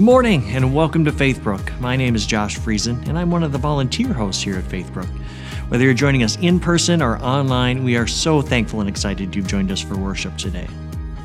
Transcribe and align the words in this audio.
Good 0.00 0.06
morning 0.06 0.48
and 0.52 0.74
welcome 0.74 1.04
to 1.04 1.12
Faithbrook. 1.12 1.78
My 1.78 1.94
name 1.94 2.14
is 2.14 2.24
Josh 2.24 2.58
Friesen 2.58 3.06
and 3.06 3.18
I'm 3.18 3.30
one 3.30 3.42
of 3.42 3.52
the 3.52 3.58
volunteer 3.58 4.14
hosts 4.14 4.42
here 4.42 4.56
at 4.56 4.64
Faithbrook. 4.64 5.10
Whether 5.68 5.84
you're 5.84 5.92
joining 5.92 6.22
us 6.22 6.38
in 6.38 6.58
person 6.58 7.02
or 7.02 7.18
online, 7.18 7.84
we 7.84 7.98
are 7.98 8.06
so 8.06 8.40
thankful 8.40 8.80
and 8.80 8.88
excited 8.88 9.36
you've 9.36 9.46
joined 9.46 9.70
us 9.70 9.82
for 9.82 9.98
worship 9.98 10.38
today. 10.38 10.66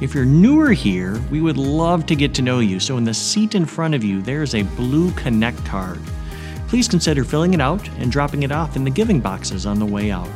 If 0.02 0.14
you're 0.14 0.26
newer 0.26 0.74
here, 0.74 1.18
we 1.32 1.40
would 1.40 1.56
love 1.56 2.06
to 2.08 2.18
get 2.18 2.34
to 2.34 2.42
know 2.42 2.60
you. 2.60 2.82
So, 2.82 2.98
in 2.98 3.06
the 3.06 3.14
seat 3.14 3.56
in 3.56 3.66
front 3.66 3.96
of 3.96 4.04
you, 4.04 4.22
there's 4.22 4.56
a 4.56 4.64
blue 4.64 5.10
Connect 5.12 5.64
card. 5.64 6.02
Please 6.68 6.90
consider 6.90 7.24
filling 7.24 7.54
it 7.54 7.62
out 7.62 7.88
and 8.00 8.12
dropping 8.12 8.44
it 8.44 8.52
off 8.52 8.76
in 8.76 8.84
the 8.84 8.92
giving 8.92 9.22
boxes 9.22 9.66
on 9.66 9.80
the 9.80 9.86
way 9.86 10.12
out. 10.12 10.28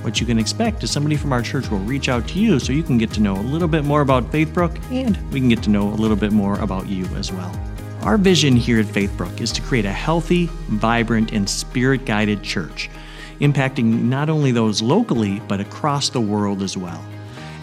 What 0.00 0.18
you 0.18 0.24
can 0.24 0.38
expect 0.38 0.82
is 0.82 0.90
somebody 0.90 1.16
from 1.16 1.34
our 1.34 1.42
church 1.42 1.70
will 1.70 1.78
reach 1.80 2.08
out 2.08 2.26
to 2.28 2.38
you 2.38 2.58
so 2.58 2.72
you 2.72 2.82
can 2.82 2.96
get 2.96 3.12
to 3.12 3.20
know 3.20 3.36
a 3.36 3.44
little 3.44 3.68
bit 3.68 3.84
more 3.84 4.00
about 4.00 4.32
Faithbrook 4.32 4.80
and 4.90 5.18
we 5.30 5.40
can 5.40 5.50
get 5.50 5.62
to 5.64 5.70
know 5.70 5.88
a 5.88 5.96
little 6.00 6.16
bit 6.16 6.32
more 6.32 6.58
about 6.60 6.88
you 6.88 7.04
as 7.16 7.30
well. 7.30 7.54
Our 8.02 8.18
vision 8.18 8.56
here 8.56 8.80
at 8.80 8.86
Faithbrook 8.86 9.40
is 9.40 9.52
to 9.52 9.62
create 9.62 9.84
a 9.84 9.92
healthy, 9.92 10.46
vibrant, 10.66 11.30
and 11.32 11.48
spirit 11.48 12.04
guided 12.04 12.42
church, 12.42 12.90
impacting 13.38 14.02
not 14.02 14.28
only 14.28 14.50
those 14.50 14.82
locally, 14.82 15.40
but 15.46 15.60
across 15.60 16.08
the 16.08 16.20
world 16.20 16.62
as 16.62 16.76
well. 16.76 17.00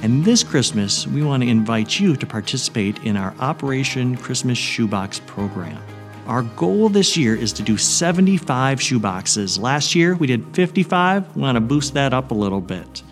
And 0.02 0.24
this 0.24 0.42
Christmas, 0.42 1.06
we 1.06 1.24
want 1.24 1.44
to 1.44 1.50
invite 1.50 2.00
you 2.00 2.16
to 2.16 2.26
participate 2.26 3.04
in 3.04 3.18
our 3.18 3.36
Operation 3.42 4.16
Christmas 4.16 4.58
Shoebox 4.58 5.20
program. 5.26 5.84
Our 6.26 6.44
goal 6.44 6.88
this 6.88 7.18
year 7.18 7.36
is 7.36 7.52
to 7.54 7.62
do 7.62 7.78
75 7.78 8.80
shoeboxes. 8.80 9.60
Last 9.60 9.94
year 9.94 10.16
we 10.16 10.28
did 10.28 10.46
55. 10.56 11.36
We 11.36 11.42
want 11.42 11.58
to 11.58 11.62
boost 11.62 11.96
that 11.96 12.14
up 12.14 12.32
a 12.32 12.36
little 12.36 12.62
bit. 12.62 13.04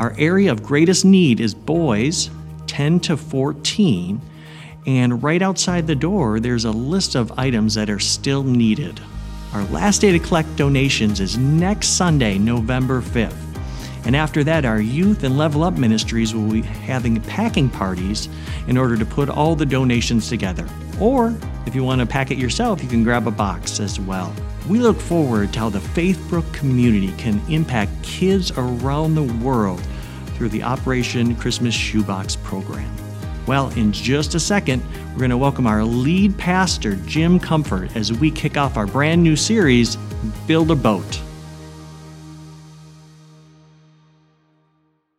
Our 0.00 0.16
area 0.18 0.50
of 0.50 0.64
greatest 0.64 1.04
need 1.04 1.38
is 1.38 1.54
boys 1.54 2.28
10 2.66 2.98
to 3.00 3.16
14 3.16 4.20
and 4.86 5.22
right 5.22 5.42
outside 5.42 5.86
the 5.86 5.96
door, 5.96 6.38
there's 6.38 6.64
a 6.64 6.70
list 6.70 7.16
of 7.16 7.36
items 7.38 7.74
that 7.74 7.90
are 7.90 7.98
still 7.98 8.44
needed. 8.44 9.00
Our 9.52 9.64
last 9.64 10.00
day 10.00 10.12
to 10.12 10.18
collect 10.20 10.54
donations 10.56 11.18
is 11.18 11.36
next 11.36 11.96
Sunday, 11.96 12.38
November 12.38 13.02
5th. 13.02 13.34
And 14.06 14.14
after 14.14 14.44
that, 14.44 14.64
our 14.64 14.80
youth 14.80 15.24
and 15.24 15.36
level 15.36 15.64
up 15.64 15.74
ministries 15.74 16.32
will 16.32 16.48
be 16.48 16.62
having 16.62 17.20
packing 17.22 17.68
parties 17.68 18.28
in 18.68 18.78
order 18.78 18.96
to 18.96 19.04
put 19.04 19.28
all 19.28 19.56
the 19.56 19.66
donations 19.66 20.28
together. 20.28 20.68
Or 21.00 21.34
if 21.66 21.74
you 21.74 21.82
want 21.82 22.00
to 22.00 22.06
pack 22.06 22.30
it 22.30 22.38
yourself, 22.38 22.80
you 22.80 22.88
can 22.88 23.02
grab 23.02 23.26
a 23.26 23.32
box 23.32 23.80
as 23.80 23.98
well. 23.98 24.32
We 24.68 24.78
look 24.78 25.00
forward 25.00 25.52
to 25.54 25.58
how 25.58 25.68
the 25.70 25.80
Faithbrook 25.80 26.52
community 26.54 27.12
can 27.18 27.40
impact 27.50 27.90
kids 28.04 28.52
around 28.56 29.16
the 29.16 29.34
world 29.44 29.80
through 30.34 30.50
the 30.50 30.62
Operation 30.62 31.34
Christmas 31.34 31.74
Shoebox 31.74 32.36
program. 32.36 33.05
Well, 33.46 33.68
in 33.76 33.92
just 33.92 34.34
a 34.34 34.40
second, 34.40 34.82
we're 35.12 35.20
going 35.20 35.30
to 35.30 35.36
welcome 35.36 35.68
our 35.68 35.84
lead 35.84 36.36
pastor, 36.36 36.96
Jim 37.06 37.38
Comfort, 37.38 37.94
as 37.94 38.12
we 38.12 38.28
kick 38.28 38.56
off 38.56 38.76
our 38.76 38.88
brand 38.88 39.22
new 39.22 39.36
series, 39.36 39.94
Build 40.48 40.72
a 40.72 40.74
Boat. 40.74 41.20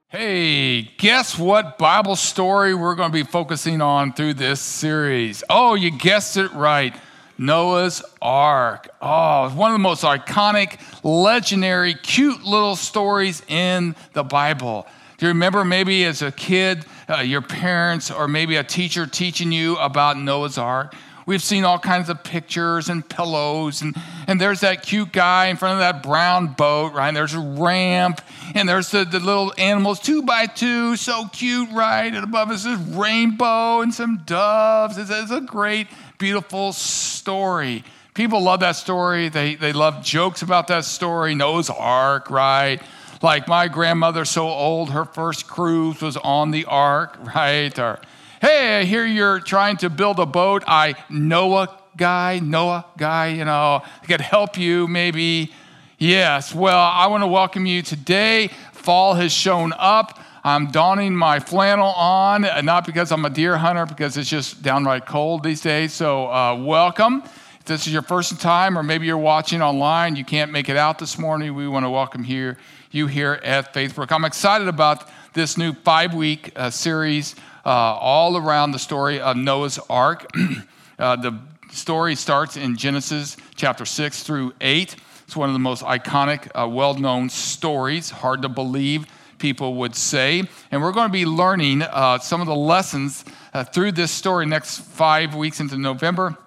Hey, 0.09 0.81
guess 0.98 1.39
what 1.39 1.78
Bible 1.78 2.17
story 2.17 2.75
we're 2.75 2.95
going 2.95 3.11
to 3.11 3.14
be 3.14 3.23
focusing 3.23 3.80
on 3.80 4.11
through 4.11 4.33
this 4.33 4.59
series? 4.59 5.45
Oh, 5.50 5.75
you 5.75 5.89
guessed 5.89 6.36
it 6.36 6.52
right. 6.52 6.94
Noah's 7.38 8.03
Ark. 8.22 8.89
Oh, 9.02 9.50
one 9.52 9.72
of 9.72 9.75
the 9.75 9.80
most 9.80 10.03
iconic, 10.03 10.81
legendary, 11.02 11.94
cute 11.94 12.44
little 12.44 12.75
stories 12.75 13.42
in 13.48 13.95
the 14.11 14.23
Bible. 14.23 14.86
Do 15.17 15.28
you 15.28 15.30
remember 15.30 15.64
maybe 15.64 16.03
as 16.03 16.22
a 16.22 16.31
kid, 16.31 16.86
uh, 17.09 17.19
your 17.19 17.41
parents 17.41 18.11
or 18.11 18.27
maybe 18.27 18.55
a 18.55 18.63
teacher 18.63 19.08
teaching 19.08 19.52
you 19.52 19.77
about 19.77 20.17
Noah's 20.17 20.58
Ark? 20.58 20.94
We've 21.27 21.44
seen 21.44 21.66
all 21.66 21.77
kinds 21.77 22.08
of 22.08 22.23
pictures 22.23 22.88
and 22.88 23.08
pillows, 23.08 23.81
and, 23.81 23.94
and 24.27 24.39
there's 24.39 24.61
that 24.61 24.81
cute 24.83 25.11
guy 25.11 25.48
in 25.48 25.58
front 25.58 25.73
of 25.73 25.80
that 25.80 26.02
brown 26.02 26.48
boat, 26.54 26.93
right? 26.93 27.09
And 27.09 27.17
there's 27.17 27.33
a 27.33 27.39
ramp, 27.39 28.21
and 28.55 28.67
there's 28.67 28.92
the, 28.92 29.04
the 29.04 29.20
little 29.20 29.54
animals, 29.58 29.99
two 29.99 30.23
by 30.23 30.45
two, 30.45 30.95
so 30.95 31.27
cute, 31.33 31.70
right? 31.73 32.05
And 32.05 32.23
above 32.23 32.49
us 32.49 32.65
is 32.65 32.80
rainbow 32.80 33.81
and 33.81 33.93
some 33.93 34.21
doves. 34.26 34.98
It's, 34.98 35.11
it's 35.11 35.31
a 35.31 35.42
great, 35.42 35.87
beautiful 36.17 36.71
story. 36.71 37.83
People 38.14 38.42
love 38.42 38.61
that 38.61 38.77
story. 38.77 39.27
They, 39.27 39.55
they 39.55 39.73
love 39.73 40.05
jokes 40.05 40.43
about 40.43 40.67
that 40.67 40.86
story. 40.86 41.36
Noah's 41.36 41.70
Ark, 41.70 42.31
right? 42.31 42.81
Like 43.22 43.48
my 43.48 43.67
grandmother, 43.67 44.26
so 44.26 44.48
old, 44.48 44.92
her 44.92 45.04
first 45.04 45.48
cruise 45.48 46.02
was 46.02 46.17
on 46.17 46.52
the 46.52 46.66
ark, 46.66 47.17
right? 47.36 47.78
Or, 47.80 48.00
hey, 48.42 48.80
I 48.80 48.83
hear 48.83 49.05
you're 49.05 49.39
trying 49.39 49.78
to 49.78 49.89
build 49.89 50.20
a 50.20 50.26
boat. 50.26 50.64
I 50.67 50.95
Noah 51.10 51.80
guy, 51.95 52.39
Noah 52.39 52.86
guy, 52.95 53.30
you 53.30 53.45
know, 53.45 53.82
I 53.83 54.05
could 54.05 54.22
help 54.22 54.58
you 54.58 54.88
maybe. 54.88 55.52
Yes, 55.98 56.54
well, 56.54 56.78
I 56.78 57.08
want 57.08 57.23
to 57.23 57.28
welcome 57.28 57.66
you 57.66 57.82
today. 57.82 58.50
Fall 58.72 59.16
has 59.16 59.32
shown 59.32 59.73
up. 59.78 60.20
I'm 60.44 60.67
donning 60.67 61.16
my 61.16 61.39
flannel 61.39 61.89
on, 61.89 62.44
not 62.64 62.86
because 62.86 63.11
I'm 63.11 63.26
a 63.26 63.32
deer 63.32 63.58
hunter, 63.58 63.88
because 63.88 64.16
it's 64.16 64.30
just 64.30 64.61
downright 64.61 65.08
cold 65.08 65.44
these 65.44 65.60
days. 65.60 65.94
So, 65.94 66.32
uh, 66.32 66.55
welcome. 66.55 67.23
This 67.67 67.86
is 67.86 67.92
your 67.92 68.02
first 68.02 68.39
time, 68.39 68.78
or 68.78 68.82
maybe 68.82 69.08
you're 69.08 69.17
watching 69.17 69.61
online, 69.61 70.16
you 70.16 70.23
can't 70.23 70.54
make 70.54 70.70
it 70.70 70.78
out 70.78 71.00
this 71.00 71.17
morning, 71.17 71.54
we 71.54 71.67
want 71.67 71.86
to 71.86 71.89
welcome 71.89 72.23
here 72.23 72.58
you 72.92 73.08
here 73.08 73.42
at 73.44 73.73
Faithbrook. 73.73 74.10
I'm 74.14 74.23
excited 74.23 74.70
about 74.70 75.10
this 75.33 75.58
new 75.58 75.73
five 75.73 76.14
week 76.14 76.54
uh, 76.55 76.70
series 76.70 77.36
uh, 77.66 77.70
all 77.70 78.38
around 78.38 78.72
the 78.72 78.80
story 78.80 79.20
of 79.20 79.36
Noah's 79.36 79.80
Ark. 79.89 80.32
uh, 81.00 81.17
the 81.17 81.38
story 81.70 82.16
starts 82.16 82.55
in 82.55 82.78
Genesis 82.78 83.36
chapter 83.55 83.84
6 83.84 84.23
through 84.23 84.54
8. 84.61 84.95
It's 85.26 85.36
one 85.36 85.49
of 85.49 85.54
the 85.54 85.60
most 85.60 85.84
iconic, 85.84 86.49
uh, 86.55 86.70
well 86.70 86.94
known 86.94 87.28
stories, 87.28 88.10
hard 88.10 88.44
to 88.44 88.49
believe, 88.49 89.08
people 89.39 89.76
would 89.76 89.94
say. 89.94 90.44
And 90.72 90.82
we're 90.82 90.94
going 90.94 91.10
to 91.10 91.14
be 91.14 91.26
learning 91.26 91.82
uh, 91.82 92.20
some 92.20 92.39
of 92.39 92.48
the 92.48 92.55
lessons 92.55 93.26
uh, 93.54 93.66
through 93.66 93.92
this 93.92 94.11
story 94.11 94.45
next 94.45 94.80
five 94.80 95.36
weeks 95.36 95.60
into 95.60 95.78
November, 95.78 96.38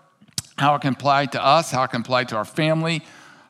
how 0.61 0.75
it 0.75 0.83
can 0.83 0.93
apply 0.93 1.25
to 1.25 1.43
us, 1.43 1.71
how 1.71 1.83
it 1.85 1.89
can 1.89 2.03
apply 2.03 2.23
to 2.25 2.37
our 2.37 2.45
family, 2.45 3.03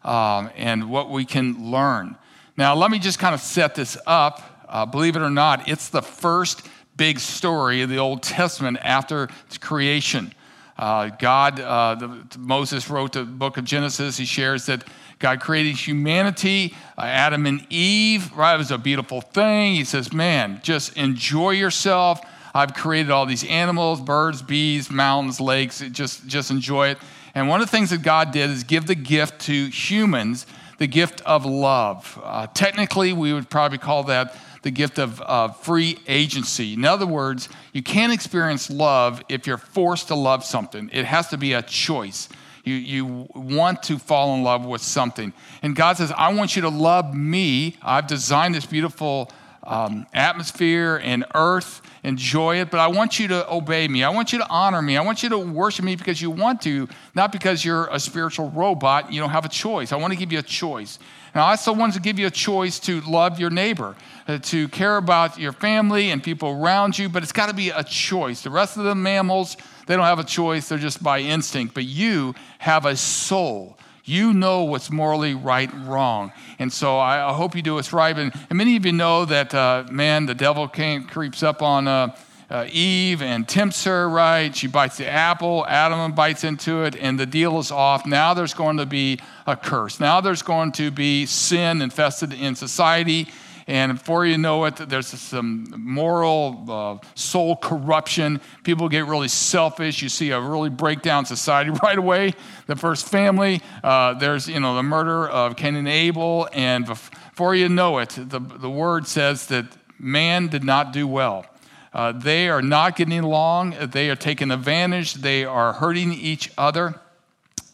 um, 0.05 0.49
and 0.57 0.89
what 0.89 1.11
we 1.11 1.25
can 1.25 1.71
learn. 1.71 2.17
Now, 2.57 2.77
let 2.77 2.91
me 2.93 3.01
just 3.01 3.19
kind 3.19 3.35
of 3.35 3.41
set 3.41 3.75
this 3.75 3.99
up. 4.07 4.65
Uh, 4.69 4.87
believe 4.87 5.17
it 5.17 5.23
or 5.23 5.31
not, 5.31 5.69
it's 5.69 5.89
the 5.89 6.03
first 6.03 6.69
big 6.97 7.19
story 7.19 7.83
of 7.83 7.91
the 7.91 7.99
Old 7.99 8.23
Testament 8.23 8.79
after 8.83 9.29
creation. 9.61 10.33
Uh, 10.79 11.09
God, 11.19 11.59
uh, 11.59 11.97
the, 11.97 12.39
Moses 12.39 12.89
wrote 12.89 13.13
the 13.13 13.25
book 13.25 13.57
of 13.57 13.65
Genesis. 13.65 14.17
He 14.17 14.25
shares 14.25 14.67
that 14.67 14.85
God 15.19 15.41
created 15.41 15.77
humanity, 15.77 16.77
uh, 16.97 17.03
Adam 17.03 17.45
and 17.47 17.67
Eve, 17.71 18.33
right? 18.37 18.55
It 18.55 18.59
was 18.59 18.71
a 18.71 18.79
beautiful 18.79 19.21
thing. 19.21 19.75
He 19.75 19.85
says, 19.85 20.13
man, 20.13 20.61
just 20.63 20.97
enjoy 20.97 21.51
yourself. 21.51 22.21
I've 22.55 22.75
created 22.75 23.11
all 23.11 23.27
these 23.27 23.45
animals, 23.45 24.01
birds, 24.01 24.43
bees, 24.43 24.91
mountains, 24.91 25.41
lakes. 25.41 25.81
Just, 25.93 26.27
just 26.27 26.51
enjoy 26.51 26.89
it. 26.89 26.99
And 27.35 27.49
one 27.49 27.61
of 27.61 27.69
the 27.69 27.71
things 27.71 27.91
that 27.91 28.03
God 28.03 28.33
did 28.33 28.51
is 28.51 28.65
give 28.65 28.87
the 28.87 28.95
gift 28.95 29.43
to 29.43 29.69
humans 29.69 30.47
the 30.79 30.87
gift 30.87 31.21
of 31.27 31.45
love. 31.45 32.19
Uh, 32.25 32.47
technically, 32.49 33.13
we 33.13 33.35
would 33.35 33.51
probably 33.51 33.79
call 33.79 34.05
that 34.05 34.35
the 34.63 34.71
gift 34.71 34.99
of 34.99 35.21
uh, 35.23 35.49
free 35.49 35.99
agency. 36.07 36.73
In 36.73 36.85
other 36.85 37.07
words, 37.07 37.49
you 37.73 37.83
can't 37.83 38.13
experience 38.13 38.71
love 38.71 39.23
if 39.29 39.47
you're 39.47 39.59
forced 39.59 40.09
to 40.09 40.15
love 40.15 40.45
something, 40.45 40.91
it 40.93 41.05
has 41.05 41.29
to 41.29 41.39
be 41.39 41.53
a 41.53 41.63
choice. 41.63 42.29
You, 42.65 42.75
you 42.75 43.29
want 43.35 43.83
to 43.85 43.99
fall 43.99 44.35
in 44.35 44.43
love 44.43 44.67
with 44.67 44.83
something. 44.83 45.33
And 45.63 45.75
God 45.75 45.97
says, 45.97 46.13
I 46.13 46.33
want 46.33 46.57
you 46.57 46.63
to 46.63 46.69
love 46.69 47.15
me. 47.15 47.77
I've 47.83 48.07
designed 48.07 48.55
this 48.55 48.67
beautiful 48.67 49.31
um, 49.63 50.07
atmosphere 50.13 51.01
and 51.03 51.25
earth, 51.35 51.83
enjoy 52.03 52.61
it, 52.61 52.71
but 52.71 52.81
I 52.81 52.89
want 52.89 53.19
you 53.19 53.29
to 53.29 53.53
obey 53.53 53.87
me. 53.89 54.03
I 54.05 54.11
want 54.11 54.33
you 54.33 54.39
to 54.39 54.49
honor 54.49 54.81
me. 54.81 54.97
I 54.97 55.03
want 55.03 55.23
you 55.23 55.29
to 55.31 55.39
worship 55.39 55.85
me 55.85 55.97
because 55.97 56.21
you 56.21 56.31
want 56.31 56.63
to, 56.63 56.89
not 57.15 57.31
because 57.31 57.65
you're 57.65 57.89
a 57.89 58.01
spiritual 58.01 58.51
robot. 58.51 59.13
You 59.13 59.21
don't 59.21 59.31
have 59.31 59.45
a 59.45 59.51
choice. 59.51 59.93
I 59.93 59.97
want 59.97 60.13
to 60.13 60.19
give 60.19 60.33
you 60.33 60.39
a 60.39 60.43
choice. 60.43 60.99
And 61.35 61.43
I 61.43 61.51
also 61.51 61.73
want 61.73 61.95
to 61.95 62.01
give 62.01 62.19
you 62.19 62.27
a 62.27 62.31
choice 62.31 62.81
to 62.81 63.01
love 63.03 63.39
your 63.39 63.51
neighbor, 63.51 63.95
uh, 64.27 64.39
to 64.39 64.69
care 64.69 64.97
about 64.97 65.39
your 65.39 65.53
family 65.53 66.11
and 66.11 66.23
people 66.23 66.51
around 66.51 66.99
you, 66.99 67.09
but 67.09 67.23
it's 67.23 67.33
got 67.33 67.49
to 67.49 67.55
be 67.55 67.71
a 67.71 67.85
choice. 67.85 68.43
The 68.43 68.51
rest 68.51 68.77
of 68.77 68.85
the 68.85 68.95
mammals, 68.95 69.57
they 69.87 69.95
don't 69.95 70.07
have 70.07 70.19
a 70.19 70.25
choice, 70.25 70.69
they're 70.69 70.79
just 70.79 71.03
by 71.03 71.21
instinct, 71.21 71.75
but 71.75 71.85
you 71.85 72.35
have 72.59 72.85
a 72.87 72.97
soul. 72.97 73.77
You 74.11 74.33
know 74.33 74.65
what's 74.65 74.91
morally 74.91 75.35
right 75.35 75.73
and 75.73 75.87
wrong. 75.87 76.33
And 76.59 76.73
so 76.73 76.99
I, 76.99 77.31
I 77.31 77.33
hope 77.33 77.55
you 77.55 77.63
do 77.63 77.75
what's 77.75 77.93
right. 77.93 78.19
And, 78.19 78.35
and, 78.49 78.59
many 78.59 78.75
of 78.75 78.85
you 78.85 78.91
know 78.91 79.25
that, 79.25 79.55
uh, 79.55 79.85
man, 79.89 80.27
the 80.27 80.35
devil 80.35 80.67
came, 80.67 81.05
creeps 81.05 81.45
up 81.45 81.63
on 81.63 81.87
uh, 81.87 82.17
uh, 82.51 82.67
Eve 82.73 83.23
and 83.23 83.49
tempts 83.49 83.85
her, 83.85 84.09
right? 84.09 84.53
She 84.55 84.67
bites 84.67 84.97
the 84.97 85.09
apple, 85.09 85.65
Adam 85.69 86.11
bites 86.11 86.43
into 86.43 86.83
it, 86.83 86.97
and 86.97 87.21
the 87.21 87.27
deal 87.27 87.61
is 87.61 87.71
off. 87.71 88.05
Now 88.05 88.35
there's 88.35 88.53
going 88.53 88.79
to 88.79 88.87
be 88.87 89.21
a 89.47 89.55
curse. 89.55 90.01
Now 90.01 90.21
there's 90.21 90.43
going 90.43 90.73
to 90.73 90.91
be 90.91 91.25
sin 91.25 91.81
infested 91.81 92.33
in 92.33 92.57
society. 92.57 93.29
And 93.71 93.97
before 93.97 94.27
you 94.27 94.37
know 94.37 94.65
it, 94.65 94.75
there's 94.89 95.07
some 95.07 95.73
moral, 95.77 96.65
uh, 96.69 97.07
soul 97.15 97.55
corruption. 97.55 98.41
People 98.65 98.89
get 98.89 99.07
really 99.07 99.29
selfish. 99.29 100.03
You 100.03 100.09
see 100.09 100.33
a 100.33 100.41
really 100.41 100.71
breakdown 100.71 101.25
society 101.25 101.71
right 101.85 101.97
away. 101.97 102.33
The 102.67 102.75
first 102.75 103.09
family, 103.09 103.63
uh, 103.85 104.15
there's 104.15 104.49
you 104.49 104.59
know 104.59 104.75
the 104.75 104.83
murder 104.83 105.29
of 105.29 105.55
Cain 105.55 105.77
and 105.77 105.87
Abel, 105.87 106.49
and 106.53 106.85
before 106.85 107.55
you 107.55 107.69
know 107.69 107.99
it, 107.99 108.09
the, 108.19 108.41
the 108.41 108.69
word 108.69 109.07
says 109.07 109.47
that 109.47 109.67
man 110.01 110.49
did 110.49 110.65
not 110.65 110.93
do 110.93 111.07
well. 111.07 111.47
Uh, 111.93 112.11
they 112.11 112.49
are 112.49 112.63
not 112.63 112.97
getting 112.97 113.21
along. 113.21 113.77
They 113.93 114.11
are 114.11 114.17
taking 114.17 114.51
advantage. 114.51 115.15
They 115.15 115.45
are 115.45 115.75
hurting 115.75 116.13
each 116.13 116.51
other. 116.59 117.01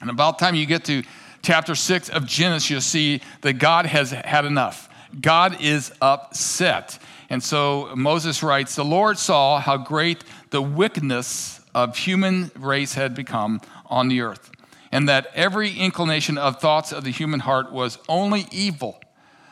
And 0.03 0.11
about 0.11 0.39
time 0.39 0.57
you 0.57 0.67
get 0.67 0.85
to 0.85 1.05
chapter 1.41 1.75
6 1.75 2.11
of 2.11 2.27
Genesis, 2.27 2.69
you'll 2.69 2.81
see 2.83 3.23
that 3.41 3.55
God 3.55 3.87
has 3.87 4.11
had 4.11 4.45
enough. 4.45 4.91
God 5.21 5.61
is 5.61 5.93
upset. 6.01 6.99
And 7.29 7.43
so 7.43 7.91
Moses 7.97 8.43
writes 8.43 8.75
The 8.75 8.85
Lord 8.85 9.19
saw 9.19 9.61
how 9.61 9.77
great 9.77 10.25
the 10.51 10.63
wickedness 10.63 11.61
of 11.75 11.97
human 11.97 12.51
race 12.57 12.95
had 12.95 13.15
become 13.15 13.61
on 13.87 14.09
the 14.09 14.21
earth, 14.23 14.51
and 14.93 15.09
that 15.09 15.29
every 15.35 15.73
inclination 15.73 16.39
of 16.39 16.61
thoughts 16.61 16.93
of 16.93 17.05
the 17.05 17.11
human 17.11 17.41
heart 17.41 17.73
was 17.73 17.99
only 18.09 18.47
evil 18.51 19.01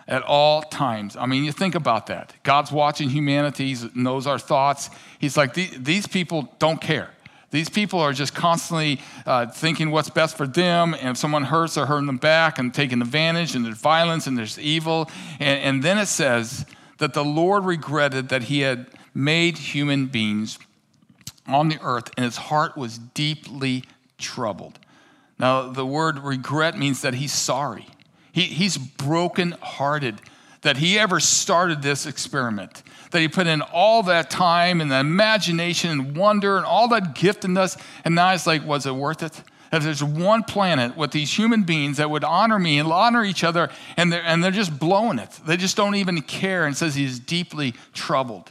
at 0.06 0.22
all 0.22 0.62
times. 0.62 1.16
I 1.16 1.26
mean, 1.26 1.44
you 1.44 1.52
think 1.52 1.74
about 1.74 2.06
that. 2.06 2.34
God's 2.42 2.70
watching 2.70 3.10
humanity, 3.10 3.74
He 3.74 3.90
knows 3.94 4.26
our 4.26 4.38
thoughts. 4.38 4.90
He's 5.18 5.36
like, 5.36 5.54
these 5.54 6.06
people 6.06 6.54
don't 6.58 6.80
care. 6.80 7.10
These 7.54 7.68
people 7.68 8.00
are 8.00 8.12
just 8.12 8.34
constantly 8.34 9.00
uh, 9.24 9.46
thinking 9.46 9.92
what's 9.92 10.10
best 10.10 10.36
for 10.36 10.44
them, 10.44 10.92
and 10.92 11.10
if 11.10 11.16
someone 11.16 11.44
hurts, 11.44 11.76
they're 11.76 11.86
hurting 11.86 12.08
them 12.08 12.16
back 12.16 12.58
and 12.58 12.74
taking 12.74 13.00
advantage, 13.00 13.54
and 13.54 13.64
there's 13.64 13.78
violence 13.78 14.26
and 14.26 14.36
there's 14.36 14.58
evil. 14.58 15.08
And, 15.38 15.60
and 15.60 15.82
then 15.84 15.96
it 15.96 16.06
says 16.06 16.66
that 16.98 17.14
the 17.14 17.24
Lord 17.24 17.64
regretted 17.64 18.28
that 18.30 18.42
He 18.44 18.62
had 18.62 18.88
made 19.14 19.56
human 19.56 20.06
beings 20.06 20.58
on 21.46 21.68
the 21.68 21.78
earth, 21.80 22.10
and 22.16 22.24
His 22.24 22.38
heart 22.38 22.76
was 22.76 22.98
deeply 22.98 23.84
troubled. 24.18 24.80
Now, 25.38 25.68
the 25.68 25.86
word 25.86 26.18
regret 26.18 26.76
means 26.76 27.02
that 27.02 27.14
He's 27.14 27.32
sorry. 27.32 27.86
He, 28.32 28.42
he's 28.42 28.76
brokenhearted 28.76 30.20
that 30.64 30.78
he 30.78 30.98
ever 30.98 31.20
started 31.20 31.82
this 31.82 32.06
experiment, 32.06 32.82
that 33.14 33.20
he 33.20 33.28
put 33.28 33.46
in 33.46 33.62
all 33.62 34.02
that 34.02 34.28
time 34.28 34.80
and 34.80 34.90
the 34.90 34.98
imagination 34.98 35.90
and 35.90 36.16
wonder 36.16 36.56
and 36.56 36.66
all 36.66 36.88
that 36.88 37.14
giftedness, 37.14 37.80
and 38.04 38.16
now 38.16 38.34
it's 38.34 38.44
like, 38.44 38.66
was 38.66 38.86
it 38.86 38.94
worth 38.94 39.22
it? 39.22 39.40
If 39.72 39.84
there's 39.84 40.02
one 40.02 40.42
planet 40.42 40.96
with 40.96 41.12
these 41.12 41.32
human 41.32 41.62
beings 41.62 41.98
that 41.98 42.10
would 42.10 42.24
honor 42.24 42.58
me 42.58 42.78
and 42.78 42.90
honor 42.90 43.24
each 43.24 43.44
other, 43.44 43.70
and 43.96 44.12
they're, 44.12 44.22
and 44.22 44.42
they're 44.42 44.50
just 44.50 44.78
blowing 44.80 45.20
it. 45.20 45.30
They 45.46 45.56
just 45.56 45.76
don't 45.76 45.94
even 45.94 46.22
care, 46.22 46.66
and 46.66 46.76
says 46.76 46.96
he's 46.96 47.20
deeply 47.20 47.74
troubled. 47.92 48.50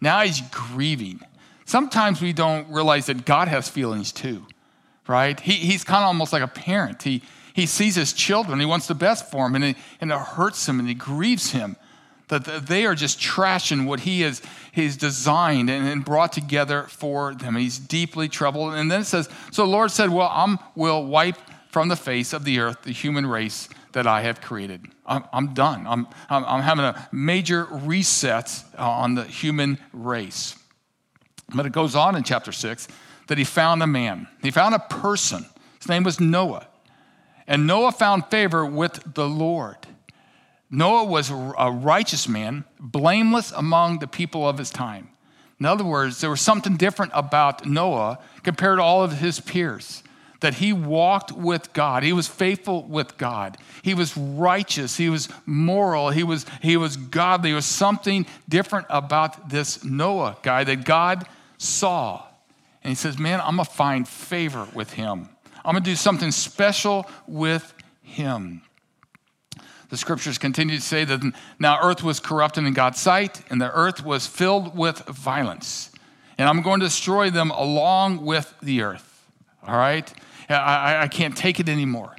Now 0.00 0.22
he's 0.22 0.40
grieving. 0.50 1.20
Sometimes 1.66 2.22
we 2.22 2.32
don't 2.32 2.70
realize 2.70 3.06
that 3.06 3.26
God 3.26 3.48
has 3.48 3.68
feelings 3.68 4.10
too, 4.10 4.46
right? 5.06 5.38
He, 5.38 5.52
he's 5.52 5.84
kind 5.84 6.02
of 6.02 6.06
almost 6.06 6.32
like 6.32 6.42
a 6.42 6.48
parent. 6.48 7.02
He, 7.02 7.20
he 7.52 7.66
sees 7.66 7.94
his 7.94 8.14
children, 8.14 8.58
he 8.58 8.64
wants 8.64 8.86
the 8.86 8.94
best 8.94 9.30
for 9.30 9.44
them, 9.44 9.62
and 9.62 9.74
and 10.00 10.10
it 10.10 10.18
hurts 10.18 10.66
him 10.66 10.80
and 10.80 10.88
it 10.88 10.94
grieves 10.94 11.50
him 11.50 11.76
that 12.28 12.66
they 12.66 12.86
are 12.86 12.94
just 12.94 13.18
trashing 13.18 13.86
what 13.86 14.00
he 14.00 14.20
has 14.22 14.42
he's 14.72 14.96
designed 14.96 15.70
and, 15.70 16.04
brought 16.04 16.32
together 16.32 16.84
for 16.84 17.34
them. 17.34 17.56
He's 17.56 17.78
deeply 17.78 18.28
troubled. 18.28 18.74
And 18.74 18.90
then 18.90 19.00
it 19.00 19.04
says, 19.04 19.28
So 19.50 19.64
the 19.64 19.70
Lord 19.70 19.90
said, 19.90 20.10
Well, 20.10 20.28
I 20.28 20.56
will 20.74 21.04
wipe 21.04 21.36
from 21.70 21.88
the 21.88 21.96
face 21.96 22.32
of 22.32 22.44
the 22.44 22.60
earth 22.60 22.82
the 22.82 22.92
human 22.92 23.26
race 23.26 23.68
that 23.92 24.06
I 24.06 24.22
have 24.22 24.40
created. 24.40 24.86
I'm, 25.06 25.24
I'm 25.32 25.54
done. 25.54 25.86
I'm, 25.86 26.06
I'm, 26.28 26.44
I'm, 26.44 26.62
having 26.62 26.84
a 26.84 27.08
major 27.10 27.64
reset 27.64 28.64
uh, 28.78 28.88
on 28.88 29.14
the 29.14 29.24
human 29.24 29.78
race. 29.92 30.54
But 31.54 31.66
it 31.66 31.72
goes 31.72 31.94
on 31.94 32.14
in 32.14 32.22
chapter 32.22 32.52
6 32.52 32.88
that 33.28 33.38
he 33.38 33.44
found 33.44 33.82
a 33.82 33.86
man, 33.86 34.28
he 34.42 34.50
found 34.50 34.74
a 34.74 34.78
person. 34.78 35.46
His 35.78 35.88
name 35.88 36.02
was 36.02 36.20
Noah. 36.20 36.66
And 37.46 37.66
Noah 37.66 37.92
found 37.92 38.26
favor 38.26 38.66
with 38.66 39.14
the 39.14 39.28
Lord. 39.28 39.76
Noah 40.70 41.04
was 41.04 41.30
a 41.30 41.70
righteous 41.70 42.28
man, 42.28 42.64
blameless 42.78 43.52
among 43.52 44.00
the 44.00 44.06
people 44.06 44.46
of 44.48 44.58
his 44.58 44.70
time. 44.70 45.08
In 45.58 45.66
other 45.66 45.84
words, 45.84 46.20
there 46.20 46.30
was 46.30 46.40
something 46.40 46.76
different 46.76 47.12
about 47.14 47.66
Noah 47.66 48.18
compared 48.42 48.78
to 48.78 48.82
all 48.82 49.02
of 49.02 49.18
his 49.18 49.40
peers. 49.40 50.02
That 50.40 50.54
he 50.54 50.72
walked 50.72 51.32
with 51.32 51.72
God. 51.72 52.04
He 52.04 52.12
was 52.12 52.28
faithful 52.28 52.84
with 52.84 53.18
God. 53.18 53.58
He 53.82 53.92
was 53.92 54.16
righteous. 54.16 54.96
He 54.96 55.08
was 55.08 55.28
moral. 55.46 56.10
He 56.10 56.22
was, 56.22 56.46
he 56.62 56.76
was 56.76 56.96
godly. 56.96 57.50
There 57.50 57.56
was 57.56 57.66
something 57.66 58.24
different 58.48 58.86
about 58.88 59.50
this 59.50 59.82
Noah 59.82 60.36
guy 60.42 60.62
that 60.62 60.84
God 60.84 61.26
saw. 61.56 62.24
And 62.84 62.90
he 62.90 62.94
says, 62.94 63.18
Man, 63.18 63.40
I'm 63.40 63.56
going 63.56 63.66
to 63.66 63.72
find 63.72 64.06
favor 64.06 64.68
with 64.74 64.92
him. 64.92 65.28
I'm 65.64 65.72
going 65.72 65.82
to 65.82 65.90
do 65.90 65.96
something 65.96 66.30
special 66.30 67.10
with 67.26 67.74
him. 68.02 68.62
The 69.88 69.96
scriptures 69.96 70.36
continue 70.36 70.76
to 70.76 70.82
say 70.82 71.04
that 71.04 71.32
now 71.58 71.78
earth 71.82 72.02
was 72.02 72.20
corrupted 72.20 72.64
in 72.64 72.74
God's 72.74 73.00
sight, 73.00 73.42
and 73.50 73.60
the 73.60 73.72
earth 73.72 74.04
was 74.04 74.26
filled 74.26 74.76
with 74.76 74.98
violence. 75.06 75.90
And 76.36 76.48
I'm 76.48 76.62
going 76.62 76.80
to 76.80 76.86
destroy 76.86 77.30
them 77.30 77.50
along 77.50 78.24
with 78.24 78.54
the 78.62 78.82
earth. 78.82 79.26
All 79.66 79.76
right? 79.76 80.12
I, 80.48 81.02
I 81.02 81.08
can't 81.08 81.36
take 81.36 81.58
it 81.58 81.68
anymore. 81.68 82.16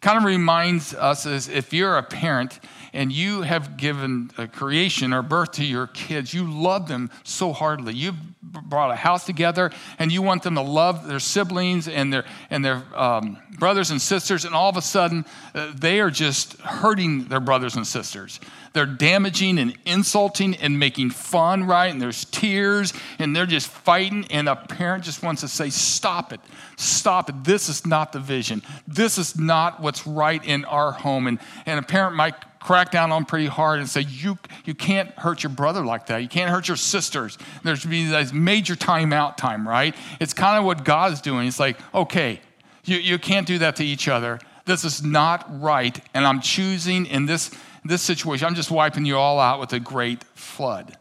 Kind 0.00 0.16
of 0.16 0.24
reminds 0.24 0.94
us 0.94 1.26
as 1.26 1.48
if 1.48 1.72
you're 1.74 1.98
a 1.98 2.02
parent 2.02 2.58
and 2.92 3.12
you 3.12 3.42
have 3.42 3.76
given 3.76 4.30
creation 4.52 5.12
or 5.12 5.22
birth 5.22 5.52
to 5.52 5.64
your 5.64 5.86
kids, 5.88 6.34
you 6.34 6.50
love 6.50 6.88
them 6.88 7.10
so 7.24 7.52
hardly. 7.52 7.94
You've 7.94 8.16
brought 8.42 8.90
a 8.90 8.96
house 8.96 9.24
together 9.24 9.70
and 9.98 10.10
you 10.10 10.22
want 10.22 10.42
them 10.42 10.54
to 10.54 10.62
love 10.62 11.06
their 11.06 11.20
siblings 11.20 11.88
and 11.88 12.12
their, 12.12 12.24
and 12.50 12.64
their 12.64 12.82
um, 12.94 13.38
brothers 13.58 13.90
and 13.90 14.00
sisters, 14.00 14.44
and 14.44 14.54
all 14.54 14.70
of 14.70 14.76
a 14.76 14.82
sudden 14.82 15.24
uh, 15.54 15.72
they 15.74 16.00
are 16.00 16.10
just 16.10 16.58
hurting 16.60 17.24
their 17.24 17.40
brothers 17.40 17.76
and 17.76 17.86
sisters. 17.86 18.40
They're 18.72 18.86
damaging 18.86 19.58
and 19.58 19.76
insulting 19.84 20.54
and 20.56 20.78
making 20.78 21.10
fun, 21.10 21.64
right? 21.64 21.88
And 21.88 22.00
there's 22.00 22.24
tears 22.26 22.92
and 23.18 23.34
they're 23.34 23.46
just 23.46 23.66
fighting. 23.66 24.26
And 24.30 24.48
a 24.48 24.54
parent 24.54 25.04
just 25.04 25.22
wants 25.22 25.40
to 25.40 25.48
say, 25.48 25.70
Stop 25.70 26.32
it. 26.32 26.40
Stop 26.76 27.28
it. 27.28 27.44
This 27.44 27.68
is 27.68 27.84
not 27.84 28.12
the 28.12 28.20
vision. 28.20 28.62
This 28.86 29.18
is 29.18 29.36
not 29.36 29.80
what's 29.80 30.06
right 30.06 30.44
in 30.44 30.64
our 30.64 30.92
home. 30.92 31.26
And, 31.26 31.40
and 31.66 31.78
a 31.80 31.82
parent 31.82 32.14
might 32.14 32.34
crack 32.60 32.90
down 32.90 33.10
on 33.10 33.24
pretty 33.24 33.46
hard 33.46 33.80
and 33.80 33.88
say, 33.88 34.02
you, 34.02 34.38
you 34.64 34.74
can't 34.74 35.10
hurt 35.12 35.42
your 35.42 35.50
brother 35.50 35.84
like 35.84 36.06
that. 36.06 36.18
You 36.18 36.28
can't 36.28 36.50
hurt 36.50 36.68
your 36.68 36.76
sisters. 36.76 37.38
There 37.64 37.74
should 37.74 37.90
be 37.90 38.06
this 38.06 38.32
major 38.32 38.76
timeout 38.76 39.36
time, 39.36 39.66
right? 39.66 39.94
It's 40.20 40.34
kind 40.34 40.58
of 40.58 40.64
what 40.64 40.84
God 40.84 41.12
is 41.12 41.20
doing. 41.20 41.48
It's 41.48 41.58
like, 41.58 41.78
okay, 41.94 42.40
you, 42.84 42.98
you 42.98 43.18
can't 43.18 43.46
do 43.46 43.58
that 43.58 43.76
to 43.76 43.84
each 43.84 44.08
other. 44.08 44.38
This 44.66 44.84
is 44.84 45.02
not 45.02 45.46
right. 45.60 45.98
And 46.14 46.26
I'm 46.26 46.40
choosing 46.40 47.06
in 47.06 47.26
this, 47.26 47.50
this 47.84 48.02
situation, 48.02 48.46
I'm 48.46 48.54
just 48.54 48.70
wiping 48.70 49.06
you 49.06 49.16
all 49.16 49.40
out 49.40 49.58
with 49.58 49.72
a 49.72 49.80
great 49.80 50.22
flood. 50.34 50.96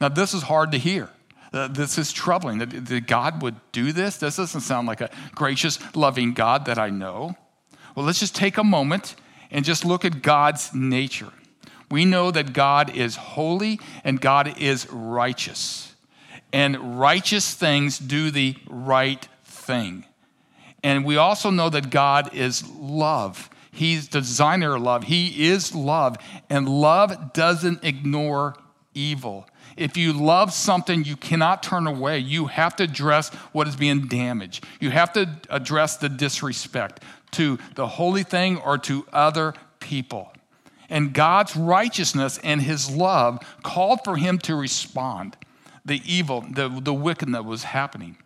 Now, 0.00 0.08
this 0.08 0.34
is 0.34 0.42
hard 0.42 0.72
to 0.72 0.78
hear. 0.78 1.10
Uh, 1.52 1.68
this 1.68 1.98
is 1.98 2.12
troubling 2.12 2.58
that, 2.58 2.86
that 2.86 3.06
God 3.06 3.42
would 3.42 3.54
do 3.70 3.92
this. 3.92 4.16
This 4.16 4.36
doesn't 4.36 4.62
sound 4.62 4.88
like 4.88 5.00
a 5.00 5.10
gracious, 5.34 5.78
loving 5.94 6.34
God 6.34 6.64
that 6.64 6.78
I 6.78 6.90
know. 6.90 7.36
Well, 7.94 8.04
let's 8.04 8.18
just 8.18 8.34
take 8.34 8.58
a 8.58 8.64
moment 8.64 9.14
and 9.54 9.64
just 9.64 9.84
look 9.84 10.04
at 10.04 10.20
God's 10.20 10.74
nature. 10.74 11.32
We 11.88 12.04
know 12.04 12.32
that 12.32 12.52
God 12.52 12.94
is 12.94 13.14
holy 13.14 13.78
and 14.02 14.20
God 14.20 14.58
is 14.60 14.90
righteous. 14.90 15.94
And 16.52 16.98
righteous 16.98 17.54
things 17.54 17.98
do 17.98 18.32
the 18.32 18.56
right 18.68 19.26
thing. 19.44 20.04
And 20.82 21.04
we 21.04 21.16
also 21.16 21.50
know 21.50 21.70
that 21.70 21.90
God 21.90 22.34
is 22.34 22.68
love. 22.68 23.48
He's 23.70 24.08
designer 24.08 24.74
of 24.74 24.82
love. 24.82 25.04
He 25.04 25.46
is 25.46 25.72
love. 25.74 26.16
And 26.50 26.68
love 26.68 27.32
doesn't 27.32 27.84
ignore 27.84 28.56
evil. 28.92 29.48
If 29.76 29.96
you 29.96 30.12
love 30.12 30.52
something, 30.52 31.04
you 31.04 31.16
cannot 31.16 31.62
turn 31.62 31.86
away. 31.86 32.18
You 32.18 32.46
have 32.46 32.76
to 32.76 32.84
address 32.84 33.30
what 33.52 33.68
is 33.68 33.76
being 33.76 34.06
damaged. 34.08 34.64
You 34.80 34.90
have 34.90 35.12
to 35.14 35.28
address 35.48 35.96
the 35.96 36.08
disrespect 36.08 37.02
to 37.34 37.58
the 37.74 37.86
holy 37.86 38.22
thing 38.22 38.58
or 38.58 38.78
to 38.78 39.06
other 39.12 39.54
people. 39.80 40.32
And 40.88 41.12
God's 41.12 41.56
righteousness 41.56 42.38
and 42.42 42.60
his 42.60 42.90
love 42.90 43.38
called 43.62 44.00
for 44.04 44.16
him 44.16 44.38
to 44.40 44.54
respond 44.54 45.36
the 45.84 46.00
evil, 46.04 46.42
the, 46.50 46.68
the 46.68 46.94
wicked 46.94 47.32
that 47.32 47.44
was 47.44 47.64
happening. 47.64 48.16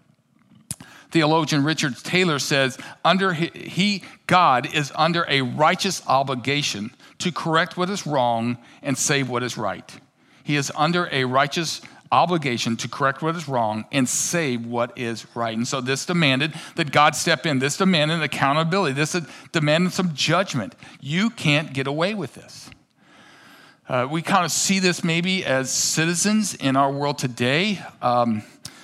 Theologian 1.10 1.64
Richard 1.64 1.96
Taylor 1.96 2.38
says, 2.38 2.76
under 3.04 3.32
he, 3.32 4.02
God 4.26 4.72
is 4.74 4.92
under 4.94 5.24
a 5.28 5.42
righteous 5.42 6.02
obligation 6.06 6.90
to 7.18 7.32
correct 7.32 7.76
what 7.76 7.88
is 7.88 8.06
wrong 8.06 8.58
and 8.82 8.96
save 8.96 9.30
what 9.30 9.42
is 9.42 9.56
right. 9.56 10.00
He 10.44 10.56
is 10.56 10.70
under 10.76 11.08
a 11.10 11.24
righteous 11.24 11.80
obligation 12.10 12.76
to 12.78 12.88
correct 12.88 13.22
what 13.22 13.36
is 13.36 13.48
wrong 13.48 13.84
and 13.92 14.08
save 14.08 14.64
what 14.64 14.96
is 14.96 15.26
right. 15.34 15.56
And 15.56 15.66
so 15.66 15.80
this 15.80 16.06
demanded 16.06 16.54
that 16.76 16.92
God 16.92 17.14
step 17.14 17.46
in. 17.46 17.58
This 17.58 17.76
demanded 17.76 18.22
accountability. 18.22 18.94
This 18.94 19.16
demanded 19.52 19.92
some 19.92 20.14
judgment. 20.14 20.74
You 21.00 21.30
can't 21.30 21.72
get 21.72 21.86
away 21.86 22.14
with 22.14 22.34
this. 22.34 22.70
Uh, 23.88 24.06
we 24.10 24.20
kind 24.20 24.44
of 24.44 24.52
see 24.52 24.80
this 24.80 25.02
maybe 25.02 25.44
as 25.44 25.70
citizens 25.70 26.54
in 26.54 26.76
our 26.76 26.92
world 26.92 27.18
today. 27.18 27.80
Um, 28.02 28.42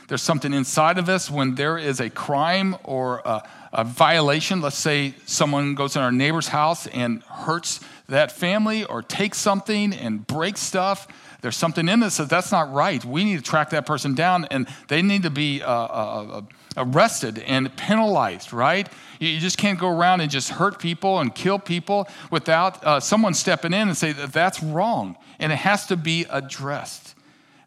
there's 0.09 0.23
something 0.23 0.53
inside 0.53 0.99
of 0.99 1.09
us 1.09 1.31
when 1.31 1.55
there 1.55 1.77
is 1.77 2.01
a 2.01 2.11
crime 2.11 2.77
or 2.85 3.21
a, 3.25 3.43
a 3.73 3.85
violation. 3.85 4.61
Let's 4.61 4.79
say 4.79 5.15
someone 5.27 5.75
goes 5.75 5.97
in 5.97 6.03
our 6.03 6.13
neighbor's 6.13 6.49
house 6.49 6.87
and 6.87 7.23
hurts 7.25 7.81
that 8.09 8.33
family 8.33 8.85
or 8.85 9.03
takes 9.03 9.39
something 9.39 9.93
and 9.93 10.27
breaks 10.27 10.61
stuff. 10.61 11.07
There's 11.45 11.59
something 11.59 11.91
in 11.91 12.03
us 12.03 12.17
that 12.17 12.31
that's 12.31 12.51
not 12.51 12.73
right. 12.73 13.05
We 13.05 13.23
need 13.23 13.37
to 13.37 13.43
track 13.43 13.69
that 13.69 13.85
person 13.85 14.15
down 14.15 14.47
and 14.47 14.67
they 14.89 15.03
need 15.03 15.25
to 15.25 15.31
be 15.31 15.61
uh, 15.61 15.71
uh, 15.71 16.27
uh 16.39 16.43
arrested 16.79 17.39
and 17.41 17.77
penalized, 17.77 18.55
right? 18.55 18.89
You 19.21 19.39
just 19.39 19.59
can't 19.59 19.79
go 19.79 19.91
around 19.91 20.23
and 20.23 20.31
just 20.31 20.49
hurt 20.49 20.79
people 20.79 21.21
and 21.21 21.35
kill 21.35 21.59
people 21.59 22.09
without 22.31 22.83
uh, 22.83 22.99
someone 22.99 23.35
stepping 23.35 23.75
in 23.75 23.89
and 23.89 23.95
say 23.95 24.13
that 24.13 24.33
that's 24.33 24.63
wrong 24.63 25.19
and 25.39 25.53
it 25.53 25.57
has 25.57 25.87
to 25.89 25.99
be 25.99 26.25
addressed. 26.31 27.15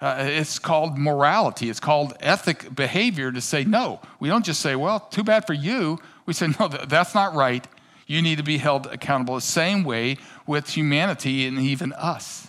Uh, 0.02 0.26
it's 0.28 0.58
called 0.58 0.98
morality. 0.98 1.70
It's 1.70 1.80
called 1.80 2.16
ethic 2.20 2.74
behavior 2.74 3.32
to 3.32 3.42
say, 3.42 3.64
no, 3.64 4.02
we 4.20 4.28
don't 4.28 4.44
just 4.44 4.62
say, 4.62 4.76
well, 4.76 5.02
too 5.02 5.24
bad 5.24 5.46
for 5.46 5.54
you. 5.54 6.00
We 6.26 6.34
say, 6.34 6.48
no, 6.60 6.68
that's 6.68 7.14
not 7.14 7.36
right. 7.36 7.64
You 8.08 8.24
need 8.24 8.40
to 8.40 8.44
be 8.44 8.58
held 8.58 8.88
accountable 8.88 9.36
the 9.36 9.42
same 9.42 9.84
way 9.84 10.18
with 10.48 10.68
humanity 10.68 11.46
and 11.46 11.60
even 11.60 11.94
us. 11.94 12.48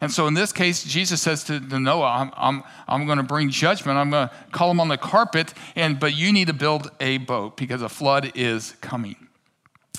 And 0.00 0.12
so 0.12 0.26
in 0.26 0.34
this 0.34 0.52
case, 0.52 0.84
Jesus 0.84 1.22
says 1.22 1.44
to, 1.44 1.60
Noah, 1.60 2.06
I'm, 2.06 2.30
I'm, 2.36 2.64
I'm 2.86 3.06
going 3.06 3.18
to 3.18 3.24
bring 3.24 3.50
judgment. 3.50 3.98
I'm 3.98 4.10
going 4.10 4.28
to 4.28 4.34
call 4.52 4.70
him 4.70 4.80
on 4.80 4.88
the 4.88 4.98
carpet, 4.98 5.54
and, 5.74 5.98
but 5.98 6.14
you 6.14 6.32
need 6.32 6.48
to 6.48 6.52
build 6.52 6.90
a 7.00 7.18
boat 7.18 7.56
because 7.56 7.82
a 7.82 7.88
flood 7.88 8.32
is 8.34 8.72
coming. 8.80 9.16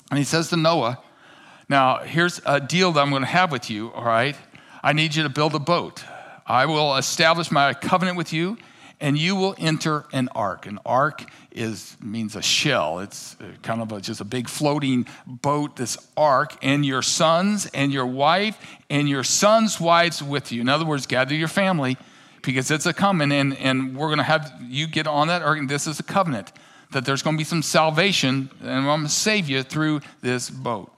And 0.09 0.17
he 0.17 0.23
says 0.23 0.49
to 0.49 0.57
Noah, 0.57 1.01
Now, 1.67 1.99
here's 1.99 2.39
a 2.45 2.59
deal 2.59 2.91
that 2.91 3.01
I'm 3.01 3.09
going 3.09 3.23
to 3.23 3.27
have 3.27 3.51
with 3.51 3.69
you, 3.69 3.91
all 3.93 4.05
right? 4.05 4.35
I 4.83 4.93
need 4.93 5.15
you 5.15 5.23
to 5.23 5.29
build 5.29 5.55
a 5.55 5.59
boat. 5.59 6.03
I 6.45 6.65
will 6.65 6.95
establish 6.95 7.51
my 7.51 7.73
covenant 7.73 8.17
with 8.17 8.31
you, 8.31 8.57
and 8.99 9.17
you 9.17 9.35
will 9.35 9.55
enter 9.57 10.05
an 10.11 10.29
ark. 10.33 10.65
An 10.65 10.79
ark 10.85 11.25
is 11.51 11.95
means 12.01 12.35
a 12.35 12.41
shell. 12.41 12.99
It's 12.99 13.35
uh, 13.39 13.45
kind 13.61 13.81
of 13.81 13.91
a, 13.91 14.01
just 14.01 14.21
a 14.21 14.25
big 14.25 14.49
floating 14.49 15.07
boat. 15.25 15.75
This 15.75 15.97
ark, 16.15 16.57
and 16.61 16.85
your 16.85 17.01
sons 17.01 17.67
and 17.73 17.91
your 17.93 18.05
wife 18.05 18.57
and 18.89 19.07
your 19.07 19.23
sons' 19.23 19.79
wives 19.79 20.23
with 20.23 20.51
you. 20.51 20.61
In 20.61 20.69
other 20.69 20.85
words, 20.85 21.05
gather 21.05 21.35
your 21.35 21.47
family 21.47 21.97
because 22.41 22.71
it's 22.71 22.85
a 22.85 22.93
coming, 22.93 23.31
and 23.31 23.57
and 23.57 23.95
we're 23.95 24.07
going 24.07 24.17
to 24.17 24.23
have 24.23 24.51
you 24.61 24.87
get 24.87 25.07
on 25.07 25.27
that 25.27 25.41
ark. 25.41 25.59
And 25.59 25.69
this 25.69 25.87
is 25.87 25.99
a 25.99 26.03
covenant 26.03 26.51
that 26.91 27.05
there's 27.05 27.21
going 27.21 27.35
to 27.35 27.37
be 27.37 27.43
some 27.43 27.61
salvation, 27.61 28.49
and 28.61 28.69
I'm 28.69 28.85
going 28.85 29.03
to 29.03 29.09
save 29.09 29.49
you 29.49 29.63
through 29.63 30.01
this 30.21 30.49
boat. 30.49 30.96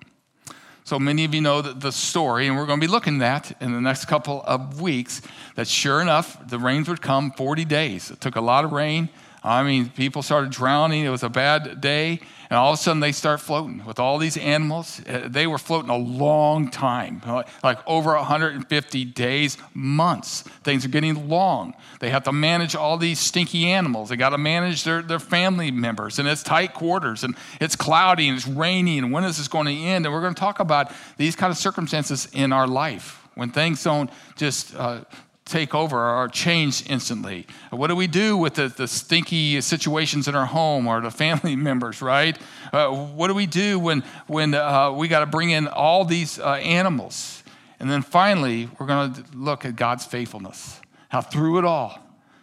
So 0.90 0.98
many 0.98 1.24
of 1.24 1.36
you 1.36 1.42
know 1.42 1.62
the 1.62 1.92
story, 1.92 2.48
and 2.48 2.58
we're 2.58 2.66
going 2.66 2.80
to 2.80 2.84
be 2.84 2.92
looking 2.92 3.22
at 3.22 3.56
in 3.62 3.74
the 3.74 3.80
next 3.80 4.06
couple 4.06 4.42
of 4.48 4.82
weeks 4.82 5.22
that 5.54 5.68
sure 5.68 6.02
enough, 6.02 6.50
the 6.50 6.58
rains 6.58 6.90
would 6.90 7.00
come 7.00 7.30
40 7.30 7.64
days. 7.66 8.10
It 8.10 8.22
took 8.22 8.36
a 8.36 8.42
lot 8.42 8.66
of 8.66 8.72
rain. 8.72 9.10
I 9.44 9.64
mean, 9.64 9.90
people 9.90 10.22
started 10.22 10.52
drowning. 10.52 11.06
It 11.06 11.10
was 11.10 11.24
a 11.24 11.30
bad 11.30 11.80
day. 11.80 12.20
And 12.50 12.58
all 12.58 12.74
of 12.74 12.80
a 12.80 12.82
sudden, 12.82 13.00
they 13.00 13.12
start 13.12 13.40
floating 13.40 13.86
with 13.86 14.00
all 14.00 14.18
these 14.18 14.36
animals. 14.36 15.02
Uh, 15.08 15.28
they 15.28 15.46
were 15.46 15.60
floating 15.60 15.92
a 15.92 15.98
long 15.98 16.72
time, 16.72 17.22
like 17.64 17.78
over 17.86 18.16
150 18.16 19.06
days, 19.06 19.58
months. 19.76 20.42
Things 20.64 20.84
are 20.84 20.90
getting 20.90 21.30
long. 21.30 21.76
They 22.00 22.10
have 22.10 22.24
to 22.24 22.32
manage 22.32 22.76
all 22.76 22.98
these 22.98 23.20
stinky 23.20 23.68
animals. 23.68 24.10
They 24.10 24.16
got 24.16 24.32
to 24.32 24.40
manage 24.40 24.84
their, 24.84 25.04
their 25.04 25.20
family 25.20 25.70
members. 25.70 26.18
And 26.18 26.28
it's 26.28 26.42
tight 26.42 26.74
quarters. 26.74 27.24
And 27.24 27.36
it's 27.62 27.76
cloudy 27.76 28.28
and 28.28 28.36
it's 28.36 28.48
rainy. 28.48 28.98
And 28.98 29.12
when 29.12 29.24
is 29.26 29.38
this 29.38 29.48
going 29.48 29.68
to 29.68 29.74
end? 29.74 30.08
And 30.08 30.14
we're 30.14 30.22
going 30.22 30.34
to 30.34 30.40
talk 30.40 30.60
about 30.60 30.92
these 31.18 31.36
kind 31.36 31.52
of 31.52 31.58
circumstances 31.58 32.28
in 32.34 32.52
our 32.52 32.68
life 32.68 33.24
when 33.36 33.52
things 33.52 33.84
don't 33.84 34.10
just 34.36 34.76
uh, 34.76 35.02
take 35.50 35.76
over 35.76 35.98
or 35.98 36.28
change 36.28 36.90
instantly? 36.90 37.48
What 37.72 37.88
do 37.88 37.96
we 37.96 38.08
do 38.08 38.38
with 38.38 38.56
the, 38.56 38.68
the 38.68 38.88
stinky 38.88 39.60
situations 39.62 40.28
in 40.28 40.36
our 40.36 40.46
home 40.46 40.88
or 40.88 41.02
the 41.02 41.12
family 41.12 41.56
members, 41.70 42.02
right? 42.02 42.38
Uh, 42.72 42.90
what 42.90 43.28
do 43.28 43.34
we 43.34 43.46
do 43.46 43.80
when, 43.80 44.04
when 44.28 44.54
uh, 44.54 44.92
we 44.92 45.08
got 45.08 45.22
to 45.22 45.26
bring 45.26 45.50
in 45.50 45.68
all 45.68 46.06
these 46.06 46.40
uh, 46.40 46.54
animals? 46.54 47.44
And 47.80 47.90
then 47.90 48.02
finally, 48.02 48.70
we're 48.78 48.88
going 48.88 49.14
to 49.14 49.24
look 49.34 49.66
at 49.66 49.76
God's 49.76 50.06
faithfulness. 50.06 50.80
How 51.10 51.22
through 51.22 51.60
it 51.60 51.66
all, 51.66 51.98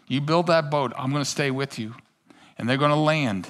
you 0.08 0.20
build 0.20 0.46
that 0.48 0.70
boat, 0.70 0.92
I'm 0.96 1.10
going 1.10 1.24
to 1.24 1.30
stay 1.30 1.50
with 1.50 1.78
you. 1.78 1.94
And 2.58 2.68
they're 2.68 2.78
going 2.78 2.90
to 2.90 2.96
land, 2.96 3.46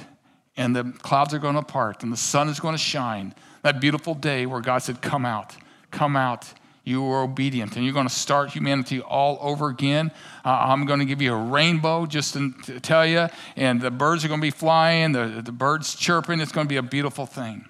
and 0.57 0.75
the 0.75 0.85
clouds 0.99 1.33
are 1.33 1.39
going 1.39 1.55
to 1.55 1.63
part, 1.63 2.03
and 2.03 2.13
the 2.13 2.17
sun 2.17 2.49
is 2.49 2.59
going 2.59 2.75
to 2.75 2.79
shine. 2.79 3.35
That 3.63 3.81
beautiful 3.81 4.15
day 4.15 4.47
where 4.47 4.61
God 4.61 4.79
said, 4.79 5.01
Come 5.01 5.25
out, 5.25 5.57
come 5.91 6.17
out 6.17 6.53
you 6.87 7.03
were 7.03 7.23
obedient 7.23 7.75
and 7.75 7.85
you're 7.85 7.93
going 7.93 8.07
to 8.07 8.15
start 8.15 8.51
humanity 8.51 9.01
all 9.01 9.39
over 9.41 9.69
again. 9.69 10.13
Uh, 10.45 10.67
I'm 10.69 10.87
going 10.87 11.01
to 11.01 11.05
give 11.05 11.21
you 11.21 11.35
a 11.35 11.37
rainbow 11.37 12.07
just 12.07 12.35
to 12.35 12.81
tell 12.81 13.05
you, 13.05 13.27
and 13.57 13.81
the 13.81 13.91
birds 13.91 14.25
are 14.25 14.29
going 14.29 14.41
to 14.41 14.47
be 14.47 14.53
flying, 14.53 15.11
the, 15.11 15.43
the 15.45 15.51
birds 15.51 15.97
chirping. 15.97 16.41
It's 16.41 16.53
going 16.53 16.67
to 16.67 16.69
be 16.69 16.77
a 16.77 16.83
beautiful 16.83 17.27
thing. 17.27 17.65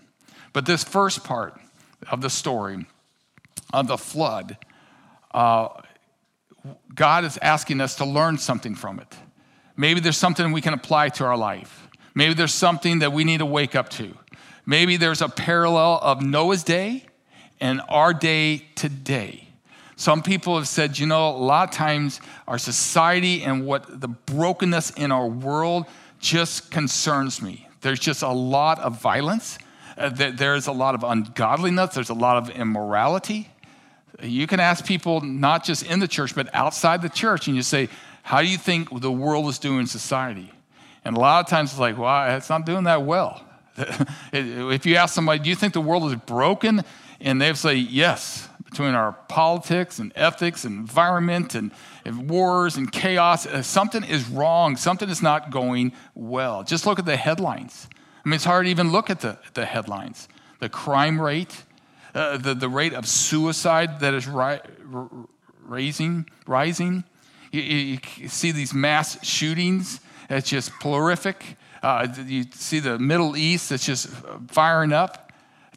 But 0.52 0.66
this 0.66 0.84
first 0.84 1.24
part 1.24 1.58
of 2.10 2.20
the 2.20 2.28
story 2.28 2.84
of 3.72 3.88
the 3.88 3.96
flood, 3.96 4.58
uh, 5.32 5.68
God 6.94 7.24
is 7.24 7.38
asking 7.40 7.80
us 7.80 7.94
to 7.96 8.04
learn 8.04 8.36
something 8.36 8.74
from 8.74 9.00
it. 9.00 9.16
Maybe 9.78 10.00
there's 10.00 10.18
something 10.18 10.52
we 10.52 10.60
can 10.60 10.74
apply 10.74 11.08
to 11.10 11.24
our 11.24 11.38
life. 11.38 11.88
Maybe 12.14 12.34
there's 12.34 12.54
something 12.54 12.98
that 12.98 13.12
we 13.12 13.24
need 13.24 13.38
to 13.38 13.46
wake 13.46 13.74
up 13.74 13.88
to. 13.90 14.14
Maybe 14.66 14.98
there's 14.98 15.22
a 15.22 15.28
parallel 15.28 16.00
of 16.02 16.20
Noah's 16.20 16.64
day 16.64 17.05
and 17.60 17.80
our 17.88 18.12
day 18.12 18.66
today. 18.74 19.48
Some 19.96 20.22
people 20.22 20.56
have 20.56 20.68
said, 20.68 20.98
you 20.98 21.06
know, 21.06 21.30
a 21.30 21.38
lot 21.38 21.68
of 21.68 21.74
times 21.74 22.20
our 22.46 22.58
society 22.58 23.42
and 23.42 23.64
what 23.64 24.00
the 24.00 24.08
brokenness 24.08 24.90
in 24.90 25.10
our 25.10 25.26
world 25.26 25.86
just 26.20 26.70
concerns 26.70 27.40
me. 27.40 27.66
There's 27.80 27.98
just 27.98 28.22
a 28.22 28.28
lot 28.28 28.78
of 28.80 29.00
violence. 29.00 29.58
Uh, 29.96 30.10
there's 30.10 30.66
a 30.66 30.72
lot 30.72 30.94
of 30.94 31.02
ungodliness. 31.02 31.94
There's 31.94 32.10
a 32.10 32.14
lot 32.14 32.36
of 32.36 32.50
immorality. 32.50 33.48
You 34.22 34.46
can 34.46 34.60
ask 34.60 34.84
people 34.84 35.20
not 35.22 35.64
just 35.64 35.84
in 35.86 36.00
the 36.00 36.08
church, 36.08 36.34
but 36.34 36.54
outside 36.54 37.00
the 37.00 37.08
church, 37.08 37.46
and 37.46 37.56
you 37.56 37.62
say, 37.62 37.88
How 38.22 38.42
do 38.42 38.48
you 38.48 38.58
think 38.58 39.00
the 39.00 39.12
world 39.12 39.46
is 39.48 39.58
doing 39.58 39.80
in 39.80 39.86
society? 39.86 40.52
And 41.04 41.16
a 41.16 41.20
lot 41.20 41.44
of 41.44 41.50
times 41.50 41.70
it's 41.70 41.80
like, 41.80 41.96
Well, 41.96 42.36
it's 42.36 42.50
not 42.50 42.66
doing 42.66 42.84
that 42.84 43.02
well. 43.02 43.42
if 44.32 44.86
you 44.86 44.96
ask 44.96 45.14
somebody, 45.14 45.42
Do 45.42 45.50
you 45.50 45.56
think 45.56 45.72
the 45.74 45.80
world 45.80 46.10
is 46.10 46.18
broken? 46.26 46.82
And 47.20 47.40
they'll 47.40 47.54
say, 47.54 47.74
yes, 47.74 48.48
between 48.64 48.94
our 48.94 49.12
politics 49.28 49.98
and 49.98 50.12
ethics 50.16 50.64
and 50.64 50.78
environment 50.78 51.54
and, 51.54 51.70
and 52.04 52.28
wars 52.28 52.76
and 52.76 52.90
chaos, 52.90 53.46
uh, 53.46 53.62
something 53.62 54.04
is 54.04 54.28
wrong. 54.28 54.76
Something 54.76 55.08
is 55.08 55.22
not 55.22 55.50
going 55.50 55.92
well. 56.14 56.62
Just 56.62 56.84
look 56.84 56.98
at 56.98 57.06
the 57.06 57.16
headlines. 57.16 57.88
I 58.24 58.28
mean, 58.28 58.34
it's 58.34 58.44
hard 58.44 58.66
to 58.66 58.70
even 58.70 58.90
look 58.90 59.08
at 59.08 59.20
the, 59.20 59.38
the 59.54 59.64
headlines. 59.64 60.28
The 60.58 60.68
crime 60.68 61.20
rate, 61.20 61.62
uh, 62.14 62.38
the, 62.38 62.54
the 62.54 62.68
rate 62.68 62.92
of 62.92 63.06
suicide 63.06 64.00
that 64.00 64.14
is 64.14 64.26
ri- 64.26 64.60
raising, 65.62 66.28
rising. 66.46 67.04
You, 67.52 67.62
you, 67.62 68.28
see 68.28 68.50
these 68.50 68.74
mass 68.74 69.24
shootings. 69.24 70.00
It's 70.28 70.50
just 70.50 70.72
prolific. 70.72 71.56
Uh, 71.82 72.08
you 72.26 72.44
see 72.52 72.80
the 72.80 72.98
Middle 72.98 73.36
East 73.36 73.70
that's 73.70 73.86
just 73.86 74.08
firing 74.48 74.92
up. 74.92 75.25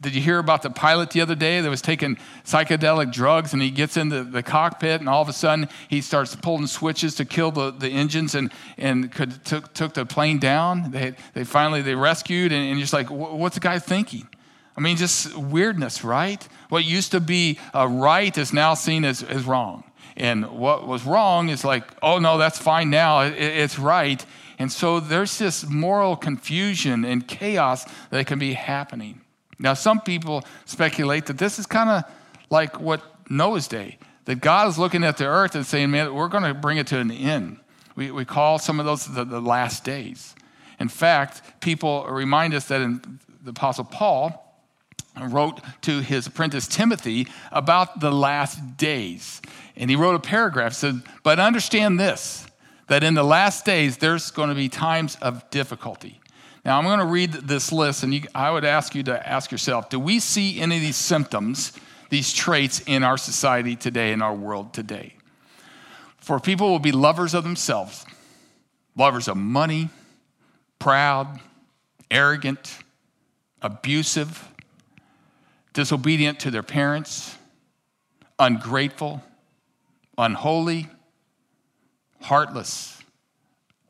Did 0.00 0.14
you 0.14 0.22
hear 0.22 0.38
about 0.38 0.62
the 0.62 0.70
pilot 0.70 1.10
the 1.10 1.20
other 1.20 1.34
day 1.34 1.60
that 1.60 1.68
was 1.68 1.82
taking 1.82 2.16
psychedelic 2.44 3.12
drugs 3.12 3.52
and 3.52 3.60
he 3.60 3.70
gets 3.70 3.98
into 3.98 4.24
the, 4.24 4.42
cockpit 4.42 5.00
and 5.00 5.08
all 5.08 5.20
of 5.20 5.28
a 5.28 5.32
sudden 5.32 5.68
he 5.88 6.00
starts 6.00 6.34
pulling 6.34 6.66
switches 6.66 7.14
to 7.16 7.26
kill 7.26 7.50
the, 7.50 7.70
the 7.70 7.88
engines 7.88 8.34
and, 8.34 8.50
and 8.78 9.12
could, 9.12 9.44
took, 9.44 9.74
took 9.74 9.92
the 9.92 10.06
plane 10.06 10.38
down? 10.38 10.90
They, 10.90 11.14
they 11.34 11.44
finally 11.44 11.82
they 11.82 11.94
rescued 11.94 12.50
and, 12.50 12.62
and 12.62 12.78
you're 12.78 12.80
just 12.80 12.94
like, 12.94 13.10
what's 13.10 13.56
the 13.56 13.60
guy 13.60 13.78
thinking? 13.78 14.26
I 14.74 14.80
mean, 14.80 14.96
just 14.96 15.36
weirdness, 15.36 16.02
right? 16.02 16.42
What 16.70 16.84
used 16.84 17.10
to 17.10 17.20
be 17.20 17.58
a 17.74 17.86
right 17.86 18.36
is 18.38 18.54
now 18.54 18.72
seen 18.72 19.04
as, 19.04 19.22
as 19.22 19.44
wrong. 19.44 19.84
And 20.16 20.48
what 20.50 20.86
was 20.86 21.04
wrong 21.04 21.50
is 21.50 21.62
like, 21.62 21.84
oh 22.02 22.18
no, 22.18 22.38
that's 22.38 22.58
fine 22.58 22.88
now, 22.88 23.20
it, 23.20 23.34
it's 23.36 23.78
right. 23.78 24.24
And 24.58 24.72
so 24.72 24.98
there's 24.98 25.38
this 25.38 25.66
moral 25.66 26.16
confusion 26.16 27.04
and 27.04 27.28
chaos 27.28 27.84
that 28.08 28.26
can 28.26 28.38
be 28.38 28.54
happening. 28.54 29.20
Now, 29.60 29.74
some 29.74 30.00
people 30.00 30.42
speculate 30.64 31.26
that 31.26 31.38
this 31.38 31.58
is 31.58 31.66
kind 31.66 31.90
of 31.90 32.04
like 32.48 32.80
what 32.80 33.02
Noah's 33.30 33.68
day, 33.68 33.98
that 34.24 34.40
God 34.40 34.68
is 34.68 34.78
looking 34.78 35.04
at 35.04 35.18
the 35.18 35.26
earth 35.26 35.54
and 35.54 35.64
saying, 35.64 35.90
man, 35.90 36.12
we're 36.14 36.28
going 36.28 36.44
to 36.44 36.54
bring 36.54 36.78
it 36.78 36.86
to 36.88 36.98
an 36.98 37.10
end. 37.10 37.58
We, 37.94 38.10
we 38.10 38.24
call 38.24 38.58
some 38.58 38.80
of 38.80 38.86
those 38.86 39.06
the, 39.06 39.24
the 39.24 39.40
last 39.40 39.84
days. 39.84 40.34
In 40.80 40.88
fact, 40.88 41.60
people 41.60 42.06
remind 42.06 42.54
us 42.54 42.66
that 42.68 42.80
in 42.80 43.20
the 43.42 43.50
Apostle 43.50 43.84
Paul, 43.84 44.46
wrote 45.18 45.60
to 45.82 46.00
his 46.00 46.26
apprentice 46.26 46.66
Timothy 46.66 47.26
about 47.52 48.00
the 48.00 48.10
last 48.10 48.76
days. 48.78 49.42
And 49.76 49.90
he 49.90 49.96
wrote 49.96 50.14
a 50.14 50.20
paragraph 50.20 50.72
said, 50.72 51.02
But 51.22 51.38
understand 51.38 52.00
this, 52.00 52.46
that 52.86 53.04
in 53.04 53.14
the 53.14 53.24
last 53.24 53.64
days 53.64 53.98
there's 53.98 54.30
going 54.30 54.48
to 54.48 54.54
be 54.54 54.68
times 54.68 55.16
of 55.16 55.48
difficulty. 55.50 56.19
Now, 56.70 56.78
I'm 56.78 56.84
going 56.84 57.00
to 57.00 57.04
read 57.04 57.32
this 57.32 57.72
list, 57.72 58.04
and 58.04 58.14
you, 58.14 58.22
I 58.32 58.48
would 58.48 58.64
ask 58.64 58.94
you 58.94 59.02
to 59.02 59.28
ask 59.28 59.50
yourself 59.50 59.88
do 59.88 59.98
we 59.98 60.20
see 60.20 60.60
any 60.60 60.76
of 60.76 60.82
these 60.82 60.94
symptoms 60.94 61.72
these 62.10 62.32
traits 62.32 62.80
in 62.86 63.02
our 63.02 63.18
society 63.18 63.74
today, 63.74 64.12
in 64.12 64.22
our 64.22 64.32
world 64.32 64.72
today. 64.72 65.14
For 66.18 66.38
people 66.38 66.70
will 66.70 66.78
be 66.78 66.92
lovers 66.92 67.34
of 67.34 67.42
themselves, 67.42 68.06
lovers 68.96 69.26
of 69.26 69.36
money, 69.36 69.88
proud, 70.78 71.40
arrogant, 72.08 72.78
abusive, 73.60 74.48
disobedient 75.72 76.38
to 76.38 76.52
their 76.52 76.62
parents, 76.62 77.36
ungrateful, 78.38 79.24
unholy, 80.16 80.86
heartless, 82.20 83.02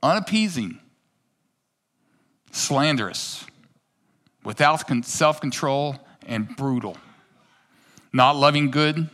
unappeasing, 0.03 0.81
slanderous, 2.51 3.47
without 4.45 4.89
self 5.05 5.41
control, 5.41 5.97
and 6.27 6.57
brutal, 6.57 6.97
not 8.13 8.37
loving 8.37 8.71
good, 8.71 9.09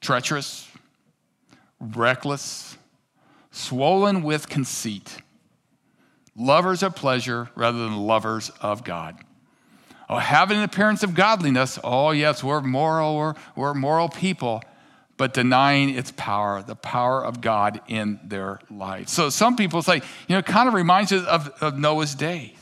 treacherous, 0.00 0.68
reckless, 1.80 2.76
swollen 3.50 4.22
with 4.22 4.48
conceit, 4.48 5.18
lovers 6.36 6.82
of 6.82 6.94
pleasure 6.94 7.50
rather 7.54 7.78
than 7.78 7.96
lovers 7.96 8.50
of 8.60 8.84
God. 8.84 9.16
Oh, 10.10 10.16
having 10.16 10.56
an 10.56 10.64
appearance 10.64 11.02
of 11.02 11.14
godliness, 11.14 11.78
oh, 11.84 12.12
yes, 12.12 12.42
we're 12.42 12.62
moral, 12.62 13.16
we're, 13.16 13.34
we're 13.54 13.74
moral 13.74 14.08
people, 14.08 14.62
but 15.18 15.34
denying 15.34 15.90
its 15.90 16.12
power, 16.12 16.62
the 16.62 16.76
power 16.76 17.22
of 17.22 17.42
God 17.42 17.80
in 17.88 18.18
their 18.24 18.60
life. 18.70 19.08
So 19.08 19.28
some 19.28 19.56
people 19.56 19.82
say, 19.82 19.96
you 19.96 20.02
know, 20.30 20.38
it 20.38 20.46
kind 20.46 20.68
of 20.68 20.74
reminds 20.74 21.12
us 21.12 21.26
of, 21.26 21.48
of 21.60 21.76
Noah's 21.78 22.14
days. 22.14 22.56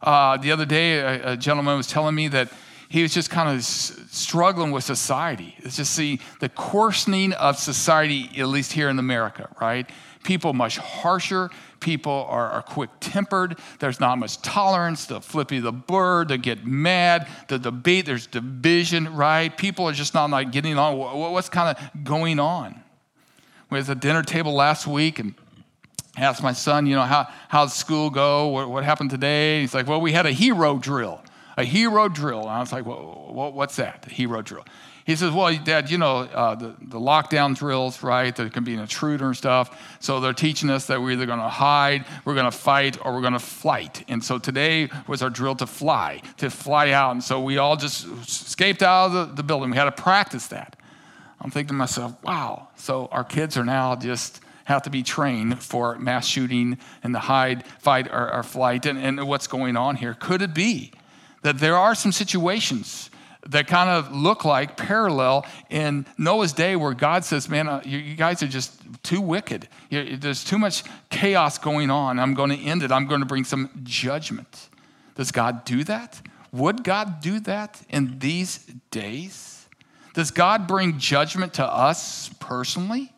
Uh, 0.00 0.38
the 0.38 0.52
other 0.52 0.64
day, 0.64 0.98
a, 0.98 1.32
a, 1.32 1.36
gentleman 1.36 1.76
was 1.76 1.88
telling 1.88 2.14
me 2.14 2.28
that 2.28 2.50
he 2.88 3.02
was 3.02 3.12
just 3.12 3.28
kind 3.28 3.54
of 3.54 3.62
struggling 3.62 4.70
with 4.70 4.82
society. 4.82 5.56
It's 5.58 5.76
just 5.76 5.92
see 5.92 6.20
the 6.38 6.48
coarsening 6.48 7.34
of 7.34 7.58
society, 7.58 8.30
at 8.38 8.48
least 8.48 8.72
here 8.72 8.88
in 8.88 8.98
America, 8.98 9.54
right? 9.60 9.88
People 10.22 10.54
much 10.54 10.78
harsher. 10.78 11.50
People 11.80 12.26
are, 12.28 12.50
are 12.50 12.62
quick 12.62 12.90
tempered. 13.00 13.58
There's 13.78 13.98
not 13.98 14.18
much 14.18 14.40
tolerance. 14.42 15.06
The 15.06 15.20
flippy 15.20 15.58
the 15.58 15.72
bird, 15.72 16.28
they 16.28 16.38
get 16.38 16.64
mad. 16.66 17.26
The 17.48 17.58
debate, 17.58 18.06
there's 18.06 18.26
division, 18.26 19.14
right? 19.14 19.56
People 19.56 19.88
are 19.88 19.92
just 19.92 20.14
not 20.14 20.30
like 20.30 20.52
getting 20.52 20.78
on. 20.78 20.96
What's 20.96 21.48
kind 21.48 21.76
of 21.76 22.04
going 22.04 22.38
on? 22.38 22.82
We 23.70 23.78
was 23.78 23.88
at 23.88 24.00
dinner 24.00 24.22
table 24.22 24.52
last 24.52 24.86
week 24.86 25.18
and 25.18 25.34
asked 26.16 26.42
my 26.42 26.52
son, 26.52 26.86
you 26.86 26.96
know, 26.96 27.02
how, 27.02 27.28
how'd 27.48 27.70
school 27.70 28.10
go? 28.10 28.48
What, 28.48 28.68
what 28.70 28.84
happened 28.84 29.10
today? 29.10 29.60
He's 29.60 29.74
like, 29.74 29.86
well, 29.86 30.00
we 30.00 30.12
had 30.12 30.26
a 30.26 30.32
hero 30.32 30.76
drill. 30.76 31.22
A 31.56 31.64
hero 31.64 32.08
drill. 32.08 32.40
And 32.40 32.50
I 32.50 32.60
was 32.60 32.72
like, 32.72 32.84
well, 32.84 33.52
what's 33.54 33.76
that? 33.76 34.06
A 34.06 34.10
hero 34.10 34.42
drill. 34.42 34.64
He 35.10 35.16
says, 35.16 35.32
Well, 35.32 35.52
Dad, 35.56 35.90
you 35.90 35.98
know, 35.98 36.18
uh, 36.18 36.54
the, 36.54 36.68
the 36.80 37.00
lockdown 37.00 37.56
drills, 37.56 38.00
right? 38.00 38.34
There 38.34 38.48
can 38.48 38.62
be 38.62 38.74
an 38.74 38.80
intruder 38.80 39.26
and 39.26 39.36
stuff. 39.36 39.76
So 39.98 40.20
they're 40.20 40.32
teaching 40.32 40.70
us 40.70 40.86
that 40.86 41.02
we're 41.02 41.10
either 41.10 41.26
going 41.26 41.40
to 41.40 41.48
hide, 41.48 42.04
we're 42.24 42.34
going 42.34 42.50
to 42.50 42.56
fight, 42.56 42.96
or 43.04 43.14
we're 43.14 43.20
going 43.20 43.32
to 43.32 43.40
flight. 43.40 44.04
And 44.06 44.22
so 44.22 44.38
today 44.38 44.88
was 45.08 45.20
our 45.20 45.28
drill 45.28 45.56
to 45.56 45.66
fly, 45.66 46.22
to 46.36 46.48
fly 46.48 46.92
out. 46.92 47.10
And 47.10 47.24
so 47.24 47.40
we 47.40 47.58
all 47.58 47.76
just 47.76 48.06
escaped 48.06 48.84
out 48.84 49.06
of 49.06 49.12
the, 49.12 49.34
the 49.34 49.42
building. 49.42 49.70
We 49.70 49.76
had 49.76 49.86
to 49.86 50.02
practice 50.02 50.46
that. 50.46 50.76
I'm 51.40 51.50
thinking 51.50 51.74
to 51.74 51.74
myself, 51.74 52.14
wow. 52.22 52.68
So 52.76 53.08
our 53.10 53.24
kids 53.24 53.56
are 53.56 53.64
now 53.64 53.96
just 53.96 54.40
have 54.66 54.82
to 54.82 54.90
be 54.90 55.02
trained 55.02 55.60
for 55.60 55.98
mass 55.98 56.24
shooting 56.24 56.78
and 57.02 57.12
the 57.12 57.18
hide, 57.18 57.66
fight, 57.80 58.06
or, 58.12 58.32
or 58.32 58.44
flight, 58.44 58.86
and, 58.86 58.96
and 58.96 59.26
what's 59.26 59.48
going 59.48 59.76
on 59.76 59.96
here. 59.96 60.14
Could 60.14 60.40
it 60.40 60.54
be 60.54 60.92
that 61.42 61.58
there 61.58 61.76
are 61.76 61.96
some 61.96 62.12
situations 62.12 63.09
that 63.46 63.66
kind 63.66 63.90
of 63.90 64.14
look 64.14 64.44
like 64.44 64.76
parallel 64.76 65.46
in 65.70 66.06
Noah's 66.18 66.52
day 66.52 66.76
where 66.76 66.94
God 66.94 67.24
says, 67.24 67.48
Man, 67.48 67.68
uh, 67.68 67.82
you, 67.84 68.14
guys 68.14 68.42
are 68.42 68.48
just 68.48 68.80
too 69.02 69.20
wicked. 69.20 69.68
There's 69.90 70.44
too 70.44 70.58
much 70.58 70.84
chaos 71.08 71.58
going 71.58 71.90
on. 71.90 72.18
I'm 72.18 72.34
going 72.34 72.50
to 72.50 72.62
end 72.62 72.82
it. 72.82 72.92
I'm 72.92 73.06
going 73.06 73.20
to 73.20 73.26
bring 73.26 73.44
some 73.44 73.70
judgment. 73.82 74.68
Does 75.14 75.32
God 75.32 75.64
do 75.64 75.84
that? 75.84 76.20
Would 76.52 76.84
God 76.84 77.20
do 77.20 77.40
that 77.40 77.80
in 77.88 78.18
these 78.18 78.58
days? 78.90 79.68
Does 80.14 80.30
God 80.30 80.66
bring 80.66 80.98
judgment 80.98 81.54
to 81.54 81.64
us 81.64 82.30
personally? 82.40 83.12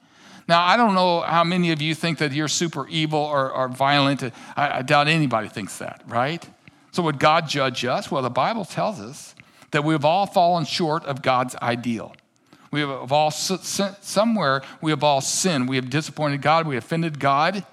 Now, 0.48 0.62
I 0.62 0.76
don't 0.76 0.94
know 0.94 1.20
how 1.20 1.44
many 1.44 1.72
of 1.72 1.80
you 1.80 1.94
think 1.94 2.18
that 2.18 2.32
you're 2.32 2.48
super 2.48 2.86
evil 2.88 3.20
or, 3.20 3.50
or 3.50 3.68
violent. 3.68 4.22
I, 4.56 4.78
I 4.78 4.82
doubt 4.82 5.08
anybody 5.08 5.48
thinks 5.48 5.78
that, 5.78 6.02
right? 6.06 6.46
So, 6.90 7.02
would 7.04 7.18
God 7.18 7.48
judge 7.48 7.84
us? 7.84 8.10
Well, 8.10 8.22
the 8.22 8.30
Bible 8.30 8.64
tells 8.64 9.00
us 9.00 9.34
that 9.72 9.84
we 9.84 9.92
have 9.92 10.04
all 10.04 10.26
fallen 10.26 10.64
short 10.64 11.04
of 11.04 11.20
God's 11.20 11.56
ideal. 11.56 12.14
We 12.70 12.80
have 12.80 13.12
all, 13.12 13.30
somewhere, 13.30 14.62
we 14.80 14.92
have 14.92 15.04
all 15.04 15.20
sinned. 15.20 15.68
We 15.68 15.76
have 15.76 15.90
disappointed 15.90 16.40
God. 16.40 16.66
We 16.66 16.78
offended 16.78 17.18
God. 17.18 17.66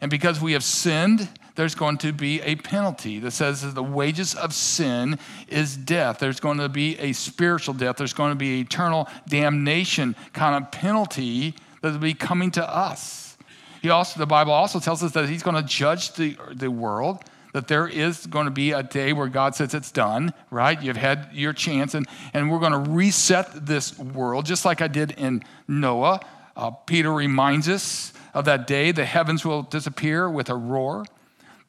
And 0.00 0.10
because 0.10 0.40
we 0.40 0.54
have 0.54 0.64
sinned, 0.64 1.28
there's 1.54 1.74
going 1.74 1.98
to 1.98 2.12
be 2.12 2.40
a 2.40 2.56
penalty 2.56 3.18
that 3.20 3.32
says 3.32 3.62
that 3.62 3.74
the 3.74 3.82
wages 3.82 4.34
of 4.34 4.52
sin 4.54 5.18
is 5.46 5.76
death. 5.76 6.18
There's 6.18 6.40
going 6.40 6.58
to 6.58 6.68
be 6.68 6.98
a 6.98 7.12
spiritual 7.12 7.74
death. 7.74 7.96
There's 7.96 8.12
going 8.12 8.32
to 8.32 8.36
be 8.36 8.60
eternal 8.60 9.08
damnation 9.28 10.16
kind 10.32 10.62
of 10.62 10.72
penalty 10.72 11.54
that 11.82 11.92
will 11.92 11.98
be 11.98 12.14
coming 12.14 12.50
to 12.52 12.68
us. 12.68 13.36
He 13.82 13.90
also, 13.90 14.18
the 14.18 14.26
Bible 14.26 14.52
also 14.52 14.80
tells 14.80 15.02
us 15.02 15.12
that 15.12 15.28
he's 15.28 15.42
going 15.42 15.56
to 15.56 15.62
judge 15.62 16.14
the, 16.14 16.36
the 16.52 16.70
world 16.70 17.24
that 17.52 17.68
there 17.68 17.88
is 17.88 18.26
going 18.26 18.44
to 18.44 18.50
be 18.50 18.72
a 18.72 18.82
day 18.82 19.12
where 19.12 19.28
God 19.28 19.54
says 19.54 19.74
it's 19.74 19.90
done, 19.90 20.32
right? 20.50 20.80
You've 20.80 20.96
had 20.96 21.28
your 21.32 21.52
chance, 21.52 21.94
and, 21.94 22.06
and 22.32 22.50
we're 22.50 22.60
going 22.60 22.84
to 22.84 22.90
reset 22.90 23.66
this 23.66 23.98
world, 23.98 24.46
just 24.46 24.64
like 24.64 24.80
I 24.80 24.88
did 24.88 25.12
in 25.12 25.42
Noah. 25.66 26.20
Uh, 26.56 26.70
Peter 26.70 27.12
reminds 27.12 27.68
us 27.68 28.12
of 28.34 28.44
that 28.44 28.66
day. 28.66 28.92
The 28.92 29.04
heavens 29.04 29.44
will 29.44 29.62
disappear 29.62 30.30
with 30.30 30.48
a 30.50 30.54
roar, 30.54 31.04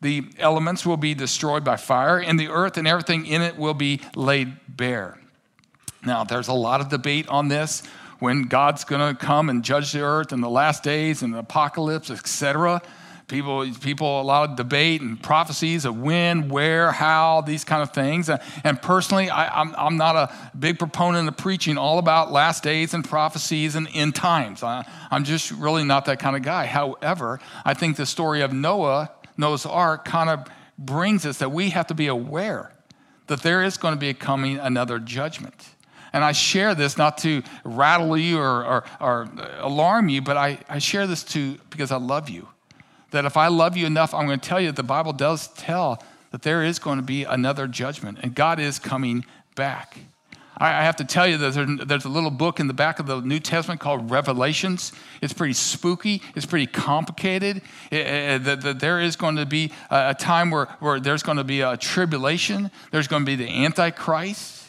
the 0.02 0.26
elements 0.40 0.86
will 0.86 0.98
be 0.98 1.14
destroyed 1.14 1.64
by 1.64 1.78
fire, 1.78 2.18
and 2.18 2.40
the 2.40 2.50
earth 2.50 2.78
and 2.78 2.88
everything 2.88 3.26
in 3.28 3.42
it 3.42 3.58
will 3.58 3.76
be 3.76 4.02
laid 4.16 4.58
bare. 4.68 5.20
Now, 6.04 6.24
there's 6.24 6.48
a 6.48 6.54
lot 6.54 6.82
of 6.82 6.90
debate 6.90 7.28
on 7.28 7.48
this 7.48 7.84
when 8.20 8.44
God's 8.44 8.84
going 8.84 9.16
to 9.16 9.20
come 9.20 9.50
and 9.50 9.64
judge 9.64 9.92
the 9.92 10.02
earth 10.02 10.32
in 10.32 10.42
the 10.42 10.50
last 10.50 10.84
days 10.84 11.22
and 11.22 11.34
the 11.34 11.40
apocalypse, 11.40 12.10
etc. 12.10 12.82
People, 13.32 13.66
people, 13.80 14.20
a 14.20 14.24
lot 14.24 14.50
of 14.50 14.56
debate 14.58 15.00
and 15.00 15.24
prophecies 15.24 15.86
of 15.86 15.98
when, 15.98 16.50
where, 16.50 16.92
how, 16.92 17.40
these 17.40 17.64
kind 17.64 17.82
of 17.82 17.92
things. 17.92 18.30
And 18.30 18.82
personally, 18.82 19.30
I, 19.30 19.62
am 19.62 19.70
I'm, 19.70 19.76
I'm 19.78 19.98
not 19.98 20.18
a 20.18 20.52
big 20.60 20.78
proponent 20.78 21.30
of 21.30 21.38
preaching 21.38 21.78
all 21.78 21.98
about 21.98 22.34
last 22.34 22.62
days 22.62 22.94
and 22.94 23.08
prophecies 23.08 23.76
and 23.76 23.88
end 23.94 24.16
times. 24.16 24.64
I, 24.64 24.86
I'm 25.10 25.24
just 25.24 25.50
really 25.50 25.86
not 25.86 26.04
that 26.06 26.20
kind 26.20 26.36
of 26.36 26.42
guy. 26.42 26.66
However, 26.66 27.40
I 27.64 27.74
think 27.74 27.96
the 27.96 28.06
story 28.06 28.42
of 28.42 28.52
Noah, 28.52 29.10
Noah's 29.38 29.66
Ark, 29.66 30.04
kind 30.04 30.30
of 30.30 30.46
brings 30.78 31.26
us 31.26 31.38
that 31.38 31.54
we 31.54 31.70
have 31.70 31.88
to 31.88 31.94
be 31.94 32.08
aware 32.08 32.74
that 33.28 33.44
there 33.44 33.64
is 33.64 33.78
going 33.78 33.94
to 33.94 34.00
be 34.00 34.14
coming 34.14 34.58
another 34.58 35.00
judgment. 35.00 35.70
And 36.12 36.22
I 36.22 36.34
share 36.34 36.76
this 36.76 36.98
not 36.98 37.20
to 37.20 37.44
rattle 37.64 38.18
you 38.18 38.40
or, 38.40 38.66
or, 38.66 38.84
or 39.00 39.30
alarm 39.60 40.10
you, 40.10 40.22
but 40.22 40.36
I, 40.36 40.60
I 40.68 40.80
share 40.80 41.08
this 41.08 41.24
to 41.24 41.58
because 41.70 41.92
I 41.92 41.98
love 41.98 42.30
you 42.30 42.50
that 43.12 43.26
if 43.26 43.38
I 43.38 43.48
love 43.48 43.78
you 43.78 43.86
enough, 43.86 44.14
I'm 44.14 44.26
going 44.26 44.40
to 44.40 44.50
tell 44.50 44.60
you 44.60 44.68
that 44.68 44.76
the 44.76 44.84
Bible 44.84 45.14
does 45.14 45.48
tell 45.50 46.04
that 46.32 46.42
there 46.42 46.64
is 46.64 46.80
going 46.80 46.98
to 46.98 47.04
be 47.04 47.24
another 47.24 47.68
judgment 47.68 48.20
and 48.22 48.34
God 48.34 48.60
is 48.60 48.80
coming 48.80 49.26
back. 49.56 49.98
I 50.58 50.84
have 50.84 50.98
to 50.98 51.04
tell 51.04 51.28
you 51.28 51.38
that 51.40 51.88
there's 51.88 52.06
a 52.06 52.10
little 52.10 52.30
book 52.30 52.60
in 52.60 52.68
the 52.68 52.74
back 52.74 53.00
of 53.00 53.08
the 53.08 53.20
New 53.20 53.40
Testament 53.40 53.82
called 53.82 54.12
Revelations. 54.12 54.94
It's 55.20 55.34
pretty 55.34 55.54
spooky, 55.54 56.22
it's 56.36 56.46
pretty 56.46 56.68
complicated. 56.68 57.64
That 57.90 58.78
there 58.80 59.02
is 59.02 59.16
going 59.16 59.38
to 59.38 59.48
be 59.48 59.72
a 59.90 60.14
time 60.14 60.52
where, 60.52 60.68
where 60.80 61.00
there's 61.00 61.24
going 61.24 61.38
to 61.38 61.44
be 61.44 61.62
a 61.62 61.78
tribulation, 61.78 62.70
there's 62.92 63.08
going 63.08 63.24
to 63.24 63.26
be 63.26 63.36
the 63.36 63.50
Antichrist. 63.50 64.68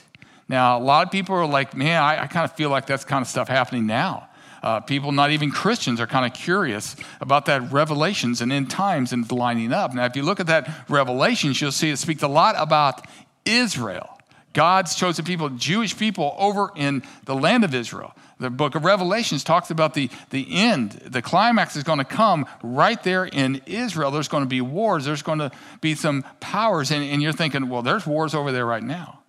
Now, 0.48 0.78
a 0.78 0.80
lot 0.80 1.06
of 1.06 1.12
people 1.12 1.34
are 1.34 1.46
like, 1.46 1.76
man, 1.76 2.02
I, 2.02 2.22
I 2.22 2.26
kind 2.26 2.44
of 2.44 2.56
feel 2.56 2.70
like 2.70 2.86
that's 2.86 3.04
kind 3.04 3.20
of 3.20 3.28
stuff 3.28 3.48
happening 3.48 3.86
now 3.86 4.28
uh, 4.62 4.80
people, 4.80 5.12
not 5.12 5.30
even 5.30 5.50
Christians, 5.50 6.00
are 6.00 6.06
kind 6.06 6.24
of 6.24 6.32
curious 6.32 6.96
about 7.20 7.46
that 7.46 7.72
revelations 7.72 8.40
and 8.40 8.52
end 8.52 8.70
times 8.70 9.12
and 9.12 9.30
lining 9.30 9.72
up. 9.72 9.92
Now, 9.94 10.04
if 10.04 10.16
you 10.16 10.22
look 10.22 10.40
at 10.40 10.46
that 10.46 10.70
revelations, 10.88 11.60
you'll 11.60 11.72
see 11.72 11.90
it 11.90 11.98
speaks 11.98 12.22
a 12.22 12.28
lot 12.28 12.54
about 12.58 13.06
Israel, 13.44 14.18
God's 14.52 14.94
chosen 14.94 15.24
people, 15.24 15.48
Jewish 15.48 15.96
people 15.96 16.34
over 16.38 16.70
in 16.76 17.02
the 17.24 17.34
land 17.34 17.64
of 17.64 17.74
Israel. 17.74 18.14
The 18.38 18.50
book 18.50 18.74
of 18.74 18.84
Revelations 18.84 19.44
talks 19.44 19.70
about 19.70 19.94
the, 19.94 20.10
the 20.30 20.46
end. 20.50 20.92
The 20.92 21.22
climax 21.22 21.76
is 21.76 21.84
going 21.84 21.98
to 21.98 22.04
come 22.04 22.46
right 22.62 23.00
there 23.02 23.24
in 23.24 23.62
Israel. 23.66 24.10
There's 24.10 24.28
going 24.28 24.42
to 24.42 24.48
be 24.48 24.60
wars, 24.60 25.04
there's 25.04 25.22
going 25.22 25.38
to 25.38 25.50
be 25.80 25.94
some 25.94 26.24
powers, 26.40 26.90
and, 26.90 27.04
and 27.04 27.22
you're 27.22 27.32
thinking, 27.32 27.68
well, 27.68 27.82
there's 27.82 28.06
wars 28.06 28.34
over 28.34 28.52
there 28.52 28.66
right 28.66 28.82
now. 28.82 29.20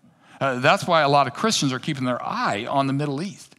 Uh, 0.42 0.60
that's 0.60 0.86
why 0.86 1.02
a 1.02 1.10
lot 1.10 1.28
of 1.28 1.34
Christians 1.34 1.72
are 1.72 1.80
keeping 1.80 2.06
their 2.06 2.22
eye 2.22 2.66
on 2.66 2.88
the 2.88 2.94
Middle 2.94 3.22
East 3.22 3.53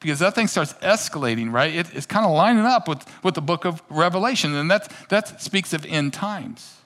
because 0.00 0.18
that 0.20 0.34
thing 0.34 0.46
starts 0.46 0.72
escalating, 0.74 1.52
right? 1.52 1.74
It, 1.74 1.94
it's 1.94 2.06
kind 2.06 2.24
of 2.24 2.32
lining 2.32 2.64
up 2.64 2.88
with, 2.88 3.04
with 3.22 3.34
the 3.34 3.42
book 3.42 3.64
of 3.64 3.82
Revelation, 3.90 4.54
and 4.54 4.70
that, 4.70 4.90
that 5.10 5.40
speaks 5.40 5.72
of 5.72 5.84
end 5.86 6.12
times. 6.12 6.78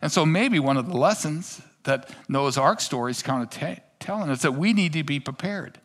And 0.00 0.12
so 0.12 0.24
maybe 0.24 0.58
one 0.58 0.76
of 0.76 0.86
the 0.88 0.96
lessons 0.96 1.60
that 1.84 2.10
Noah's 2.28 2.58
Ark 2.58 2.80
story 2.80 3.10
is 3.10 3.22
kind 3.22 3.42
of 3.42 3.50
t- 3.50 3.82
telling 3.98 4.30
us 4.30 4.42
that 4.42 4.52
we 4.52 4.72
need 4.72 4.92
to 4.92 5.02
be 5.02 5.18
prepared. 5.18 5.78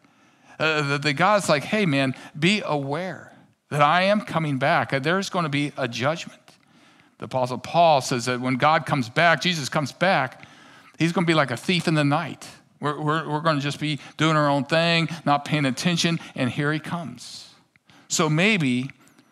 Uh, 0.59 0.81
that, 0.83 1.01
that 1.01 1.13
God's 1.13 1.49
like, 1.49 1.63
hey, 1.63 1.85
man, 1.85 2.13
be 2.37 2.61
aware 2.63 3.33
that 3.69 3.81
I 3.81 4.03
am 4.03 4.21
coming 4.21 4.59
back. 4.59 4.91
There's 5.01 5.29
going 5.29 5.43
to 5.43 5.49
be 5.49 5.71
a 5.77 5.87
judgment. 5.87 6.41
The 7.17 7.25
Apostle 7.25 7.57
Paul 7.57 8.01
says 8.01 8.25
that 8.25 8.39
when 8.39 8.55
God 8.55 8.85
comes 8.85 9.09
back, 9.09 9.41
Jesus 9.41 9.69
comes 9.69 9.91
back, 9.91 10.45
he's 10.99 11.11
going 11.11 11.25
to 11.25 11.27
be 11.27 11.33
like 11.33 11.51
a 11.51 11.57
thief 11.57 11.87
in 11.87 11.93
the 11.93 12.03
night. 12.03 12.47
We're, 12.83 12.99
we're, 13.01 13.29
we're 13.29 13.39
going 13.39 13.55
to 13.55 13.61
just 13.61 13.79
be 13.79 13.97
doing 14.17 14.35
our 14.35 14.49
own 14.49 14.65
thing, 14.65 15.07
not 15.25 15.45
paying 15.45 15.63
attention, 15.63 16.19
and 16.35 16.49
here 16.49 16.73
he 16.73 16.79
comes. 16.79 17.49
So 18.09 18.29
maybe, 18.29 18.91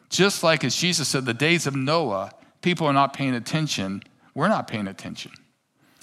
just 0.09 0.41
like 0.41 0.63
as 0.63 0.73
Jesus 0.73 1.09
said, 1.09 1.25
the 1.25 1.33
days 1.33 1.67
of 1.67 1.75
Noah, 1.75 2.31
people 2.61 2.87
are 2.87 2.93
not 2.93 3.11
paying 3.11 3.35
attention, 3.35 4.03
we're 4.33 4.47
not 4.47 4.69
paying 4.69 4.87
attention. 4.87 5.33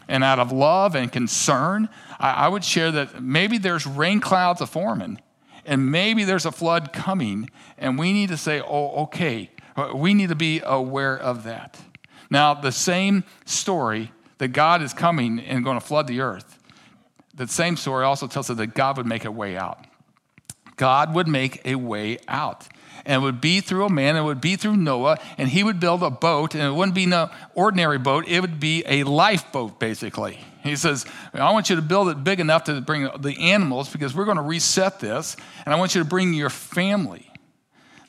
And 0.08 0.22
out 0.22 0.38
of 0.38 0.52
love 0.52 0.94
and 0.94 1.10
concern, 1.10 1.88
I, 2.18 2.32
I 2.32 2.48
would 2.48 2.64
share 2.64 2.90
that 2.92 3.22
maybe 3.22 3.56
there's 3.56 3.86
rain 3.86 4.20
clouds 4.20 4.60
a 4.60 4.66
forming, 4.66 5.18
and 5.64 5.90
maybe 5.90 6.24
there's 6.24 6.44
a 6.44 6.52
flood 6.52 6.92
coming, 6.92 7.48
and 7.78 7.98
we 7.98 8.12
need 8.12 8.28
to 8.28 8.36
say, 8.36 8.60
oh, 8.60 9.04
okay, 9.04 9.50
we 9.94 10.12
need 10.12 10.28
to 10.28 10.34
be 10.34 10.60
aware 10.62 11.16
of 11.16 11.44
that. 11.44 11.78
Now, 12.28 12.52
the 12.52 12.72
same 12.72 13.24
story 13.46 14.12
that 14.36 14.48
God 14.48 14.82
is 14.82 14.92
coming 14.92 15.40
and 15.40 15.64
going 15.64 15.80
to 15.80 15.84
flood 15.84 16.08
the 16.08 16.20
earth, 16.20 16.57
that 17.38 17.50
same 17.50 17.76
story 17.76 18.04
also 18.04 18.26
tells 18.26 18.50
us 18.50 18.56
that 18.56 18.74
God 18.74 18.96
would 18.96 19.06
make 19.06 19.24
a 19.24 19.30
way 19.30 19.56
out. 19.56 19.84
God 20.76 21.14
would 21.14 21.28
make 21.28 21.60
a 21.64 21.76
way 21.76 22.18
out. 22.28 22.68
And 23.04 23.22
it 23.22 23.24
would 23.24 23.40
be 23.40 23.60
through 23.60 23.86
a 23.86 23.90
man, 23.90 24.16
it 24.16 24.22
would 24.22 24.40
be 24.40 24.56
through 24.56 24.76
Noah, 24.76 25.18
and 25.38 25.48
he 25.48 25.64
would 25.64 25.80
build 25.80 26.02
a 26.02 26.10
boat, 26.10 26.54
and 26.54 26.62
it 26.62 26.72
wouldn't 26.72 26.94
be 26.94 27.06
no 27.06 27.30
ordinary 27.54 27.98
boat, 27.98 28.26
it 28.28 28.40
would 28.40 28.60
be 28.60 28.84
a 28.86 29.04
lifeboat, 29.04 29.78
basically. 29.78 30.38
He 30.62 30.76
says, 30.76 31.06
I 31.32 31.52
want 31.52 31.70
you 31.70 31.76
to 31.76 31.82
build 31.82 32.08
it 32.08 32.22
big 32.22 32.40
enough 32.40 32.64
to 32.64 32.80
bring 32.80 33.08
the 33.18 33.52
animals 33.52 33.90
because 33.90 34.14
we're 34.14 34.24
going 34.24 34.36
to 34.36 34.42
reset 34.42 35.00
this, 35.00 35.36
and 35.64 35.72
I 35.72 35.78
want 35.78 35.94
you 35.94 36.02
to 36.02 36.08
bring 36.08 36.34
your 36.34 36.50
family. 36.50 37.30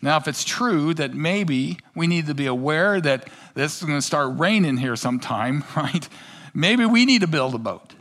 Now, 0.02 0.18
if 0.18 0.28
it's 0.28 0.44
true 0.44 0.94
that 0.96 1.14
maybe 1.14 1.78
we 1.96 2.08
need 2.08 2.28
to 2.28 2.34
be 2.34 2.46
aware 2.46 3.00
that 3.02 3.30
this 3.54 3.78
is 3.78 3.84
going 3.88 3.98
to 3.98 4.06
start 4.06 4.40
raining 4.40 4.78
here 4.78 4.96
sometime, 4.96 5.64
right? 5.76 6.08
Maybe 6.54 6.86
we 6.86 7.06
need 7.06 7.22
to 7.22 7.28
build 7.28 7.54
a 7.54 7.60
boat. 7.60 7.94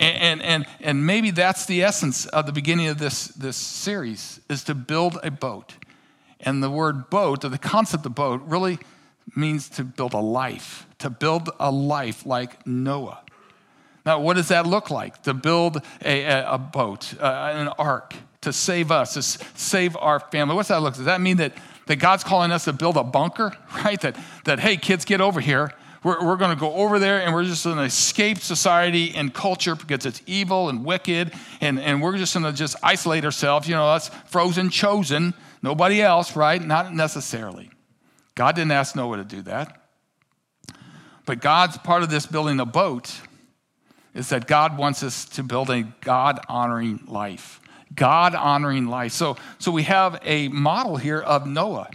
And, 0.00 0.40
and, 0.40 0.66
and 0.80 1.06
maybe 1.06 1.30
that's 1.30 1.66
the 1.66 1.82
essence 1.82 2.24
of 2.24 2.46
the 2.46 2.52
beginning 2.52 2.88
of 2.88 2.98
this, 2.98 3.28
this 3.28 3.56
series 3.56 4.40
is 4.48 4.64
to 4.64 4.74
build 4.74 5.18
a 5.22 5.30
boat. 5.30 5.74
And 6.40 6.62
the 6.62 6.70
word 6.70 7.10
boat, 7.10 7.44
or 7.44 7.50
the 7.50 7.58
concept 7.58 8.06
of 8.06 8.14
boat, 8.14 8.40
really 8.46 8.78
means 9.36 9.68
to 9.68 9.84
build 9.84 10.14
a 10.14 10.20
life, 10.20 10.86
to 11.00 11.10
build 11.10 11.50
a 11.60 11.70
life 11.70 12.24
like 12.24 12.66
Noah. 12.66 13.20
Now, 14.06 14.20
what 14.20 14.36
does 14.36 14.48
that 14.48 14.66
look 14.66 14.90
like? 14.90 15.22
To 15.24 15.34
build 15.34 15.82
a, 16.02 16.22
a, 16.22 16.54
a 16.54 16.58
boat, 16.58 17.12
uh, 17.20 17.52
an 17.54 17.68
ark, 17.68 18.14
to 18.40 18.54
save 18.54 18.90
us, 18.90 19.12
to 19.14 19.22
save 19.22 19.98
our 19.98 20.18
family. 20.18 20.54
What's 20.54 20.70
that 20.70 20.80
look? 20.80 20.94
Does 20.94 21.04
that 21.04 21.20
mean 21.20 21.36
that, 21.36 21.52
that 21.86 21.96
God's 21.96 22.24
calling 22.24 22.52
us 22.52 22.64
to 22.64 22.72
build 22.72 22.96
a 22.96 23.04
bunker, 23.04 23.54
right? 23.84 24.00
That, 24.00 24.16
that 24.46 24.60
hey, 24.60 24.78
kids, 24.78 25.04
get 25.04 25.20
over 25.20 25.40
here. 25.40 25.72
We're, 26.02 26.24
we're 26.24 26.36
going 26.36 26.54
to 26.56 26.60
go 26.60 26.72
over 26.74 26.98
there 26.98 27.20
and 27.20 27.34
we're 27.34 27.44
just 27.44 27.64
going 27.64 27.76
to 27.76 27.82
escape 27.82 28.38
society 28.38 29.12
and 29.14 29.32
culture 29.32 29.74
because 29.74 30.06
it's 30.06 30.22
evil 30.26 30.68
and 30.68 30.84
wicked. 30.84 31.32
And, 31.60 31.78
and 31.78 32.02
we're 32.02 32.16
just 32.16 32.34
going 32.34 32.44
to 32.44 32.52
just 32.52 32.76
isolate 32.82 33.24
ourselves. 33.24 33.68
You 33.68 33.74
know, 33.74 33.86
us 33.86 34.10
frozen, 34.26 34.70
chosen, 34.70 35.34
nobody 35.62 36.00
else, 36.00 36.36
right? 36.36 36.62
Not 36.62 36.94
necessarily. 36.94 37.70
God 38.34 38.54
didn't 38.54 38.72
ask 38.72 38.96
Noah 38.96 39.18
to 39.18 39.24
do 39.24 39.42
that. 39.42 39.76
But 41.26 41.40
God's 41.40 41.76
part 41.78 42.02
of 42.02 42.10
this 42.10 42.26
building 42.26 42.60
a 42.60 42.66
boat 42.66 43.20
is 44.14 44.30
that 44.30 44.46
God 44.46 44.76
wants 44.78 45.02
us 45.02 45.26
to 45.26 45.42
build 45.42 45.70
a 45.70 45.82
God 46.00 46.40
honoring 46.48 47.04
life. 47.06 47.60
God 47.94 48.34
honoring 48.34 48.86
life. 48.86 49.12
So, 49.12 49.36
so 49.58 49.70
we 49.70 49.82
have 49.84 50.18
a 50.24 50.48
model 50.48 50.96
here 50.96 51.20
of 51.20 51.46
Noah 51.46 51.90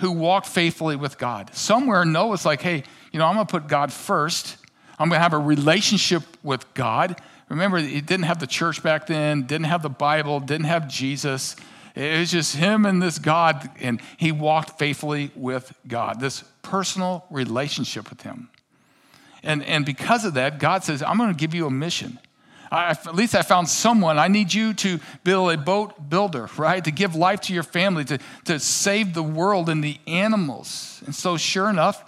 who 0.00 0.12
walked 0.12 0.46
faithfully 0.46 0.96
with 0.96 1.18
God. 1.18 1.54
Somewhere 1.54 2.04
Noah's 2.04 2.44
like, 2.44 2.60
hey, 2.60 2.84
you 3.16 3.20
know, 3.20 3.28
I'm 3.28 3.34
going 3.34 3.46
to 3.46 3.50
put 3.50 3.66
God 3.66 3.94
first. 3.94 4.58
I'm 4.98 5.08
going 5.08 5.18
to 5.18 5.22
have 5.22 5.32
a 5.32 5.38
relationship 5.38 6.22
with 6.42 6.74
God. 6.74 7.18
Remember, 7.48 7.78
he 7.78 8.02
didn't 8.02 8.26
have 8.26 8.40
the 8.40 8.46
church 8.46 8.82
back 8.82 9.06
then, 9.06 9.44
didn't 9.44 9.68
have 9.68 9.80
the 9.80 9.88
Bible, 9.88 10.38
didn't 10.38 10.66
have 10.66 10.86
Jesus. 10.86 11.56
It 11.94 12.18
was 12.18 12.30
just 12.30 12.56
him 12.56 12.84
and 12.84 13.02
this 13.02 13.18
God, 13.18 13.70
and 13.80 14.02
he 14.18 14.32
walked 14.32 14.78
faithfully 14.78 15.30
with 15.34 15.72
God, 15.88 16.20
this 16.20 16.44
personal 16.60 17.24
relationship 17.30 18.10
with 18.10 18.20
him. 18.20 18.50
And, 19.42 19.64
and 19.64 19.86
because 19.86 20.26
of 20.26 20.34
that, 20.34 20.58
God 20.58 20.84
says, 20.84 21.02
I'm 21.02 21.16
going 21.16 21.30
to 21.30 21.34
give 21.34 21.54
you 21.54 21.64
a 21.66 21.70
mission. 21.70 22.18
I, 22.70 22.90
at 22.90 23.14
least 23.14 23.34
I 23.34 23.40
found 23.40 23.70
someone. 23.70 24.18
I 24.18 24.28
need 24.28 24.52
you 24.52 24.74
to 24.74 25.00
build 25.24 25.52
a 25.52 25.56
boat 25.56 26.10
builder, 26.10 26.50
right? 26.58 26.84
To 26.84 26.90
give 26.90 27.14
life 27.14 27.40
to 27.42 27.54
your 27.54 27.62
family, 27.62 28.04
to, 28.04 28.18
to 28.44 28.60
save 28.60 29.14
the 29.14 29.22
world 29.22 29.70
and 29.70 29.82
the 29.82 29.96
animals. 30.06 31.02
And 31.06 31.14
so, 31.14 31.38
sure 31.38 31.70
enough, 31.70 32.04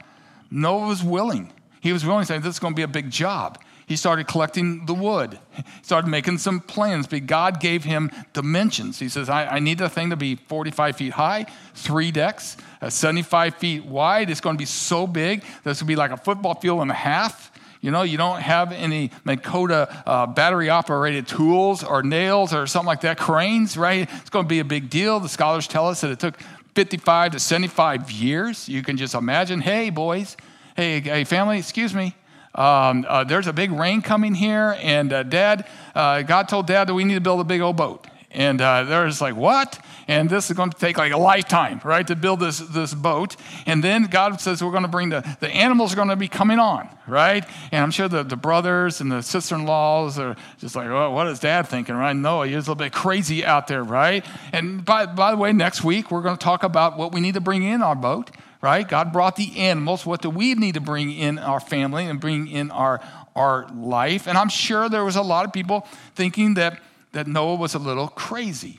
Noah 0.51 0.89
was 0.89 1.03
willing. 1.03 1.53
He 1.81 1.93
was 1.93 2.05
willing 2.05 2.23
to 2.23 2.27
say, 2.27 2.39
This 2.39 2.55
is 2.55 2.59
going 2.59 2.75
to 2.75 2.77
be 2.77 2.83
a 2.83 2.89
big 2.89 3.11
job. 3.11 3.59
He 3.87 3.97
started 3.97 4.29
collecting 4.29 4.85
the 4.85 4.93
wood. 4.93 5.39
He 5.57 5.63
started 5.83 6.09
making 6.09 6.39
some 6.39 6.61
plans, 6.61 7.07
but 7.07 7.27
God 7.27 7.59
gave 7.59 7.85
him 7.85 8.11
dimensions. 8.35 8.99
He 8.99 9.09
says, 9.09 9.31
I, 9.31 9.47
I 9.47 9.59
need 9.61 9.79
the 9.79 9.89
thing 9.89 10.11
to 10.11 10.17
be 10.17 10.35
45 10.37 10.97
feet 10.97 11.13
high, 11.15 11.47
three 11.75 12.11
decks, 12.11 12.59
uh, 12.83 12.91
75 12.91 13.55
feet 13.55 13.87
wide. 13.87 14.29
It's 14.29 14.43
going 14.43 14.57
to 14.57 14.59
be 14.59 14.67
so 14.67 15.07
big 15.07 15.43
going 15.65 15.75
to 15.75 15.85
be 15.87 15.97
like 15.97 16.11
a 16.11 16.19
football 16.19 16.55
field 16.55 16.83
and 16.83 16.91
a 16.91 16.95
half. 16.95 17.51
You 17.81 17.93
know, 17.93 18.03
you 18.03 18.19
don't 18.19 18.41
have 18.41 18.73
any 18.73 19.09
Makita 19.25 20.03
uh, 20.05 20.27
battery 20.27 20.69
operated 20.69 21.29
tools 21.29 21.85
or 21.85 22.03
nails 22.03 22.53
or 22.53 22.67
something 22.67 22.89
like 22.89 23.03
that, 23.03 23.19
cranes, 23.19 23.77
right? 23.77 24.09
It's 24.17 24.31
going 24.31 24.45
to 24.45 24.49
be 24.49 24.59
a 24.59 24.65
big 24.65 24.91
deal. 24.91 25.21
The 25.21 25.29
scholars 25.29 25.69
tell 25.69 25.89
us 25.89 26.01
that 26.01 26.11
it 26.11 26.19
took 26.19 26.39
55 26.75 27.33
to 27.33 27.41
75 27.41 28.11
years. 28.11 28.69
You 28.69 28.83
can 28.83 28.97
just 28.97 29.15
imagine, 29.15 29.61
hey, 29.61 29.91
boys, 29.91 30.37
hey, 30.77 31.01
hey 31.01 31.25
family, 31.25 31.59
excuse 31.59 31.95
me. 31.95 32.15
Um, 32.55 33.05
uh, 33.09 33.25
there's 33.25 33.47
a 33.47 33.53
big 33.53 33.71
rain 33.71 34.03
coming 34.03 34.35
here, 34.35 34.77
and 34.81 35.13
uh, 35.13 35.23
Dad, 35.23 35.69
uh, 35.95 36.23
God 36.23 36.49
told 36.49 36.67
Dad 36.67 36.89
that 36.89 36.95
we 36.95 37.05
need 37.05 37.15
to 37.15 37.21
build 37.21 37.41
a 37.41 37.45
big 37.45 37.61
old 37.61 37.77
boat. 37.77 38.07
And 38.31 38.61
uh, 38.61 38.85
they're 38.85 39.07
just 39.07 39.23
like, 39.23 39.37
what? 39.37 39.79
And 40.07 40.29
this 40.29 40.51
is 40.51 40.57
going 40.57 40.71
to 40.71 40.79
take 40.79 40.99
like 40.99 41.13
a 41.13 41.19
lifetime, 41.19 41.81
right, 41.83 42.07
to 42.07 42.15
build 42.15 42.41
this, 42.41 42.59
this 42.59 42.93
boat. 42.93 43.37
And 43.65 43.83
then 43.83 44.05
God 44.05 44.39
says 44.41 44.63
we're 44.63 44.71
going 44.71 44.83
to 44.83 44.89
bring 44.89 45.09
the, 45.09 45.37
the 45.41 45.49
animals 45.49 45.95
are 45.95 45.97
going 45.97 46.09
to 46.09 46.17
be 46.17 46.29
coming 46.29 46.59
on, 46.59 46.89
right? 47.07 47.45
And 47.73 47.83
I'm 47.83 47.91
sure 47.91 48.07
the, 48.07 48.23
the 48.23 48.37
brothers 48.37 49.01
and 49.01 49.11
the 49.11 49.23
sister 49.23 49.55
in 49.55 49.65
laws 49.65 50.19
are 50.19 50.37
just 50.59 50.77
like, 50.77 50.89
oh, 50.89 51.11
what 51.11 51.27
is 51.27 51.41
dad 51.41 51.69
thinking, 51.69 51.95
right? 51.95 52.15
No, 52.15 52.43
he's 52.43 52.55
a 52.55 52.59
little 52.59 52.75
bit 52.75 52.93
crazy 52.93 53.45
out 53.47 53.67
there, 53.67 53.83
right? 53.83 54.25
And 54.53 54.85
by, 54.85 55.07
by 55.07 55.31
the 55.31 55.39
way, 55.39 55.55
next 55.55 55.83
week 55.83 56.11
we're 56.11 56.23
going 56.23 56.37
to 56.37 56.45
talk 56.45 56.65
about 56.65 56.99
what 56.99 57.13
we 57.13 57.21
need 57.21 57.35
to 57.35 57.41
bring 57.41 57.63
in 57.63 57.83
our 57.83 57.97
boat, 57.97 58.31
right? 58.61 58.87
God 58.87 59.11
brought 59.11 59.37
the 59.37 59.59
animals. 59.59 60.05
What 60.05 60.21
do 60.21 60.29
we 60.29 60.55
need 60.55 60.75
to 60.75 60.81
bring 60.81 61.13
in 61.13 61.39
our 61.39 61.61
family 61.61 62.05
and 62.05 62.21
bring 62.21 62.47
in 62.49 62.71
our, 62.73 63.01
our 63.35 63.69
life? 63.75 64.27
And 64.27 64.37
I'm 64.37 64.51
sure 64.51 64.91
there 64.91 65.05
was 65.05 65.17
a 65.17 65.23
lot 65.23 65.47
of 65.47 65.53
people 65.53 65.87
thinking 66.15 66.55
that 66.55 66.83
that 67.13 67.27
Noah 67.27 67.57
was 67.57 67.75
a 67.75 67.79
little 67.79 68.09
crazy. 68.09 68.79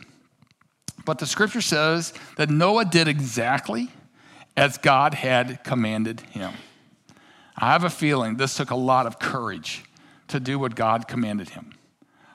But 1.05 1.19
the 1.19 1.25
scripture 1.25 1.61
says 1.61 2.13
that 2.37 2.49
Noah 2.49 2.85
did 2.85 3.07
exactly 3.07 3.89
as 4.55 4.77
God 4.77 5.13
had 5.13 5.63
commanded 5.63 6.21
him. 6.21 6.53
I 7.57 7.71
have 7.71 7.83
a 7.83 7.89
feeling 7.89 8.37
this 8.37 8.55
took 8.55 8.71
a 8.71 8.75
lot 8.75 9.05
of 9.05 9.19
courage 9.19 9.83
to 10.29 10.39
do 10.39 10.59
what 10.59 10.75
God 10.75 11.07
commanded 11.07 11.49
him. 11.49 11.71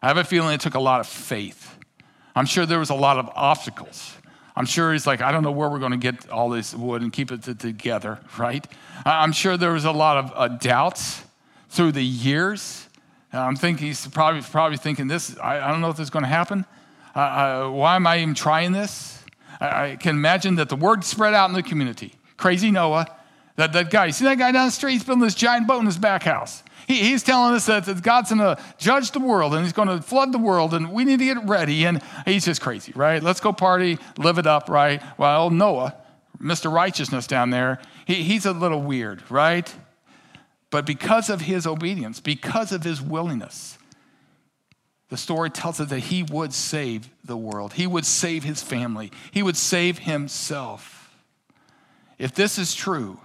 I 0.02 0.08
have 0.08 0.18
a 0.18 0.24
feeling 0.24 0.54
it 0.54 0.60
took 0.60 0.74
a 0.74 0.80
lot 0.80 1.00
of 1.00 1.06
faith. 1.06 1.76
I'm 2.36 2.46
sure 2.46 2.66
there 2.66 2.78
was 2.78 2.90
a 2.90 2.94
lot 2.94 3.18
of 3.18 3.30
obstacles. 3.34 4.16
I'm 4.56 4.66
sure 4.66 4.92
he's 4.92 5.06
like, 5.06 5.20
I 5.20 5.32
don't 5.32 5.42
know 5.42 5.50
where 5.50 5.68
we're 5.68 5.78
going 5.78 5.92
to 5.92 5.98
get 5.98 6.28
all 6.28 6.48
this 6.48 6.74
wood 6.74 7.02
and 7.02 7.12
keep 7.12 7.32
it 7.32 7.42
together, 7.58 8.20
right? 8.38 8.66
I'm 9.04 9.32
sure 9.32 9.56
there 9.56 9.72
was 9.72 9.84
a 9.84 9.92
lot 9.92 10.18
of 10.18 10.32
uh, 10.34 10.48
doubts 10.48 11.22
through 11.68 11.92
the 11.92 12.04
years. 12.04 12.83
I'm 13.40 13.56
thinking 13.56 13.88
he's 13.88 14.06
probably, 14.06 14.42
probably 14.42 14.78
thinking 14.78 15.06
this, 15.06 15.36
I, 15.38 15.60
I 15.60 15.70
don't 15.70 15.80
know 15.80 15.90
if 15.90 15.96
this 15.96 16.04
is 16.04 16.10
going 16.10 16.22
to 16.24 16.28
happen. 16.28 16.64
Uh, 17.14 17.18
uh, 17.18 17.70
why 17.70 17.96
am 17.96 18.06
I 18.06 18.18
even 18.18 18.34
trying 18.34 18.72
this? 18.72 19.22
I, 19.60 19.92
I, 19.92 19.96
can 19.96 20.16
imagine 20.16 20.56
that 20.56 20.68
the 20.68 20.76
word 20.76 21.04
spread 21.04 21.34
out 21.34 21.48
in 21.48 21.54
the 21.54 21.62
community. 21.62 22.14
Crazy 22.36 22.70
Noah, 22.70 23.06
that, 23.56 23.72
that 23.72 23.90
guy, 23.90 24.06
you 24.06 24.12
see 24.12 24.24
that 24.24 24.38
guy 24.38 24.52
down 24.52 24.66
the 24.66 24.72
street? 24.72 24.92
He's 24.92 25.04
building 25.04 25.22
this 25.22 25.34
giant 25.34 25.66
boat 25.66 25.80
in 25.80 25.86
his 25.86 25.98
back 25.98 26.24
house. 26.24 26.62
He, 26.86 26.96
he's 26.96 27.22
telling 27.22 27.54
us 27.54 27.66
that, 27.66 27.84
that 27.86 28.02
God's 28.02 28.30
going 28.32 28.40
to 28.40 28.62
judge 28.78 29.12
the 29.12 29.20
world 29.20 29.54
and 29.54 29.62
he's 29.62 29.72
going 29.72 29.88
to 29.88 30.02
flood 30.02 30.32
the 30.32 30.38
world 30.38 30.74
and 30.74 30.92
we 30.92 31.04
need 31.04 31.20
to 31.20 31.24
get 31.24 31.44
ready. 31.44 31.86
And 31.86 32.02
he's 32.26 32.44
just 32.44 32.60
crazy, 32.60 32.92
right? 32.94 33.22
Let's 33.22 33.40
go 33.40 33.52
party, 33.52 33.98
live 34.18 34.38
it 34.38 34.46
up, 34.46 34.68
right? 34.68 35.02
Well, 35.18 35.50
Noah, 35.50 35.96
Mr. 36.40 36.70
Righteousness 36.70 37.26
down 37.26 37.50
there, 37.50 37.80
he, 38.06 38.22
he's 38.22 38.44
a 38.44 38.52
little 38.52 38.82
weird, 38.82 39.22
right? 39.30 39.72
But 40.74 40.86
because 40.86 41.30
of 41.30 41.42
his 41.42 41.68
obedience, 41.68 42.18
because 42.18 42.72
of 42.72 42.82
his 42.82 43.00
willingness, 43.00 43.78
the 45.08 45.16
story 45.16 45.48
tells 45.48 45.78
us 45.78 45.88
that 45.90 46.00
he 46.00 46.24
would 46.24 46.52
save 46.52 47.08
the 47.24 47.36
world. 47.36 47.74
He 47.74 47.86
would 47.86 48.04
save 48.04 48.42
his 48.42 48.60
family. 48.60 49.12
He 49.30 49.40
would 49.40 49.56
save 49.56 49.98
himself. 49.98 51.14
If 52.18 52.34
this 52.34 52.58
is 52.58 52.74
true, 52.74 53.20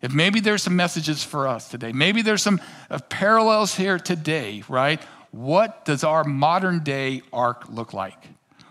if 0.00 0.12
maybe 0.12 0.40
there's 0.40 0.64
some 0.64 0.74
messages 0.74 1.22
for 1.22 1.46
us 1.46 1.68
today, 1.68 1.92
maybe 1.92 2.20
there's 2.20 2.42
some 2.42 2.60
uh, 2.90 2.98
parallels 3.08 3.76
here 3.76 4.00
today, 4.00 4.64
right? 4.68 5.00
What 5.30 5.84
does 5.84 6.02
our 6.02 6.24
modern 6.24 6.82
day 6.82 7.22
ark 7.32 7.66
look 7.70 7.92
like? 7.92 8.26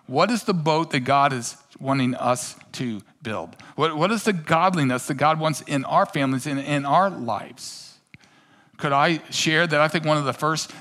What 0.07 0.31
is 0.31 0.43
the 0.43 0.53
boat 0.53 0.91
that 0.91 1.05
God 1.05 1.31
is 1.31 1.55
wanting 1.79 2.15
us 2.15 2.57
to 2.73 3.03
build? 3.23 3.55
What, 3.77 3.95
what 3.95 4.11
is 4.11 4.23
the 4.25 4.33
godliness 4.33 5.07
that 5.07 5.13
God 5.13 5.39
wants 5.39 5.61
in 5.61 5.85
our 5.85 6.05
families 6.05 6.45
and 6.45 6.59
in 6.59 6.85
our 6.85 7.09
lives? 7.09 7.90
Could 8.81 8.93
I 8.93 9.21
share 9.29 9.67
that 9.67 9.79
I 9.79 9.87
think 9.87 10.05
one 10.05 10.17
of 10.17 10.25
the 10.25 10.33
first 10.33 10.71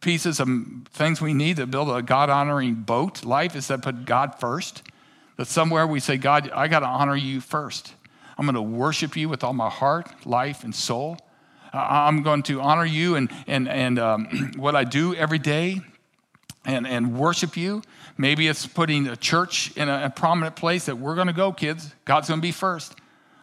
pieces 0.00 0.38
of 0.38 0.48
things 0.92 1.20
we 1.20 1.34
need 1.34 1.56
to 1.56 1.66
build 1.66 1.90
a 1.90 2.00
God 2.02 2.30
honoring 2.30 2.74
boat 2.74 3.24
life 3.24 3.56
is 3.56 3.66
to 3.66 3.78
put 3.78 4.04
God 4.04 4.38
first? 4.38 4.84
That 5.38 5.48
somewhere 5.48 5.84
we 5.84 5.98
say, 5.98 6.18
God, 6.18 6.52
I 6.54 6.68
got 6.68 6.80
to 6.80 6.86
honor 6.86 7.16
you 7.16 7.40
first. 7.40 7.94
I'm 8.38 8.46
going 8.46 8.54
to 8.54 8.62
worship 8.62 9.16
you 9.16 9.28
with 9.28 9.42
all 9.42 9.54
my 9.54 9.68
heart, 9.68 10.24
life, 10.24 10.62
and 10.62 10.72
soul. 10.72 11.18
I'm 11.72 12.22
going 12.22 12.44
to 12.44 12.60
honor 12.60 12.84
you 12.84 13.16
and, 13.16 13.28
and, 13.48 13.68
and 13.68 13.98
um, 13.98 14.52
what 14.56 14.76
I 14.76 14.84
do 14.84 15.16
every 15.16 15.40
day 15.40 15.80
and, 16.64 16.86
and 16.86 17.18
worship 17.18 17.56
you. 17.56 17.82
Maybe 18.16 18.46
it's 18.46 18.68
putting 18.68 19.08
a 19.08 19.16
church 19.16 19.76
in 19.76 19.88
a, 19.88 20.04
a 20.04 20.10
prominent 20.10 20.54
place 20.54 20.86
that 20.86 20.96
we're 20.98 21.16
going 21.16 21.26
to 21.26 21.32
go, 21.32 21.50
kids. 21.52 21.92
God's 22.04 22.28
going 22.28 22.38
to 22.38 22.46
be 22.46 22.52
first. 22.52 22.94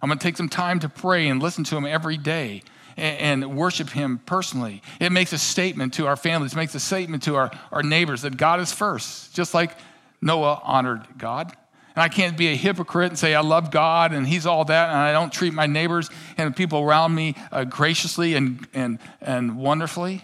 I'm 0.02 0.08
going 0.08 0.20
to 0.20 0.24
take 0.24 0.38
some 0.38 0.48
time 0.48 0.80
to 0.80 0.88
pray 0.88 1.28
and 1.28 1.44
listen 1.44 1.66
to 1.66 1.76
Him 1.76 1.86
every 1.86 2.16
day 2.16 2.62
and, 2.98 3.56
worship 3.56 3.90
Him 3.90 4.20
personally. 4.26 4.82
It 5.00 5.12
makes 5.12 5.34
a 5.34 5.38
statement 5.38 5.94
to 5.96 6.08
our 6.08 6.16
families, 6.16 6.54
it 6.54 6.58
makes 6.58 6.76
a 6.76 6.80
statement 6.80 7.24
to 7.24 7.36
our, 7.36 7.52
our 7.72 7.84
neighbors 7.84 8.22
that 8.24 8.38
God 8.38 8.60
is 8.60 8.72
first, 8.72 9.34
just 9.34 9.54
like 9.54 9.78
Noah 10.22 10.62
honored 10.64 11.06
God. 11.18 11.54
And 11.96 12.04
I 12.04 12.10
can't 12.10 12.38
be 12.38 12.48
a 12.48 12.56
hypocrite 12.56 13.10
and 13.10 13.18
say 13.18 13.34
I 13.34 13.42
love 13.42 13.72
God 13.72 14.12
and 14.12 14.28
He's 14.28 14.46
all 14.46 14.66
that, 14.66 14.90
and 14.90 14.98
I 14.98 15.12
don't 15.12 15.32
treat 15.32 15.54
my 15.54 15.66
neighbors 15.66 16.10
and 16.38 16.56
people 16.56 16.82
around 16.82 17.16
me 17.16 17.36
uh, 17.52 17.64
graciously 17.64 18.36
and, 18.36 18.68
and, 18.74 19.00
and 19.22 19.58
wonderfully. 19.58 20.24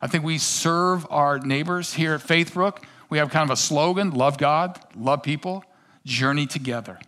I 0.00 0.06
think 0.06 0.24
we 0.24 0.38
serve 0.38 1.06
our 1.10 1.40
neighbors 1.40 1.94
here 1.94 2.14
at 2.14 2.20
Faithbrook. 2.20 2.84
We 3.10 3.18
have 3.18 3.30
kind 3.30 3.50
of 3.50 3.52
a 3.52 3.60
slogan 3.60 4.10
love 4.10 4.38
God, 4.38 4.78
love 4.94 5.22
people, 5.22 5.64
journey 6.04 6.46
together. 6.46 7.00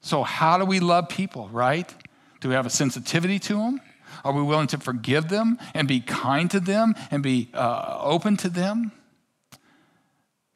So, 0.00 0.22
how 0.22 0.58
do 0.58 0.64
we 0.64 0.80
love 0.80 1.08
people, 1.08 1.48
right? 1.48 1.92
Do 2.40 2.48
we 2.48 2.54
have 2.54 2.66
a 2.66 2.70
sensitivity 2.70 3.38
to 3.40 3.54
them? 3.54 3.80
Are 4.24 4.32
we 4.32 4.42
willing 4.42 4.66
to 4.68 4.78
forgive 4.78 5.28
them 5.28 5.58
and 5.74 5.86
be 5.86 6.00
kind 6.00 6.50
to 6.50 6.60
them 6.60 6.94
and 7.10 7.22
be 7.22 7.50
uh, 7.54 7.98
open 8.00 8.36
to 8.38 8.48
them? 8.48 8.92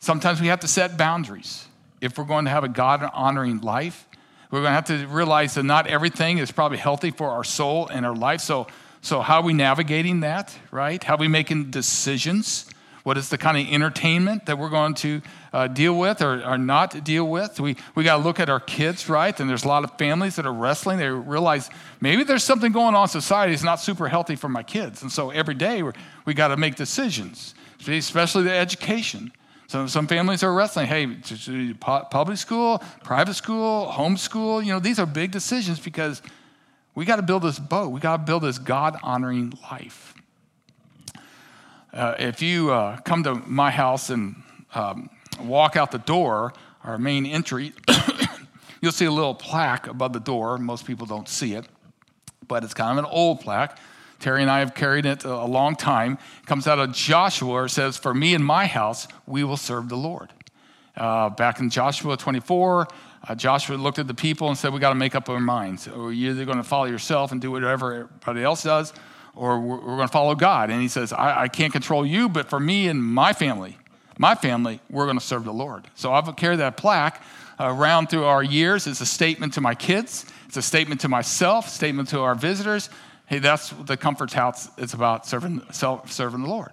Sometimes 0.01 0.41
we 0.41 0.49
have 0.49 0.61
to 0.61 0.69
set 0.69 0.97
boundaries 0.97 1.67
if 2.01 2.19
we're 2.19 2.25
going 2.25 2.45
to 2.47 2.51
have 2.51 2.65
a 2.65 2.69
God 2.69 3.09
honoring 3.15 3.61
life. 3.61 4.09
We're 4.51 4.61
going 4.61 4.71
to 4.71 4.75
have 4.75 4.87
to 4.87 5.07
realize 5.07 5.55
that 5.55 5.63
not 5.63 5.87
everything 5.87 6.39
is 6.39 6.51
probably 6.51 6.79
healthy 6.79 7.11
for 7.11 7.31
our 7.31 7.45
soul 7.45 7.89
and 7.89 8.05
our 8.05 8.15
life. 8.15 8.41
So, 8.41 8.67
so 9.01 9.21
how 9.21 9.37
are 9.37 9.45
we 9.45 9.55
navigating 9.55 10.21
that, 10.21 10.55
right? 10.71 11.03
How 11.03 11.15
are 11.15 11.19
we 11.19 11.29
making 11.29 11.71
decisions? 11.71 12.72
What 13.03 13.19
is 13.19 13.31
the 13.31 13.39
kind 13.39 13.57
of 13.57 13.73
entertainment 13.73 14.47
that 14.47 14.59
we're 14.59 14.69
going 14.69 14.95
to 14.95 15.23
uh, 15.53 15.67
deal 15.67 15.99
with 15.99 16.23
or, 16.23 16.43
or 16.45 16.57
not 16.57 17.03
deal 17.03 17.27
with? 17.27 17.59
We, 17.59 17.77
we 17.95 18.05
got 18.05 18.19
to 18.19 18.23
look 18.23 18.39
at 18.39 18.49
our 18.49 18.61
kids, 18.61 19.09
right? 19.09 19.39
And 19.41 19.51
there's 19.51 19.65
a 19.65 19.69
lot 19.69 19.83
of 19.83 19.99
families 19.99 20.37
that 20.37 20.47
are 20.47 20.53
wrestling. 20.53 20.99
They 20.99 21.09
realize 21.09 21.69
maybe 22.01 22.23
there's 22.23 22.45
something 22.45 22.71
going 22.71 22.95
on 22.95 23.05
in 23.05 23.09
society 23.09 23.53
that's 23.53 23.65
not 23.65 23.81
super 23.81 24.09
healthy 24.09 24.37
for 24.37 24.49
my 24.49 24.63
kids. 24.63 25.03
And 25.03 25.11
so 25.11 25.31
every 25.31 25.55
day 25.55 25.83
we 26.25 26.35
got 26.35 26.49
to 26.49 26.57
make 26.57 26.77
decisions, 26.77 27.55
especially 27.87 28.45
the 28.45 28.55
education. 28.55 29.33
So 29.67 29.87
some 29.87 30.07
families 30.07 30.43
are 30.43 30.53
wrestling. 30.53 30.87
Hey, 30.87 31.07
public 31.81 32.39
school, 32.39 32.83
private 33.03 33.35
school, 33.35 33.91
homeschool. 33.93 34.65
You 34.65 34.75
know, 34.75 34.79
these 34.79 34.99
are 34.99 35.07
big 35.07 35.33
decisions 35.33 35.81
because 35.81 36.23
we 36.95 37.05
got 37.05 37.17
to 37.17 37.23
build 37.23 37.43
this 37.43 37.59
boat. 37.59 37.91
We 37.91 37.99
got 37.99 38.19
to 38.19 38.23
build 38.23 38.43
this 38.43 38.59
God 38.59 38.97
honoring 39.03 39.55
life. 39.71 40.15
Uh, 41.93 42.15
if 42.19 42.41
you 42.41 42.71
uh, 42.71 42.97
come 43.03 43.23
to 43.23 43.35
my 43.35 43.71
house 43.71 44.09
and 44.09 44.37
um, 44.75 45.11
walk 45.41 45.77
out 45.77 45.91
the 45.91 45.99
door, 45.99 46.55
our 46.85 46.97
main 46.97 47.27
entry, 47.27 47.73
you'll 48.81 48.93
see 48.93 49.05
a 49.05 49.11
little 49.11 49.35
plaque 49.35 49.87
above 49.87 50.15
the 50.15 50.21
door. 50.21 50.57
Most 50.57 50.87
people 50.87 51.07
don't 51.07 51.29
see 51.29 51.55
it, 51.55 51.67
but 52.49 52.65
it's 52.65 52.73
kind 52.73 52.99
of 52.99 53.05
an 53.05 53.11
old 53.11 53.41
plaque. 53.41 53.79
Terry 54.21 54.41
and 54.41 54.51
I 54.51 54.61
have 54.61 54.75
carried 54.75 55.05
it 55.05 55.25
a 55.25 55.45
long 55.45 55.77
time. 55.77 56.17
It 56.41 56.47
comes 56.47 56.67
out 56.67 56.79
of 56.79 56.93
Joshua. 56.93 57.65
It 57.65 57.71
says, 57.71 57.99
For 57.99 58.15
me 58.15 58.35
and 58.35 58.45
my 58.45 58.67
house, 58.67 59.09
we 59.27 59.45
will 59.45 59.57
serve 59.57 59.89
the 59.89 59.97
Lord. 59.97 60.33
Uh, 60.97 61.29
back 61.29 61.59
in 61.59 61.69
Joshua 61.69 62.17
24, 62.17 62.87
uh, 63.29 63.35
Joshua 63.35 63.77
looked 63.77 63.99
at 63.99 64.07
the 64.07 64.15
people 64.15 64.49
and 64.49 64.57
said, 64.57 64.73
We 64.73 64.79
got 64.79 64.91
to 64.91 64.95
make 64.95 65.15
up 65.15 65.29
our 65.29 65.41
minds. 65.41 65.89
Or 65.89 66.13
you're 66.13 66.31
either 66.31 66.45
going 66.45 66.59
to 66.59 66.65
follow 66.65 66.85
yourself 66.85 67.33
and 67.33 67.41
do 67.41 67.51
whatever 67.51 67.93
everybody 67.95 68.45
else 68.45 68.63
does, 68.63 68.93
or 69.35 69.61
we're, 69.61 69.77
we're 69.77 69.97
going 69.97 70.09
to 70.09 70.13
follow 70.13 70.35
God. 70.35 70.71
And 70.71 70.81
he 70.81 70.89
says, 70.89 71.13
I, 71.13 71.43
I, 71.43 71.49
can't 71.49 71.73
control 71.73 72.05
you, 72.05 72.29
but 72.29 72.51
for 72.51 72.61
me 72.61 72.89
and 72.89 73.03
my 73.03 73.33
family, 73.33 73.79
my 74.19 74.35
family, 74.35 74.81
we're 74.91 75.07
going 75.07 75.19
to 75.19 75.25
serve 75.25 75.45
the 75.45 75.53
Lord. 75.53 75.87
So 75.95 76.13
I've 76.13 76.35
carried 76.37 76.59
that 76.59 76.77
plaque 76.77 77.23
around 77.59 78.09
through 78.09 78.25
our 78.25 78.43
years. 78.43 78.87
It's 78.87 79.01
a 79.01 79.07
statement 79.07 79.55
to 79.55 79.61
my 79.61 79.75
kids, 79.75 80.27
it's 80.47 80.57
a 80.57 80.63
statement 80.63 81.01
to 81.03 81.09
myself, 81.09 81.69
statement 81.69 82.09
to 82.11 82.21
our 82.21 82.35
visitors. 82.35 82.91
Hey, 83.27 83.39
that's 83.39 83.71
the 83.71 83.97
Comforts 83.97 84.35
House 84.35 84.69
It's 84.77 84.93
about 84.93 85.27
serving, 85.27 85.63
serving 85.71 86.43
the 86.43 86.49
Lord. 86.49 86.73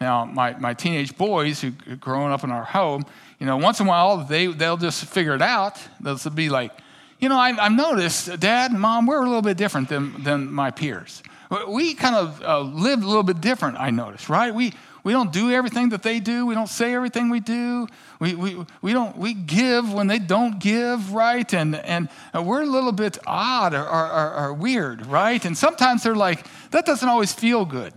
Now, 0.00 0.24
my, 0.24 0.56
my 0.58 0.74
teenage 0.74 1.16
boys 1.16 1.60
who 1.60 1.70
growing 1.70 2.32
up 2.32 2.44
in 2.44 2.50
our 2.50 2.64
home, 2.64 3.04
you 3.40 3.46
know, 3.46 3.56
once 3.56 3.80
in 3.80 3.86
a 3.86 3.88
while 3.88 4.18
they, 4.18 4.46
they'll 4.46 4.76
just 4.76 5.04
figure 5.06 5.34
it 5.34 5.42
out. 5.42 5.80
They'll 6.00 6.18
be 6.32 6.48
like, 6.48 6.70
you 7.18 7.28
know, 7.28 7.38
I, 7.38 7.52
have 7.52 7.72
noticed, 7.72 8.38
Dad 8.38 8.72
and 8.72 8.80
Mom, 8.80 9.06
we're 9.06 9.22
a 9.22 9.24
little 9.24 9.42
bit 9.42 9.56
different 9.56 9.88
than, 9.88 10.22
than 10.22 10.52
my 10.52 10.70
peers. 10.70 11.22
We 11.68 11.94
kind 11.94 12.16
of 12.16 12.42
uh, 12.42 12.60
live 12.60 13.02
a 13.02 13.06
little 13.06 13.22
bit 13.22 13.40
different, 13.40 13.78
I 13.78 13.90
notice, 13.90 14.28
right? 14.28 14.52
We, 14.52 14.72
we 15.04 15.12
don't 15.12 15.32
do 15.32 15.52
everything 15.52 15.90
that 15.90 16.02
they 16.02 16.18
do. 16.18 16.46
We 16.46 16.54
don't 16.54 16.68
say 16.68 16.92
everything 16.92 17.30
we 17.30 17.38
do. 17.38 17.86
We, 18.18 18.34
we, 18.34 18.66
we, 18.82 18.92
don't, 18.92 19.16
we 19.16 19.34
give 19.34 19.92
when 19.92 20.08
they 20.08 20.18
don't 20.18 20.58
give, 20.58 21.12
right? 21.12 21.52
And, 21.54 21.76
and 21.76 22.08
we're 22.34 22.62
a 22.62 22.66
little 22.66 22.90
bit 22.90 23.18
odd 23.24 23.72
or, 23.72 23.88
or, 23.88 24.10
or, 24.10 24.34
or 24.34 24.54
weird, 24.54 25.06
right? 25.06 25.44
And 25.44 25.56
sometimes 25.56 26.02
they're 26.02 26.16
like, 26.16 26.44
that 26.72 26.86
doesn't 26.86 27.08
always 27.08 27.32
feel 27.32 27.64
good. 27.64 27.92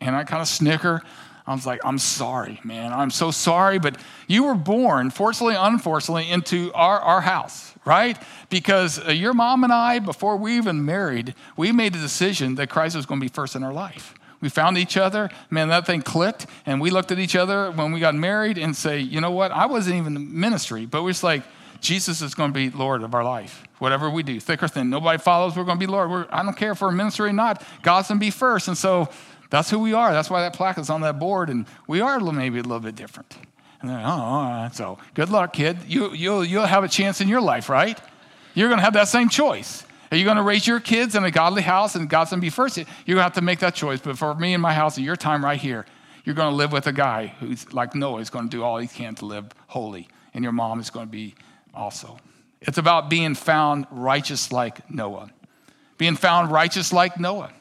And 0.00 0.14
I 0.14 0.22
kind 0.22 0.40
of 0.40 0.46
snicker. 0.46 1.02
I 1.46 1.54
was 1.54 1.64
like, 1.64 1.80
I'm 1.84 1.98
sorry, 1.98 2.60
man. 2.64 2.92
I'm 2.92 3.10
so 3.10 3.30
sorry, 3.30 3.78
but 3.78 3.96
you 4.26 4.44
were 4.44 4.54
born, 4.54 5.10
fortunately, 5.10 5.54
unfortunately, 5.56 6.28
into 6.28 6.72
our, 6.74 6.98
our 6.98 7.20
house, 7.20 7.72
right? 7.84 8.18
Because 8.50 8.98
uh, 9.06 9.12
your 9.12 9.32
mom 9.32 9.62
and 9.62 9.72
I, 9.72 10.00
before 10.00 10.36
we 10.36 10.56
even 10.56 10.84
married, 10.84 11.34
we 11.56 11.70
made 11.70 11.94
a 11.94 12.00
decision 12.00 12.56
that 12.56 12.68
Christ 12.68 12.96
was 12.96 13.06
going 13.06 13.20
to 13.20 13.24
be 13.24 13.32
first 13.32 13.54
in 13.54 13.62
our 13.62 13.72
life. 13.72 14.14
We 14.40 14.48
found 14.48 14.76
each 14.76 14.96
other, 14.96 15.30
man, 15.48 15.68
that 15.68 15.86
thing 15.86 16.02
clicked, 16.02 16.46
and 16.66 16.80
we 16.80 16.90
looked 16.90 17.12
at 17.12 17.18
each 17.18 17.36
other 17.36 17.70
when 17.70 17.92
we 17.92 18.00
got 18.00 18.14
married 18.14 18.58
and 18.58 18.76
say, 18.76 18.98
you 18.98 19.20
know 19.20 19.30
what? 19.30 19.52
I 19.52 19.66
wasn't 19.66 19.96
even 19.96 20.16
in 20.16 20.38
ministry, 20.38 20.84
but 20.84 21.04
we're 21.04 21.10
just 21.10 21.22
like, 21.22 21.42
Jesus 21.80 22.22
is 22.22 22.34
going 22.34 22.52
to 22.52 22.54
be 22.54 22.70
Lord 22.70 23.02
of 23.02 23.14
our 23.14 23.24
life. 23.24 23.62
Whatever 23.78 24.10
we 24.10 24.22
do, 24.22 24.40
thick 24.40 24.62
or 24.62 24.68
thin, 24.68 24.90
nobody 24.90 25.18
follows, 25.18 25.56
we're 25.56 25.64
going 25.64 25.78
to 25.78 25.86
be 25.86 25.90
Lord. 25.90 26.10
We're, 26.10 26.26
I 26.30 26.42
don't 26.42 26.56
care 26.56 26.72
if 26.72 26.80
we're 26.80 26.90
ministry 26.90 27.28
or 27.28 27.32
not, 27.32 27.62
God's 27.82 28.08
going 28.08 28.18
to 28.18 28.24
be 28.24 28.30
first. 28.30 28.68
And 28.68 28.76
so 28.76 29.08
that's 29.50 29.70
who 29.70 29.78
we 29.78 29.92
are. 29.92 30.12
That's 30.12 30.30
why 30.30 30.42
that 30.42 30.54
plaque 30.54 30.78
is 30.78 30.90
on 30.90 31.02
that 31.02 31.18
board. 31.18 31.50
And 31.50 31.66
we 31.86 32.00
are 32.00 32.18
maybe 32.20 32.58
a 32.58 32.62
little 32.62 32.80
bit 32.80 32.96
different. 32.96 33.36
And 33.80 33.90
then, 33.90 34.00
oh, 34.04 34.68
so 34.72 34.98
good 35.14 35.28
luck, 35.28 35.52
kid. 35.52 35.78
You, 35.86 36.12
you'll, 36.12 36.44
you'll 36.44 36.66
have 36.66 36.84
a 36.84 36.88
chance 36.88 37.20
in 37.20 37.28
your 37.28 37.40
life, 37.40 37.68
right? 37.68 37.98
You're 38.54 38.68
going 38.68 38.78
to 38.78 38.84
have 38.84 38.94
that 38.94 39.08
same 39.08 39.28
choice. 39.28 39.84
Are 40.10 40.16
you 40.16 40.24
going 40.24 40.36
to 40.36 40.42
raise 40.42 40.66
your 40.66 40.80
kids 40.80 41.14
in 41.14 41.24
a 41.24 41.30
godly 41.30 41.62
house 41.62 41.94
and 41.94 42.08
God's 42.08 42.30
going 42.30 42.40
to 42.40 42.44
be 42.44 42.50
first? 42.50 42.76
You're 42.76 42.86
going 43.06 43.16
to 43.16 43.22
have 43.22 43.34
to 43.34 43.42
make 43.42 43.58
that 43.60 43.74
choice. 43.74 44.00
But 44.00 44.16
for 44.16 44.34
me 44.34 44.54
and 44.54 44.62
my 44.62 44.72
house, 44.72 44.96
at 44.98 45.04
your 45.04 45.16
time 45.16 45.44
right 45.44 45.60
here, 45.60 45.84
you're 46.24 46.34
going 46.34 46.50
to 46.50 46.56
live 46.56 46.72
with 46.72 46.86
a 46.86 46.92
guy 46.92 47.28
who's 47.40 47.72
like 47.72 47.94
Noah, 47.94 48.20
is 48.20 48.30
going 48.30 48.48
to 48.48 48.56
do 48.56 48.62
all 48.62 48.78
he 48.78 48.88
can 48.88 49.14
to 49.16 49.26
live 49.26 49.46
holy. 49.66 50.08
And 50.32 50.42
your 50.42 50.52
mom 50.52 50.80
is 50.80 50.90
going 50.90 51.06
to 51.06 51.12
be 51.12 51.34
also. 51.74 52.18
It's 52.60 52.78
about 52.78 53.10
being 53.10 53.34
found 53.34 53.86
righteous 53.90 54.52
like 54.52 54.90
Noah. 54.90 55.30
Being 55.98 56.16
found 56.16 56.50
righteous 56.50 56.92
like 56.92 57.18
Noah. 57.20 57.52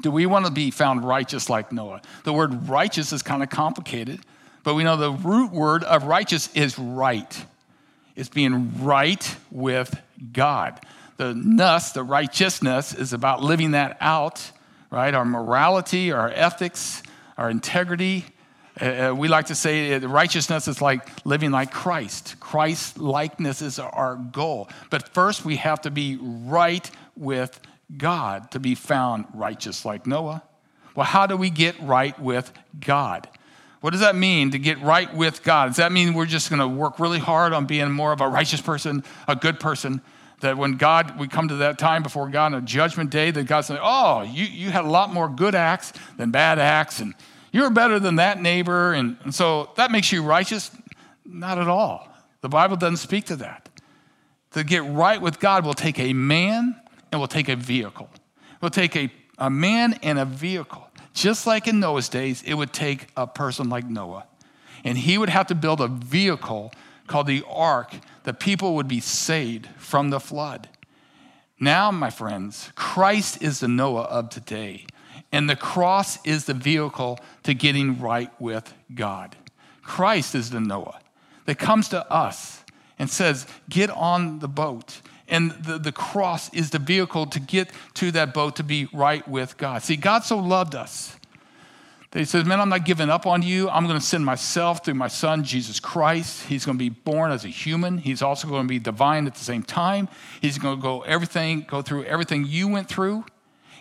Do 0.00 0.10
we 0.10 0.26
want 0.26 0.46
to 0.46 0.52
be 0.52 0.70
found 0.70 1.04
righteous 1.04 1.50
like 1.50 1.72
Noah? 1.72 2.02
The 2.24 2.32
word 2.32 2.68
righteous 2.68 3.12
is 3.12 3.22
kind 3.22 3.42
of 3.42 3.50
complicated, 3.50 4.20
but 4.62 4.74
we 4.74 4.84
know 4.84 4.96
the 4.96 5.12
root 5.12 5.52
word 5.52 5.84
of 5.84 6.04
righteous 6.04 6.48
is 6.54 6.78
right. 6.78 7.44
It's 8.16 8.28
being 8.28 8.82
right 8.82 9.36
with 9.50 10.00
God. 10.32 10.80
The 11.16 11.34
ness, 11.34 11.92
the 11.92 12.02
righteousness, 12.02 12.94
is 12.94 13.12
about 13.12 13.42
living 13.42 13.72
that 13.72 13.96
out, 14.00 14.50
right? 14.90 15.12
Our 15.12 15.24
morality, 15.24 16.12
our 16.12 16.30
ethics, 16.30 17.02
our 17.36 17.50
integrity. 17.50 18.24
Uh, 18.80 19.10
uh 19.10 19.14
we 19.14 19.28
like 19.28 19.46
to 19.46 19.54
say 19.54 19.98
righteousness 19.98 20.66
is 20.66 20.80
like 20.80 21.08
living 21.26 21.50
like 21.50 21.72
Christ. 21.72 22.36
Christ 22.40 22.98
likeness 22.98 23.62
is 23.62 23.78
our 23.78 24.16
goal. 24.16 24.68
But 24.88 25.08
first, 25.08 25.44
we 25.44 25.56
have 25.56 25.82
to 25.82 25.90
be 25.90 26.18
right 26.20 26.90
with 27.16 27.60
God 27.96 28.50
to 28.52 28.60
be 28.60 28.74
found 28.74 29.26
righteous 29.34 29.84
like 29.84 30.06
Noah. 30.06 30.42
Well, 30.94 31.06
how 31.06 31.26
do 31.26 31.36
we 31.36 31.50
get 31.50 31.80
right 31.80 32.18
with 32.18 32.52
God? 32.78 33.28
What 33.80 33.90
does 33.90 34.00
that 34.00 34.14
mean 34.14 34.50
to 34.50 34.58
get 34.58 34.80
right 34.82 35.12
with 35.14 35.42
God? 35.42 35.68
Does 35.68 35.76
that 35.76 35.92
mean 35.92 36.12
we're 36.12 36.26
just 36.26 36.50
going 36.50 36.60
to 36.60 36.68
work 36.68 36.98
really 36.98 37.18
hard 37.18 37.52
on 37.52 37.66
being 37.66 37.90
more 37.90 38.12
of 38.12 38.20
a 38.20 38.28
righteous 38.28 38.60
person, 38.60 39.02
a 39.26 39.34
good 39.34 39.58
person? 39.58 40.02
That 40.40 40.56
when 40.58 40.76
God, 40.76 41.18
we 41.18 41.28
come 41.28 41.48
to 41.48 41.56
that 41.56 41.78
time 41.78 42.02
before 42.02 42.28
God 42.28 42.54
on 42.54 42.54
a 42.54 42.60
judgment 42.60 43.10
day, 43.10 43.30
that 43.30 43.44
God's 43.44 43.68
saying, 43.68 43.80
Oh, 43.82 44.22
you, 44.22 44.44
you 44.44 44.70
had 44.70 44.84
a 44.84 44.90
lot 44.90 45.12
more 45.12 45.28
good 45.28 45.54
acts 45.54 45.92
than 46.16 46.30
bad 46.30 46.58
acts, 46.58 47.00
and 47.00 47.14
you're 47.52 47.70
better 47.70 47.98
than 47.98 48.16
that 48.16 48.40
neighbor. 48.40 48.92
And, 48.92 49.16
and 49.24 49.34
so 49.34 49.70
that 49.76 49.90
makes 49.90 50.12
you 50.12 50.22
righteous. 50.22 50.70
Not 51.24 51.58
at 51.58 51.68
all. 51.68 52.08
The 52.40 52.48
Bible 52.48 52.76
doesn't 52.76 52.96
speak 52.96 53.26
to 53.26 53.36
that. 53.36 53.68
To 54.52 54.64
get 54.64 54.82
right 54.84 55.20
with 55.20 55.38
God 55.40 55.64
will 55.64 55.74
take 55.74 55.98
a 55.98 56.12
man 56.12 56.79
and 57.10 57.20
we'll 57.20 57.28
take 57.28 57.48
a 57.48 57.56
vehicle. 57.56 58.08
We'll 58.60 58.70
take 58.70 58.96
a, 58.96 59.10
a 59.38 59.50
man 59.50 59.98
and 60.02 60.18
a 60.18 60.24
vehicle. 60.24 60.86
Just 61.12 61.46
like 61.46 61.66
in 61.66 61.80
Noah's 61.80 62.08
days, 62.08 62.42
it 62.42 62.54
would 62.54 62.72
take 62.72 63.08
a 63.16 63.26
person 63.26 63.68
like 63.68 63.84
Noah. 63.84 64.26
And 64.84 64.96
he 64.96 65.18
would 65.18 65.28
have 65.28 65.46
to 65.48 65.54
build 65.54 65.80
a 65.80 65.88
vehicle 65.88 66.72
called 67.06 67.26
the 67.26 67.42
ark 67.48 67.94
that 68.24 68.38
people 68.38 68.76
would 68.76 68.88
be 68.88 69.00
saved 69.00 69.68
from 69.76 70.10
the 70.10 70.20
flood. 70.20 70.68
Now, 71.58 71.90
my 71.90 72.08
friends, 72.08 72.70
Christ 72.74 73.42
is 73.42 73.60
the 73.60 73.68
Noah 73.68 74.04
of 74.04 74.30
today, 74.30 74.86
and 75.30 75.50
the 75.50 75.56
cross 75.56 76.24
is 76.24 76.46
the 76.46 76.54
vehicle 76.54 77.18
to 77.42 77.52
getting 77.52 78.00
right 78.00 78.30
with 78.40 78.72
God. 78.94 79.36
Christ 79.82 80.34
is 80.34 80.50
the 80.50 80.60
Noah 80.60 81.00
that 81.44 81.58
comes 81.58 81.88
to 81.90 82.10
us 82.10 82.64
and 82.98 83.10
says, 83.10 83.46
Get 83.68 83.90
on 83.90 84.38
the 84.38 84.48
boat. 84.48 85.00
And 85.30 85.52
the, 85.52 85.78
the 85.78 85.92
cross 85.92 86.52
is 86.52 86.70
the 86.70 86.78
vehicle 86.78 87.26
to 87.26 87.40
get 87.40 87.70
to 87.94 88.10
that 88.12 88.34
boat 88.34 88.56
to 88.56 88.64
be 88.64 88.88
right 88.92 89.26
with 89.26 89.56
God. 89.56 89.82
See, 89.82 89.96
God 89.96 90.24
so 90.24 90.38
loved 90.38 90.74
us 90.74 91.16
that 92.10 92.18
He 92.18 92.24
says, 92.24 92.44
Man, 92.44 92.60
I'm 92.60 92.68
not 92.68 92.84
giving 92.84 93.08
up 93.08 93.26
on 93.26 93.42
you. 93.42 93.70
I'm 93.70 93.86
going 93.86 93.98
to 93.98 94.04
send 94.04 94.24
myself 94.24 94.84
through 94.84 94.94
my 94.94 95.08
Son, 95.08 95.44
Jesus 95.44 95.78
Christ. 95.78 96.46
He's 96.46 96.66
going 96.66 96.76
to 96.76 96.82
be 96.82 96.90
born 96.90 97.30
as 97.30 97.44
a 97.44 97.48
human. 97.48 97.98
He's 97.98 98.22
also 98.22 98.48
going 98.48 98.64
to 98.64 98.68
be 98.68 98.80
divine 98.80 99.26
at 99.26 99.34
the 99.34 99.44
same 99.44 99.62
time. 99.62 100.08
He's 100.40 100.58
going 100.58 100.76
to 100.76 100.82
go 100.82 101.02
everything, 101.02 101.64
go 101.68 101.80
through 101.80 102.04
everything 102.04 102.44
you 102.44 102.68
went 102.68 102.88
through 102.88 103.24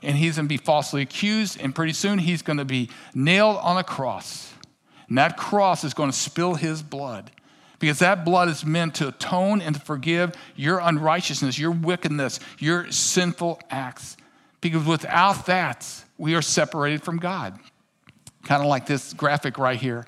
and 0.01 0.17
he's 0.17 0.35
going 0.35 0.45
to 0.45 0.49
be 0.49 0.57
falsely 0.57 1.01
accused, 1.01 1.59
and 1.59 1.75
pretty 1.75 1.93
soon 1.93 2.19
he's 2.19 2.41
going 2.41 2.57
to 2.57 2.65
be 2.65 2.89
nailed 3.13 3.57
on 3.57 3.77
a 3.77 3.83
cross. 3.83 4.53
And 5.07 5.17
that 5.17 5.37
cross 5.37 5.83
is 5.83 5.93
going 5.93 6.11
to 6.11 6.17
spill 6.17 6.55
his 6.55 6.81
blood 6.81 7.31
because 7.79 7.99
that 7.99 8.25
blood 8.25 8.49
is 8.49 8.65
meant 8.65 8.95
to 8.95 9.07
atone 9.07 9.61
and 9.61 9.75
to 9.75 9.81
forgive 9.81 10.35
your 10.55 10.79
unrighteousness, 10.79 11.57
your 11.57 11.71
wickedness, 11.71 12.39
your 12.59 12.91
sinful 12.91 13.61
acts. 13.69 14.17
Because 14.61 14.85
without 14.85 15.45
that, 15.45 15.87
we 16.17 16.35
are 16.35 16.41
separated 16.41 17.01
from 17.01 17.17
God. 17.17 17.57
Kind 18.43 18.61
of 18.61 18.67
like 18.67 18.85
this 18.85 19.13
graphic 19.13 19.57
right 19.57 19.79
here. 19.79 20.05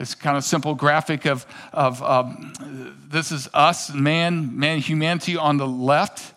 It's 0.00 0.14
kind 0.14 0.36
of 0.36 0.44
simple 0.44 0.74
graphic 0.74 1.26
of, 1.26 1.44
of 1.72 2.02
um, 2.02 2.96
this 3.08 3.32
is 3.32 3.48
us, 3.52 3.92
man, 3.92 4.58
man, 4.58 4.78
humanity 4.78 5.36
on 5.36 5.56
the 5.56 5.66
left, 5.66 6.34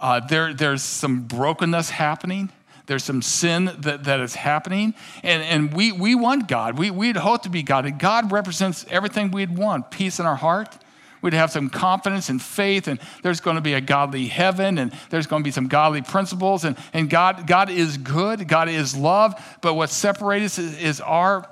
uh, 0.00 0.20
there, 0.20 0.54
there's 0.54 0.82
some 0.82 1.22
brokenness 1.22 1.90
happening. 1.90 2.50
There's 2.88 3.04
some 3.04 3.20
sin 3.20 3.70
that, 3.80 4.04
that 4.04 4.20
is 4.20 4.34
happening. 4.34 4.94
And, 5.22 5.42
and 5.42 5.74
we, 5.74 5.92
we 5.92 6.14
want 6.14 6.48
God. 6.48 6.78
We, 6.78 6.90
we'd 6.90 7.16
hope 7.16 7.42
to 7.42 7.50
be 7.50 7.62
God. 7.62 7.98
God 7.98 8.32
represents 8.32 8.86
everything 8.88 9.30
we'd 9.30 9.56
want 9.56 9.90
peace 9.90 10.18
in 10.18 10.24
our 10.24 10.36
heart, 10.36 10.74
We'd 11.22 11.32
have 11.32 11.50
some 11.50 11.68
confidence 11.68 12.28
and 12.28 12.40
faith, 12.40 12.88
and 12.88 13.00
there's 13.22 13.40
going 13.40 13.56
to 13.56 13.60
be 13.60 13.74
a 13.74 13.80
godly 13.80 14.26
heaven, 14.26 14.78
and 14.78 14.92
there's 15.10 15.26
going 15.26 15.42
to 15.42 15.44
be 15.44 15.50
some 15.50 15.68
godly 15.68 16.02
principles. 16.02 16.64
And, 16.64 16.76
and 16.92 17.10
God, 17.10 17.46
God 17.46 17.70
is 17.70 17.98
good, 17.98 18.46
God 18.48 18.68
is 18.68 18.96
love, 18.96 19.34
but 19.60 19.74
what 19.74 19.90
separates 19.90 20.44
us 20.44 20.58
is, 20.58 20.78
is 20.78 21.00
our, 21.00 21.48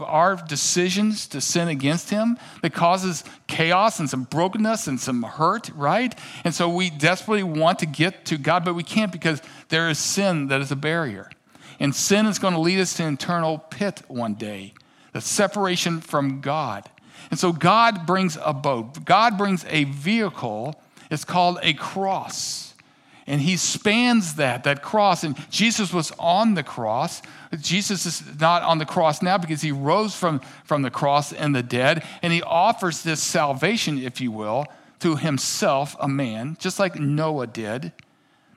our 0.00 0.36
decisions 0.36 1.26
to 1.28 1.40
sin 1.40 1.68
against 1.68 2.10
Him 2.10 2.38
that 2.62 2.72
causes 2.72 3.24
chaos 3.46 4.00
and 4.00 4.08
some 4.08 4.24
brokenness 4.24 4.86
and 4.86 4.98
some 4.98 5.22
hurt, 5.22 5.70
right? 5.74 6.14
And 6.44 6.54
so 6.54 6.68
we 6.68 6.90
desperately 6.90 7.42
want 7.42 7.80
to 7.80 7.86
get 7.86 8.24
to 8.26 8.38
God, 8.38 8.64
but 8.64 8.74
we 8.74 8.82
can't 8.82 9.12
because 9.12 9.42
there 9.68 9.88
is 9.88 9.98
sin 9.98 10.48
that 10.48 10.60
is 10.60 10.70
a 10.70 10.76
barrier. 10.76 11.30
And 11.78 11.94
sin 11.94 12.26
is 12.26 12.38
going 12.38 12.54
to 12.54 12.60
lead 12.60 12.78
us 12.78 12.94
to 12.94 13.08
eternal 13.08 13.58
pit 13.58 14.02
one 14.06 14.34
day, 14.34 14.74
the 15.12 15.20
separation 15.20 16.00
from 16.00 16.40
God. 16.40 16.88
And 17.30 17.38
so 17.38 17.52
God 17.52 18.06
brings 18.06 18.36
a 18.42 18.52
boat, 18.52 19.04
God 19.04 19.38
brings 19.38 19.64
a 19.68 19.84
vehicle. 19.84 20.80
It's 21.10 21.24
called 21.24 21.58
a 21.62 21.74
cross. 21.74 22.74
And 23.26 23.40
he 23.40 23.56
spans 23.56 24.34
that, 24.34 24.64
that 24.64 24.82
cross. 24.82 25.22
And 25.22 25.36
Jesus 25.50 25.92
was 25.92 26.12
on 26.18 26.54
the 26.54 26.62
cross. 26.62 27.22
Jesus 27.60 28.06
is 28.06 28.40
not 28.40 28.62
on 28.62 28.78
the 28.78 28.86
cross 28.86 29.22
now 29.22 29.38
because 29.38 29.60
he 29.60 29.72
rose 29.72 30.14
from, 30.14 30.40
from 30.64 30.82
the 30.82 30.90
cross 30.90 31.32
and 31.32 31.54
the 31.54 31.62
dead. 31.62 32.04
And 32.22 32.32
he 32.32 32.42
offers 32.42 33.02
this 33.02 33.22
salvation, 33.22 33.98
if 33.98 34.20
you 34.20 34.30
will, 34.30 34.66
to 35.00 35.16
himself, 35.16 35.96
a 36.00 36.08
man, 36.08 36.56
just 36.58 36.78
like 36.78 36.98
Noah 36.98 37.46
did, 37.46 37.92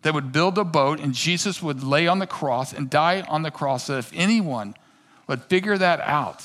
that 0.02 0.14
would 0.14 0.32
build 0.32 0.58
a 0.58 0.64
boat 0.64 1.00
and 1.00 1.14
Jesus 1.14 1.62
would 1.62 1.84
lay 1.84 2.08
on 2.08 2.20
the 2.20 2.28
cross 2.28 2.74
and 2.74 2.90
die 2.90 3.22
on 3.22 3.44
the 3.44 3.52
cross. 3.52 3.86
So 3.86 3.98
if 3.98 4.12
anyone 4.14 4.76
would 5.28 5.44
figure 5.44 5.78
that 5.78 6.02
out, 6.02 6.44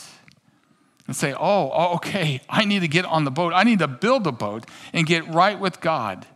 and 1.09 1.17
say, 1.17 1.33
oh, 1.33 1.71
oh, 1.75 1.95
okay, 1.97 2.41
I 2.49 2.65
need 2.65 2.81
to 2.81 2.89
get 2.89 3.05
on 3.05 3.25
the 3.25 3.31
boat. 3.33 3.53
I 3.53 3.65
need 3.65 3.81
to 3.81 3.89
build 3.89 4.27
a 4.29 4.33
boat 4.33 4.67
and 4.93 5.07
get 5.07 5.27
right 5.27 5.59
with 5.59 5.81
God. 5.81 6.27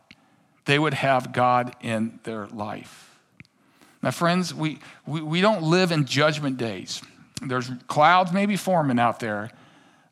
They 0.65 0.79
would 0.79 0.95
have 0.95 1.33
God 1.33 1.77
in 1.81 2.19
their 2.25 2.47
life. 2.49 3.17
Now, 4.03 4.11
friends, 4.11 4.53
we, 4.53 4.81
we, 5.07 5.21
we 5.21 5.41
don't 5.41 5.63
live 5.63 5.93
in 5.93 6.07
judgment 6.07 6.57
days. 6.57 7.03
There's 7.41 7.71
clouds 7.87 8.33
maybe 8.33 8.57
forming 8.57 8.99
out 8.99 9.21
there, 9.21 9.51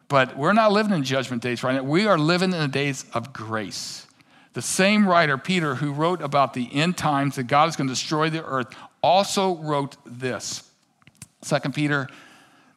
but 0.08 0.36
we're 0.36 0.52
not 0.52 0.72
living 0.72 0.92
in 0.92 1.04
judgment 1.04 1.42
days 1.42 1.62
right 1.62 1.74
now. 1.74 1.82
We 1.82 2.06
are 2.06 2.18
living 2.18 2.52
in 2.52 2.58
the 2.58 2.68
days 2.68 3.04
of 3.14 3.32
grace. 3.32 4.06
The 4.52 4.62
same 4.62 5.08
writer, 5.08 5.38
Peter, 5.38 5.76
who 5.76 5.92
wrote 5.92 6.20
about 6.20 6.54
the 6.54 6.68
end 6.72 6.96
times 6.96 7.36
that 7.36 7.44
God 7.44 7.68
is 7.68 7.76
going 7.76 7.86
to 7.86 7.94
destroy 7.94 8.28
the 8.28 8.44
earth, 8.44 8.74
also 9.02 9.56
wrote 9.56 9.96
this. 10.04 10.64
2 11.42 11.58
Peter 11.70 12.08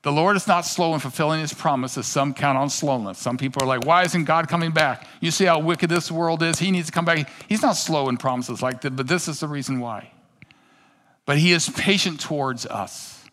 the 0.03 0.11
Lord 0.11 0.35
is 0.35 0.47
not 0.47 0.65
slow 0.65 0.93
in 0.93 0.99
fulfilling 0.99 1.39
his 1.39 1.53
promises. 1.53 2.05
Some 2.05 2.33
count 2.33 2.57
on 2.57 2.69
slowness. 2.69 3.17
Some 3.17 3.37
people 3.37 3.63
are 3.63 3.65
like, 3.65 3.85
why 3.85 4.03
isn't 4.03 4.25
God 4.25 4.49
coming 4.49 4.71
back? 4.71 5.07
You 5.21 5.31
see 5.31 5.45
how 5.45 5.59
wicked 5.59 5.89
this 5.89 6.11
world 6.11 6.43
is? 6.43 6.59
He 6.59 6.71
needs 6.71 6.87
to 6.87 6.91
come 6.91 7.05
back. 7.05 7.29
He's 7.47 7.61
not 7.61 7.77
slow 7.77 8.09
in 8.09 8.17
promises 8.17 8.61
like 8.61 8.81
that, 8.81 8.97
but 8.97 9.07
this 9.07 9.29
is 9.29 9.39
the 9.39 9.47
reason 9.47 9.79
why. 9.79 10.11
But 11.25 11.37
he 11.37 11.53
is 11.53 11.69
patient 11.69 12.19
towards 12.19 12.65
us, 12.65 13.23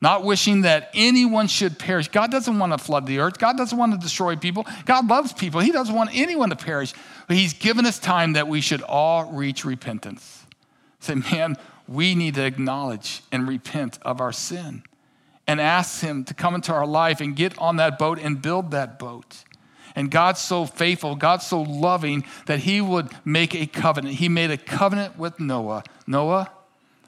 not 0.00 0.22
wishing 0.22 0.62
that 0.62 0.88
anyone 0.94 1.48
should 1.48 1.80
perish. 1.80 2.06
God 2.06 2.30
doesn't 2.30 2.60
want 2.60 2.72
to 2.72 2.78
flood 2.78 3.04
the 3.04 3.18
earth. 3.18 3.38
God 3.38 3.56
doesn't 3.56 3.76
want 3.76 3.92
to 3.92 3.98
destroy 3.98 4.36
people. 4.36 4.68
God 4.84 5.08
loves 5.08 5.32
people. 5.32 5.60
He 5.60 5.72
doesn't 5.72 5.94
want 5.94 6.10
anyone 6.14 6.50
to 6.50 6.56
perish. 6.56 6.94
But 7.26 7.36
he's 7.36 7.54
given 7.54 7.84
us 7.84 7.98
time 7.98 8.34
that 8.34 8.46
we 8.46 8.60
should 8.60 8.82
all 8.82 9.32
reach 9.32 9.64
repentance. 9.64 10.46
Say, 11.00 11.16
man, 11.16 11.56
we 11.88 12.14
need 12.14 12.36
to 12.36 12.44
acknowledge 12.44 13.22
and 13.32 13.48
repent 13.48 13.98
of 14.02 14.20
our 14.20 14.32
sin 14.32 14.84
and 15.48 15.60
ask 15.60 16.00
Him 16.00 16.22
to 16.24 16.34
come 16.34 16.54
into 16.54 16.72
our 16.72 16.86
life 16.86 17.20
and 17.20 17.34
get 17.34 17.58
on 17.58 17.76
that 17.76 17.98
boat 17.98 18.20
and 18.20 18.40
build 18.40 18.70
that 18.70 18.98
boat. 18.98 19.42
And 19.96 20.10
God's 20.10 20.40
so 20.40 20.66
faithful, 20.66 21.16
God's 21.16 21.46
so 21.46 21.62
loving 21.62 22.24
that 22.46 22.60
He 22.60 22.80
would 22.80 23.10
make 23.24 23.54
a 23.54 23.66
covenant. 23.66 24.14
He 24.16 24.28
made 24.28 24.52
a 24.52 24.58
covenant 24.58 25.18
with 25.18 25.40
Noah. 25.40 25.82
Noah, 26.06 26.52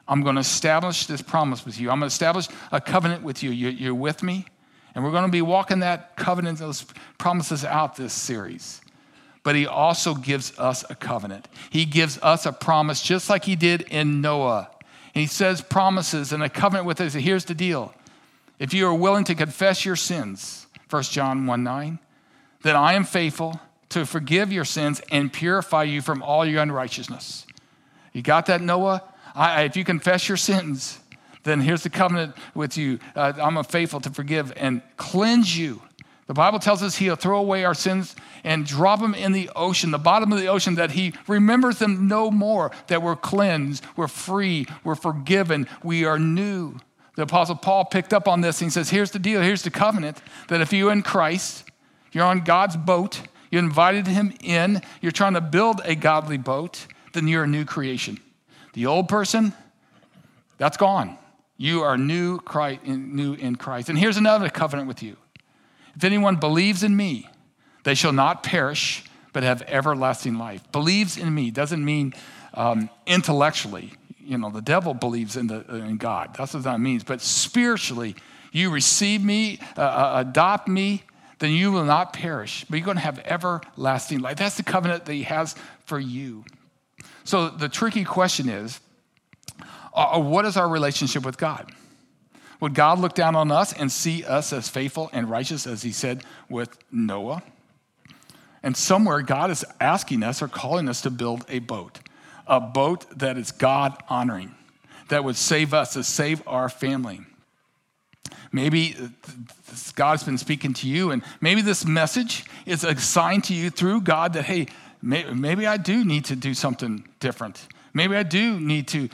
I'm 0.09 0.23
going 0.23 0.35
to 0.35 0.41
establish 0.41 1.07
this 1.07 1.23
promise 1.23 1.65
with 1.65 1.79
you. 1.79 1.91
I'm 1.91 2.01
going 2.01 2.09
to 2.09 2.13
establish 2.13 2.49
a 2.73 2.81
covenant 2.81 3.23
with 3.23 3.45
you. 3.45 3.51
You're 3.51 3.95
with 3.95 4.25
me? 4.25 4.47
And 4.95 5.05
we're 5.05 5.13
going 5.13 5.27
to 5.27 5.31
be 5.31 5.43
walking 5.43 5.81
that 5.81 6.17
covenant, 6.17 6.59
those 6.59 6.85
promises 7.19 7.65
out 7.65 7.95
this 7.95 8.13
series. 8.13 8.81
But 9.45 9.55
he 9.55 9.67
also 9.67 10.15
gives 10.15 10.59
us 10.59 10.85
a 10.91 10.95
covenant. 10.95 11.47
He 11.71 11.85
gives 11.85 12.19
us 12.23 12.45
a 12.45 12.53
promise, 12.53 13.03
just 13.03 13.31
like 13.31 13.45
he 13.45 13.55
did 13.55 13.83
in 13.83 14.21
Noah. 14.21 14.69
And 15.15 15.21
he 15.21 15.27
says 15.29 15.61
promises 15.61 16.33
and 16.33 16.43
a 16.43 16.49
covenant 16.49 16.87
with 16.87 17.01
us. 17.01 17.15
Here's 17.15 17.45
the 17.45 17.55
deal 17.55 17.95
if 18.61 18.75
you 18.75 18.87
are 18.87 18.95
willing 18.95 19.25
to 19.25 19.35
confess 19.35 19.85
your 19.85 19.97
sins, 19.97 20.67
1 20.91 21.03
John 21.05 21.47
1 21.47 21.65
9, 21.65 21.99
then 22.63 22.77
I 22.77 22.93
am 22.93 23.05
faithful 23.05 23.59
to 23.89 24.05
forgive 24.05 24.53
your 24.53 24.67
sins 24.67 25.01
and 25.11 25.33
purify 25.33 25.83
you 25.85 26.03
from 26.03 26.23
all 26.23 26.45
your 26.45 26.63
unrighteousness. 26.63 27.47
You 28.13 28.23
got 28.23 28.47
that, 28.47 28.61
Noah? 28.61 29.03
I, 29.35 29.63
if 29.63 29.77
you 29.77 29.85
confess 29.85 30.29
your 30.29 30.37
sins, 30.37 31.01
then 31.43 31.61
here's 31.61 31.83
the 31.83 31.91
covenant 31.91 32.37
with 32.55 32.77
you. 32.77 32.99
Uh, 33.17 33.33
I'm 33.41 33.63
faithful 33.65 34.01
to 34.01 34.11
forgive 34.11 34.53
and 34.57 34.83
cleanse 34.97 35.57
you. 35.57 35.81
The 36.27 36.35
Bible 36.35 36.59
tells 36.59 36.83
us 36.83 36.97
he'll 36.97 37.17
throw 37.17 37.39
away 37.39 37.65
our 37.65 37.75
sins 37.75 38.15
and 38.45 38.67
drop 38.67 39.01
them 39.01 39.15
in 39.15 39.33
the 39.33 39.51
ocean, 39.57 39.91
the 39.91 39.99
bottom 39.99 40.33
of 40.33 40.39
the 40.39 40.47
ocean, 40.49 40.75
that 40.75 40.93
he 40.93 41.15
remembers 41.27 41.79
them 41.79 42.09
no 42.09 42.31
more, 42.31 42.71
that 42.89 43.03
we're 43.03 43.17
cleansed, 43.17 43.85
we're 43.97 44.07
free, 44.07 44.67
we're 44.85 44.95
forgiven, 44.95 45.67
we 45.83 46.05
are 46.05 46.19
new. 46.19 46.77
The 47.17 47.23
Apostle 47.23 47.57
Paul 47.57 47.85
picked 47.85 48.13
up 48.13 48.29
on 48.29 48.41
this 48.41 48.61
and 48.61 48.67
he 48.67 48.71
says, 48.71 48.91
Here's 48.91 49.11
the 49.11 49.19
deal, 49.19 49.43
here's 49.43 49.63
the 49.63 49.71
covenant 49.71 50.23
that 50.49 50.61
if 50.61 50.73
you're 50.73 50.93
in 50.93 51.03
Christ, 51.03 51.65
you're 52.13 52.25
on 52.25 52.41
God's 52.41 52.77
boat, 52.77 53.21
you 53.51 53.59
invited 53.59 54.07
him 54.07 54.33
in, 54.41 54.81
you're 55.01 55.13
trying 55.13 55.35
to 55.35 55.41
build 55.41 55.81
a 55.85 55.95
godly 55.95 56.39
boat, 56.39 56.87
then 57.13 57.29
you're 57.29 57.45
a 57.45 57.49
new 57.49 57.65
creation. 57.65 58.19
The 58.73 58.87
old 58.87 59.09
person, 59.09 59.53
that's 60.59 60.77
gone. 60.77 61.19
You 61.57 61.83
are 61.83 61.99
new, 61.99 62.39
Christ, 62.39 62.85
new 62.87 63.35
in 63.35 63.57
Christ. 63.57 63.89
And 63.89 63.99
here's 63.99 64.17
another 64.17 64.49
covenant 64.49 64.89
with 64.89 65.03
you. 65.03 65.17
If 65.97 66.05
anyone 66.05 66.37
believes 66.37 66.83
in 66.83 66.97
me, 66.97 67.29
they 67.83 67.95
shall 67.95 68.13
not 68.13 68.43
perish, 68.43 69.05
but 69.33 69.43
have 69.43 69.63
everlasting 69.63 70.39
life. 70.39 70.71
Believes 70.73 71.17
in 71.17 71.35
me 71.35 71.51
doesn't 71.51 71.85
mean 71.85 72.15
um, 72.55 72.89
intellectually. 73.07 73.93
You 74.25 74.39
know, 74.39 74.51
the 74.51 74.63
devil 74.63 74.95
believes 74.95 75.37
in, 75.37 75.47
the, 75.47 75.65
in 75.75 75.97
God. 75.97 76.35
That's 76.37 76.55
what 76.55 76.63
that 76.65 76.81
means. 76.81 77.05
But 77.05 77.21
spiritually, 77.21 78.17
you 78.53 78.71
receive 78.71 79.23
me, 79.23 79.59
uh, 79.77 79.83
uh, 79.83 80.13
adopt 80.17 80.69
me, 80.69 81.03
then 81.39 81.53
you 81.53 81.73
will 81.73 81.85
not 81.85 82.13
perish, 82.13 82.65
but 82.69 82.77
you're 82.77 82.85
going 82.85 82.97
to 82.97 83.03
have 83.03 83.19
everlasting 83.21 84.21
life. 84.21 84.37
That's 84.37 84.57
the 84.57 84.63
covenant 84.63 85.07
that 85.07 85.15
he 85.15 85.23
has 85.23 85.55
for 85.87 85.99
you. 85.99 86.45
So 87.25 87.49
the 87.49 87.69
tricky 87.69 88.05
question 88.05 88.49
is 88.49 88.81
uh, 89.95 90.17
uh, 90.17 90.21
what 90.21 90.45
is 90.45 90.57
our 90.57 90.69
relationship 90.69 91.25
with 91.25 91.39
God? 91.39 91.73
Would 92.61 92.75
God 92.75 92.99
look 92.99 93.15
down 93.15 93.37
on 93.37 93.51
us 93.51 93.73
and 93.73 93.91
see 93.91 94.23
us 94.25 94.53
as 94.53 94.69
faithful 94.69 95.09
and 95.13 95.31
righteous 95.31 95.67
as 95.67 95.83
he 95.83 95.93
said 95.93 96.25
with 96.49 96.77
Noah? 96.93 97.43
And 98.63 98.77
somewhere 98.77 99.23
God 99.23 99.51
is 99.51 99.65
asking 99.81 100.23
us 100.23 100.43
or 100.43 100.49
calling 100.49 100.89
us 100.89 101.01
to 101.03 101.11
build 101.11 101.47
a 101.49 101.61
boat, 101.61 102.01
a 102.51 102.61
boat 102.61 103.07
that 103.17 103.39
is 103.39 103.53
God 103.53 103.97
honoring, 104.09 104.55
that 105.09 105.23
would 105.25 105.37
save 105.37 105.73
us, 105.73 105.95
to 105.95 106.03
save 106.03 106.43
our 106.47 106.69
family. 106.69 107.21
Maybe 108.53 108.97
God's 109.95 110.25
been 110.25 110.37
speaking 110.37 110.75
to 110.75 110.89
you, 110.89 111.13
and 111.13 111.23
maybe 111.41 111.63
this 111.63 111.87
message 111.87 112.45
is 112.67 112.83
a 112.83 112.99
sign 112.99 113.41
to 113.43 113.55
you 113.55 113.71
through 113.71 114.01
God 114.01 114.33
that, 114.33 114.45
hey, 114.45 114.67
maybe 115.01 115.65
I 115.65 115.77
do 115.77 116.05
need 116.05 116.25
to 116.27 116.37
do 116.37 116.53
something 116.53 117.09
different. 117.21 117.67
Maybe 117.95 118.17
I 118.17 118.25
do 118.25 118.59
need 118.59 118.89
to 118.89 119.09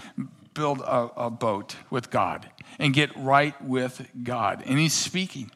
build 0.55 0.81
a, 0.81 1.11
a 1.17 1.31
boat 1.31 1.77
with 1.91 2.11
God 2.11 2.49
and 2.79 2.95
get 2.95 3.15
right 3.17 3.55
with 3.63 4.09
God. 4.23 4.63
And 4.65 4.79
He's 4.79 4.95
speaking. 4.95 5.51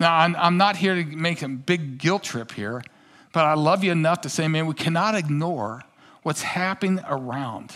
Now, 0.00 0.16
I'm, 0.16 0.34
I'm 0.36 0.56
not 0.56 0.76
here 0.76 0.94
to 0.94 1.04
make 1.04 1.42
a 1.42 1.48
big 1.48 1.98
guilt 1.98 2.22
trip 2.22 2.52
here, 2.52 2.82
but 3.34 3.44
I 3.44 3.54
love 3.54 3.84
you 3.84 3.92
enough 3.92 4.22
to 4.22 4.30
say, 4.30 4.48
man, 4.48 4.66
we 4.66 4.74
cannot 4.74 5.14
ignore 5.14 5.82
what's 6.22 6.42
happening 6.42 7.00
around 7.08 7.74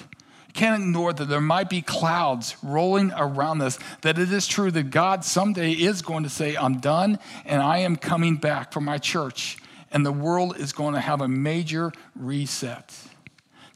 can't 0.56 0.82
ignore 0.82 1.12
that 1.12 1.28
there 1.28 1.40
might 1.40 1.68
be 1.68 1.82
clouds 1.82 2.56
rolling 2.62 3.12
around 3.12 3.60
us, 3.60 3.78
that 4.00 4.18
it 4.18 4.32
is 4.32 4.46
true 4.46 4.70
that 4.72 4.90
God 4.90 5.24
someday 5.24 5.72
is 5.72 6.02
going 6.02 6.24
to 6.24 6.30
say, 6.30 6.56
I'm 6.56 6.78
done 6.78 7.18
and 7.44 7.62
I 7.62 7.78
am 7.78 7.96
coming 7.96 8.36
back 8.36 8.72
for 8.72 8.80
my 8.80 8.98
church. 8.98 9.58
And 9.92 10.04
the 10.04 10.12
world 10.12 10.56
is 10.56 10.72
going 10.72 10.94
to 10.94 11.00
have 11.00 11.20
a 11.20 11.28
major 11.28 11.92
reset. 12.16 12.98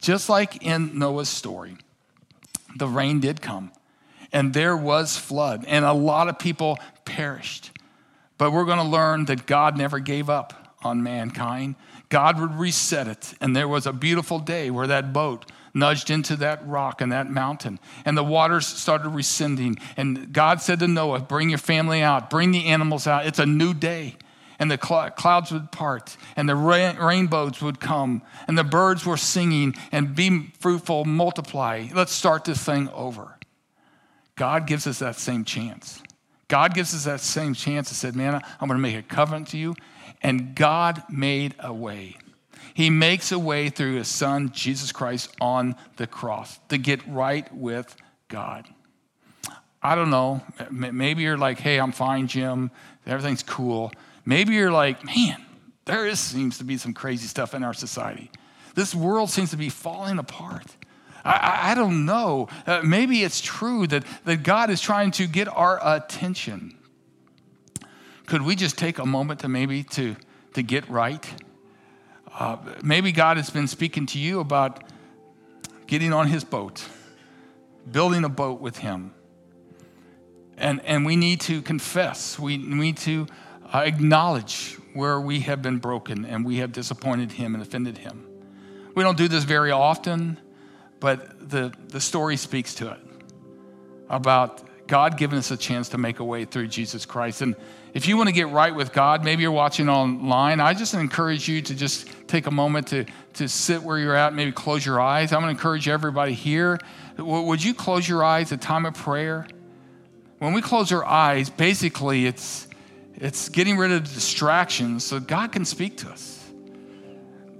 Just 0.01 0.27
like 0.27 0.63
in 0.63 0.97
Noah's 0.97 1.29
story, 1.29 1.77
the 2.75 2.87
rain 2.87 3.19
did 3.19 3.41
come 3.41 3.71
and 4.33 4.53
there 4.53 4.77
was 4.77 5.17
flood, 5.17 5.65
and 5.67 5.83
a 5.83 5.91
lot 5.91 6.29
of 6.29 6.39
people 6.39 6.79
perished. 7.03 7.71
But 8.37 8.51
we're 8.51 8.65
going 8.65 8.77
to 8.77 8.83
learn 8.83 9.25
that 9.25 9.45
God 9.45 9.77
never 9.77 9.99
gave 9.99 10.29
up 10.29 10.77
on 10.83 11.03
mankind. 11.03 11.75
God 12.11 12.41
would 12.41 12.53
reset 12.55 13.07
it, 13.07 13.33
and 13.39 13.55
there 13.55 13.69
was 13.69 13.87
a 13.87 13.93
beautiful 13.93 14.37
day 14.37 14.69
where 14.69 14.85
that 14.85 15.13
boat 15.13 15.49
nudged 15.73 16.09
into 16.09 16.35
that 16.35 16.67
rock 16.67 16.99
and 16.99 17.09
that 17.13 17.29
mountain. 17.29 17.79
And 18.03 18.17
the 18.17 18.23
waters 18.23 18.67
started 18.67 19.07
rescinding. 19.09 19.77
And 19.95 20.33
God 20.33 20.61
said 20.61 20.79
to 20.79 20.89
Noah, 20.89 21.21
Bring 21.21 21.49
your 21.49 21.57
family 21.57 22.01
out, 22.01 22.29
bring 22.29 22.51
the 22.51 22.65
animals 22.65 23.07
out. 23.07 23.25
It's 23.25 23.39
a 23.39 23.45
new 23.45 23.73
day. 23.73 24.17
And 24.59 24.69
the 24.69 24.77
cl- 24.77 25.09
clouds 25.11 25.53
would 25.53 25.71
part, 25.71 26.17
and 26.35 26.47
the 26.47 26.55
ra- 26.55 26.93
rainbows 26.99 27.61
would 27.61 27.79
come, 27.79 28.21
and 28.47 28.55
the 28.55 28.63
birds 28.63 29.05
were 29.05 29.17
singing, 29.17 29.73
and 29.91 30.13
be 30.13 30.51
fruitful, 30.59 31.05
multiply. 31.05 31.87
Let's 31.95 32.11
start 32.11 32.43
this 32.43 32.63
thing 32.63 32.87
over. 32.89 33.39
God 34.35 34.67
gives 34.67 34.85
us 34.85 34.99
that 34.99 35.15
same 35.15 35.45
chance. 35.45 36.03
God 36.47 36.73
gives 36.75 36.93
us 36.93 37.05
that 37.05 37.21
same 37.21 37.53
chance 37.53 37.89
and 37.89 37.95
said, 37.95 38.15
Man, 38.15 38.35
I'm 38.35 38.67
going 38.67 38.77
to 38.77 38.81
make 38.81 38.97
a 38.97 39.01
covenant 39.01 39.47
to 39.47 39.57
you. 39.57 39.73
And 40.21 40.55
God 40.55 41.03
made 41.09 41.55
a 41.59 41.73
way. 41.73 42.17
He 42.73 42.89
makes 42.89 43.31
a 43.31 43.39
way 43.39 43.69
through 43.69 43.95
his 43.95 44.07
son, 44.07 44.51
Jesus 44.53 44.91
Christ, 44.91 45.35
on 45.41 45.75
the 45.97 46.07
cross 46.07 46.59
to 46.69 46.77
get 46.77 47.05
right 47.07 47.53
with 47.53 47.95
God. 48.27 48.67
I 49.83 49.95
don't 49.95 50.09
know. 50.11 50.41
Maybe 50.69 51.23
you're 51.23 51.37
like, 51.37 51.59
hey, 51.59 51.79
I'm 51.79 51.91
fine, 51.91 52.27
Jim. 52.27 52.71
Everything's 53.05 53.43
cool. 53.43 53.91
Maybe 54.25 54.53
you're 54.53 54.71
like, 54.71 55.03
man, 55.03 55.43
there 55.85 56.05
is, 56.05 56.19
seems 56.19 56.59
to 56.59 56.63
be 56.63 56.77
some 56.77 56.93
crazy 56.93 57.27
stuff 57.27 57.53
in 57.53 57.63
our 57.63 57.73
society. 57.73 58.29
This 58.75 58.93
world 58.93 59.29
seems 59.29 59.49
to 59.49 59.57
be 59.57 59.69
falling 59.69 60.19
apart. 60.19 60.65
I, 61.25 61.71
I 61.71 61.75
don't 61.75 62.05
know. 62.05 62.47
Uh, 62.65 62.81
maybe 62.83 63.23
it's 63.23 63.41
true 63.41 63.87
that, 63.87 64.03
that 64.25 64.43
God 64.43 64.69
is 64.69 64.79
trying 64.79 65.11
to 65.11 65.27
get 65.27 65.47
our 65.47 65.79
attention. 65.83 66.77
Could 68.31 68.43
we 68.43 68.55
just 68.55 68.77
take 68.77 68.97
a 68.97 69.05
moment 69.05 69.41
to 69.41 69.49
maybe 69.49 69.83
to, 69.83 70.15
to 70.53 70.63
get 70.63 70.89
right? 70.89 71.25
Uh, 72.33 72.55
maybe 72.81 73.11
God 73.11 73.35
has 73.35 73.49
been 73.49 73.67
speaking 73.67 74.05
to 74.05 74.19
you 74.19 74.39
about 74.39 74.85
getting 75.85 76.13
on 76.13 76.27
his 76.27 76.45
boat, 76.45 76.81
building 77.91 78.23
a 78.23 78.29
boat 78.29 78.61
with 78.61 78.77
him. 78.77 79.13
And, 80.55 80.79
and 80.85 81.05
we 81.05 81.17
need 81.17 81.41
to 81.41 81.61
confess, 81.61 82.39
we 82.39 82.55
need 82.55 82.95
to 82.99 83.27
acknowledge 83.73 84.77
where 84.93 85.19
we 85.19 85.41
have 85.41 85.61
been 85.61 85.79
broken 85.79 86.23
and 86.23 86.45
we 86.45 86.59
have 86.59 86.71
disappointed 86.71 87.33
him 87.33 87.53
and 87.53 87.61
offended 87.61 87.97
him. 87.97 88.25
We 88.95 89.03
don't 89.03 89.17
do 89.17 89.27
this 89.27 89.43
very 89.43 89.71
often, 89.71 90.39
but 91.01 91.49
the, 91.49 91.73
the 91.89 91.99
story 91.99 92.37
speaks 92.37 92.75
to 92.75 92.91
it 92.91 92.99
about 94.09 94.87
God 94.87 95.17
giving 95.17 95.37
us 95.37 95.51
a 95.51 95.57
chance 95.57 95.89
to 95.89 95.97
make 95.97 96.19
a 96.19 96.23
way 96.23 96.45
through 96.45 96.67
Jesus 96.67 97.05
Christ. 97.05 97.41
And 97.41 97.57
if 97.93 98.07
you 98.07 98.15
want 98.15 98.29
to 98.29 98.33
get 98.33 98.47
right 98.49 98.73
with 98.73 98.93
God, 98.93 99.25
maybe 99.25 99.41
you're 99.41 99.51
watching 99.51 99.89
online, 99.89 100.59
I 100.59 100.73
just 100.73 100.93
encourage 100.93 101.47
you 101.47 101.61
to 101.61 101.75
just 101.75 102.07
take 102.27 102.47
a 102.47 102.51
moment 102.51 102.87
to, 102.87 103.05
to 103.33 103.49
sit 103.49 103.83
where 103.83 103.97
you're 103.97 104.15
at, 104.15 104.33
maybe 104.33 104.51
close 104.51 104.85
your 104.85 105.01
eyes. 105.01 105.33
I'm 105.33 105.41
going 105.41 105.53
to 105.53 105.59
encourage 105.59 105.89
everybody 105.89 106.33
here. 106.33 106.79
Would 107.17 107.63
you 107.63 107.73
close 107.73 108.07
your 108.07 108.23
eyes 108.23 108.51
at 108.53 108.61
time 108.61 108.85
of 108.85 108.93
prayer? 108.93 109.45
When 110.39 110.53
we 110.53 110.61
close 110.61 110.91
our 110.91 111.05
eyes, 111.05 111.49
basically 111.49 112.25
it's, 112.25 112.67
it's 113.15 113.49
getting 113.49 113.77
rid 113.77 113.91
of 113.91 114.03
distractions 114.03 115.03
so 115.03 115.19
God 115.19 115.51
can 115.51 115.65
speak 115.65 115.97
to 115.97 116.09
us. 116.09 116.49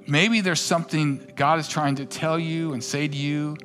Maybe 0.07 0.41
there's 0.41 0.61
something 0.61 1.31
God 1.35 1.59
is 1.59 1.67
trying 1.67 1.95
to 1.95 2.05
tell 2.05 2.39
you 2.39 2.73
and 2.73 2.83
say 2.83 3.07
to 3.07 3.15
you, 3.15 3.57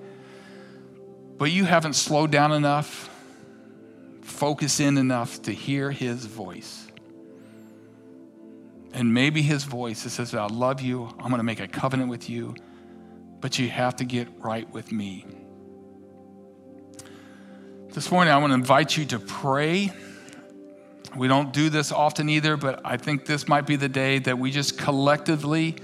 but 1.38 1.50
you 1.50 1.64
haven't 1.64 1.94
slowed 1.94 2.30
down 2.30 2.52
enough 2.52 3.10
focus 4.36 4.80
in 4.80 4.98
enough 4.98 5.42
to 5.42 5.52
hear 5.52 5.90
his 5.90 6.26
voice. 6.26 6.86
And 8.92 9.12
maybe 9.12 9.42
his 9.42 9.64
voice 9.64 10.04
that 10.04 10.10
says, 10.10 10.34
I 10.34 10.46
love 10.46 10.80
you, 10.80 11.04
I'm 11.18 11.28
going 11.28 11.38
to 11.38 11.42
make 11.42 11.60
a 11.60 11.68
covenant 11.68 12.10
with 12.10 12.28
you, 12.28 12.54
but 13.40 13.58
you 13.58 13.68
have 13.70 13.96
to 13.96 14.04
get 14.04 14.28
right 14.38 14.70
with 14.70 14.92
me. 14.92 15.24
This 17.92 18.10
morning, 18.10 18.32
I 18.32 18.36
want 18.36 18.50
to 18.50 18.54
invite 18.54 18.96
you 18.96 19.06
to 19.06 19.18
pray. 19.18 19.90
We 21.16 21.28
don't 21.28 21.52
do 21.52 21.70
this 21.70 21.90
often 21.90 22.28
either, 22.28 22.58
but 22.58 22.82
I 22.84 22.98
think 22.98 23.24
this 23.24 23.48
might 23.48 23.66
be 23.66 23.76
the 23.76 23.88
day 23.88 24.18
that 24.18 24.38
we 24.38 24.50
just 24.50 24.76
collectively, 24.76 25.76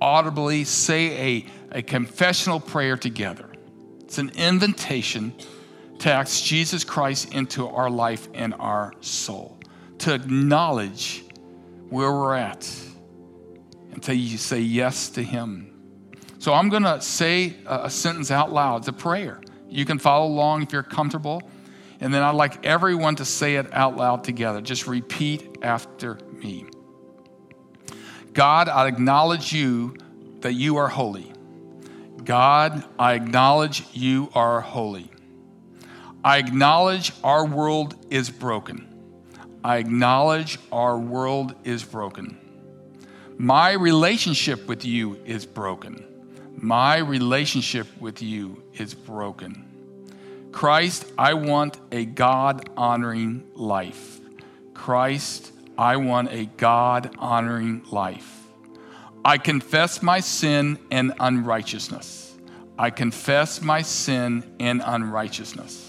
audibly 0.00 0.64
say 0.64 1.42
a, 1.72 1.78
a 1.78 1.82
confessional 1.82 2.58
prayer 2.58 2.96
together. 2.96 3.50
It's 4.04 4.16
an 4.16 4.30
invitation 4.30 5.34
ask 6.06 6.44
Jesus 6.44 6.84
Christ 6.84 7.34
into 7.34 7.66
our 7.68 7.90
life 7.90 8.28
and 8.34 8.54
our 8.54 8.92
soul, 9.00 9.58
to 9.98 10.14
acknowledge 10.14 11.24
where 11.90 12.12
we're 12.12 12.36
at 12.36 12.70
until 13.92 14.14
you 14.14 14.38
say 14.38 14.60
yes 14.60 15.10
to 15.10 15.22
Him. 15.22 15.64
So 16.38 16.54
I'm 16.54 16.68
going 16.68 16.84
to 16.84 17.00
say 17.00 17.56
a 17.66 17.90
sentence 17.90 18.30
out 18.30 18.52
loud. 18.52 18.82
It's 18.82 18.88
a 18.88 18.92
prayer. 18.92 19.40
You 19.68 19.84
can 19.84 19.98
follow 19.98 20.26
along 20.26 20.62
if 20.62 20.72
you're 20.72 20.82
comfortable. 20.82 21.42
And 22.00 22.14
then 22.14 22.22
I'd 22.22 22.36
like 22.36 22.64
everyone 22.64 23.16
to 23.16 23.24
say 23.24 23.56
it 23.56 23.74
out 23.74 23.96
loud 23.96 24.22
together. 24.22 24.60
Just 24.60 24.86
repeat 24.86 25.58
after 25.62 26.18
me. 26.32 26.66
God, 28.32 28.68
I 28.68 28.86
acknowledge 28.86 29.52
you 29.52 29.96
that 30.42 30.52
you 30.52 30.76
are 30.76 30.86
holy. 30.86 31.32
God, 32.24 32.84
I 32.98 33.14
acknowledge 33.14 33.84
you 33.92 34.30
are 34.34 34.60
holy. 34.60 35.10
I 36.28 36.36
acknowledge 36.36 37.10
our 37.24 37.46
world 37.46 37.96
is 38.10 38.28
broken. 38.28 38.86
I 39.64 39.78
acknowledge 39.78 40.58
our 40.70 40.98
world 40.98 41.54
is 41.64 41.82
broken. 41.82 42.36
My 43.38 43.72
relationship 43.72 44.68
with 44.68 44.84
you 44.84 45.18
is 45.24 45.46
broken. 45.46 46.04
My 46.54 46.98
relationship 46.98 47.86
with 47.98 48.20
you 48.20 48.62
is 48.74 48.92
broken. 48.92 50.50
Christ, 50.52 51.10
I 51.16 51.32
want 51.32 51.78
a 51.92 52.04
God 52.04 52.68
honoring 52.76 53.48
life. 53.54 54.20
Christ, 54.74 55.50
I 55.78 55.96
want 55.96 56.30
a 56.30 56.44
God 56.44 57.10
honoring 57.18 57.84
life. 57.90 58.44
I 59.24 59.38
confess 59.38 60.02
my 60.02 60.20
sin 60.20 60.78
and 60.90 61.14
unrighteousness. 61.20 62.36
I 62.78 62.90
confess 62.90 63.62
my 63.62 63.80
sin 63.80 64.44
and 64.60 64.82
unrighteousness. 64.84 65.88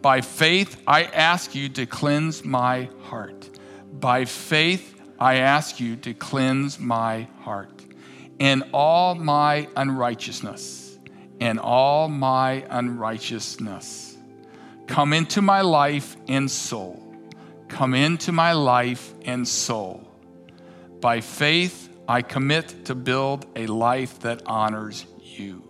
By 0.00 0.20
faith, 0.20 0.80
I 0.86 1.04
ask 1.04 1.54
you 1.54 1.68
to 1.70 1.86
cleanse 1.86 2.44
my 2.44 2.88
heart. 3.02 3.50
By 3.92 4.24
faith, 4.24 5.00
I 5.18 5.36
ask 5.36 5.80
you 5.80 5.96
to 5.96 6.14
cleanse 6.14 6.78
my 6.78 7.28
heart 7.40 7.84
and 8.38 8.62
all 8.72 9.14
my 9.16 9.68
unrighteousness 9.76 10.98
and 11.40 11.58
all 11.58 12.08
my 12.08 12.64
unrighteousness. 12.70 14.16
Come 14.86 15.12
into 15.12 15.42
my 15.42 15.60
life 15.62 16.16
and 16.28 16.50
soul. 16.50 17.04
Come 17.68 17.94
into 17.94 18.32
my 18.32 18.52
life 18.52 19.12
and 19.24 19.46
soul. 19.46 20.08
By 21.00 21.20
faith, 21.20 21.88
I 22.08 22.22
commit 22.22 22.86
to 22.86 22.94
build 22.94 23.46
a 23.54 23.66
life 23.66 24.20
that 24.20 24.42
honors 24.46 25.04
you. 25.20 25.62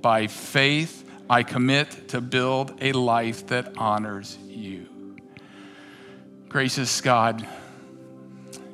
By 0.00 0.28
faith, 0.28 1.01
I 1.32 1.44
commit 1.44 2.08
to 2.08 2.20
build 2.20 2.74
a 2.82 2.92
life 2.92 3.46
that 3.46 3.78
honors 3.78 4.36
you. 4.46 5.16
Gracious 6.50 7.00
God, 7.00 7.48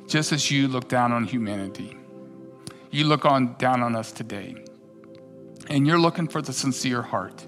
just 0.09 0.33
as 0.33 0.51
you 0.51 0.67
look 0.67 0.89
down 0.89 1.13
on 1.13 1.23
humanity, 1.23 1.97
you 2.91 3.05
look 3.05 3.23
on 3.23 3.55
down 3.55 3.81
on 3.81 3.95
us 3.95 4.11
today. 4.11 4.57
And 5.69 5.87
you're 5.87 6.01
looking 6.01 6.27
for 6.27 6.41
the 6.41 6.51
sincere 6.51 7.01
heart. 7.01 7.45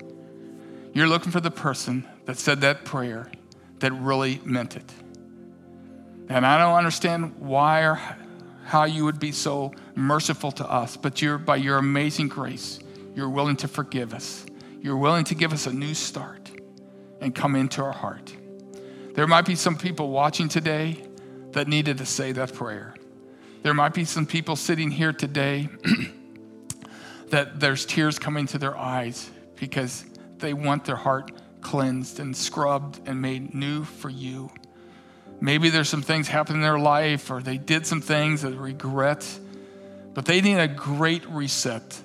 You're 0.93 1.09
looking 1.09 1.33
for 1.33 1.41
the 1.41 1.51
person 1.51 2.07
that 2.23 2.37
said 2.37 2.61
that 2.61 2.85
prayer 2.85 3.29
that 3.79 3.91
really 3.91 4.39
meant 4.45 4.77
it. 4.77 4.93
And 6.29 6.45
I 6.45 6.57
don't 6.57 6.77
understand 6.77 7.35
why 7.37 7.81
or 7.81 7.99
how 8.63 8.85
you 8.85 9.03
would 9.03 9.19
be 9.19 9.33
so 9.33 9.73
merciful 9.93 10.53
to 10.53 10.71
us, 10.71 10.95
but 10.95 11.21
you're, 11.21 11.37
by 11.37 11.57
your 11.57 11.79
amazing 11.79 12.29
grace, 12.29 12.79
you're 13.13 13.29
willing 13.29 13.57
to 13.57 13.67
forgive 13.67 14.13
us. 14.13 14.45
You're 14.81 14.97
willing 14.97 15.25
to 15.25 15.35
give 15.35 15.53
us 15.53 15.67
a 15.67 15.73
new 15.73 15.93
start 15.93 16.51
and 17.19 17.35
come 17.35 17.55
into 17.55 17.83
our 17.83 17.91
heart. 17.91 18.35
There 19.13 19.27
might 19.27 19.45
be 19.45 19.55
some 19.55 19.77
people 19.77 20.09
watching 20.09 20.49
today 20.49 21.03
that 21.51 21.67
needed 21.67 21.99
to 21.99 22.05
say 22.05 22.31
that 22.31 22.53
prayer. 22.53 22.95
There 23.61 23.75
might 23.75 23.93
be 23.93 24.05
some 24.05 24.25
people 24.25 24.55
sitting 24.55 24.89
here 24.89 25.13
today 25.13 25.69
that 27.29 27.59
there's 27.59 27.85
tears 27.85 28.17
coming 28.17 28.47
to 28.47 28.57
their 28.57 28.75
eyes 28.75 29.29
because 29.55 30.03
they 30.39 30.53
want 30.53 30.85
their 30.85 30.95
heart 30.95 31.31
cleansed 31.61 32.19
and 32.19 32.35
scrubbed 32.35 33.07
and 33.07 33.21
made 33.21 33.53
new 33.53 33.83
for 33.83 34.09
you. 34.09 34.49
Maybe 35.39 35.69
there's 35.69 35.89
some 35.89 36.01
things 36.01 36.27
happening 36.27 36.61
in 36.61 36.63
their 36.63 36.79
life 36.79 37.29
or 37.29 37.41
they 37.41 37.57
did 37.57 37.85
some 37.85 38.01
things 38.01 38.41
that 38.41 38.55
regret, 38.55 39.27
but 40.15 40.25
they 40.25 40.41
need 40.41 40.57
a 40.57 40.67
great 40.67 41.27
reset 41.29 42.01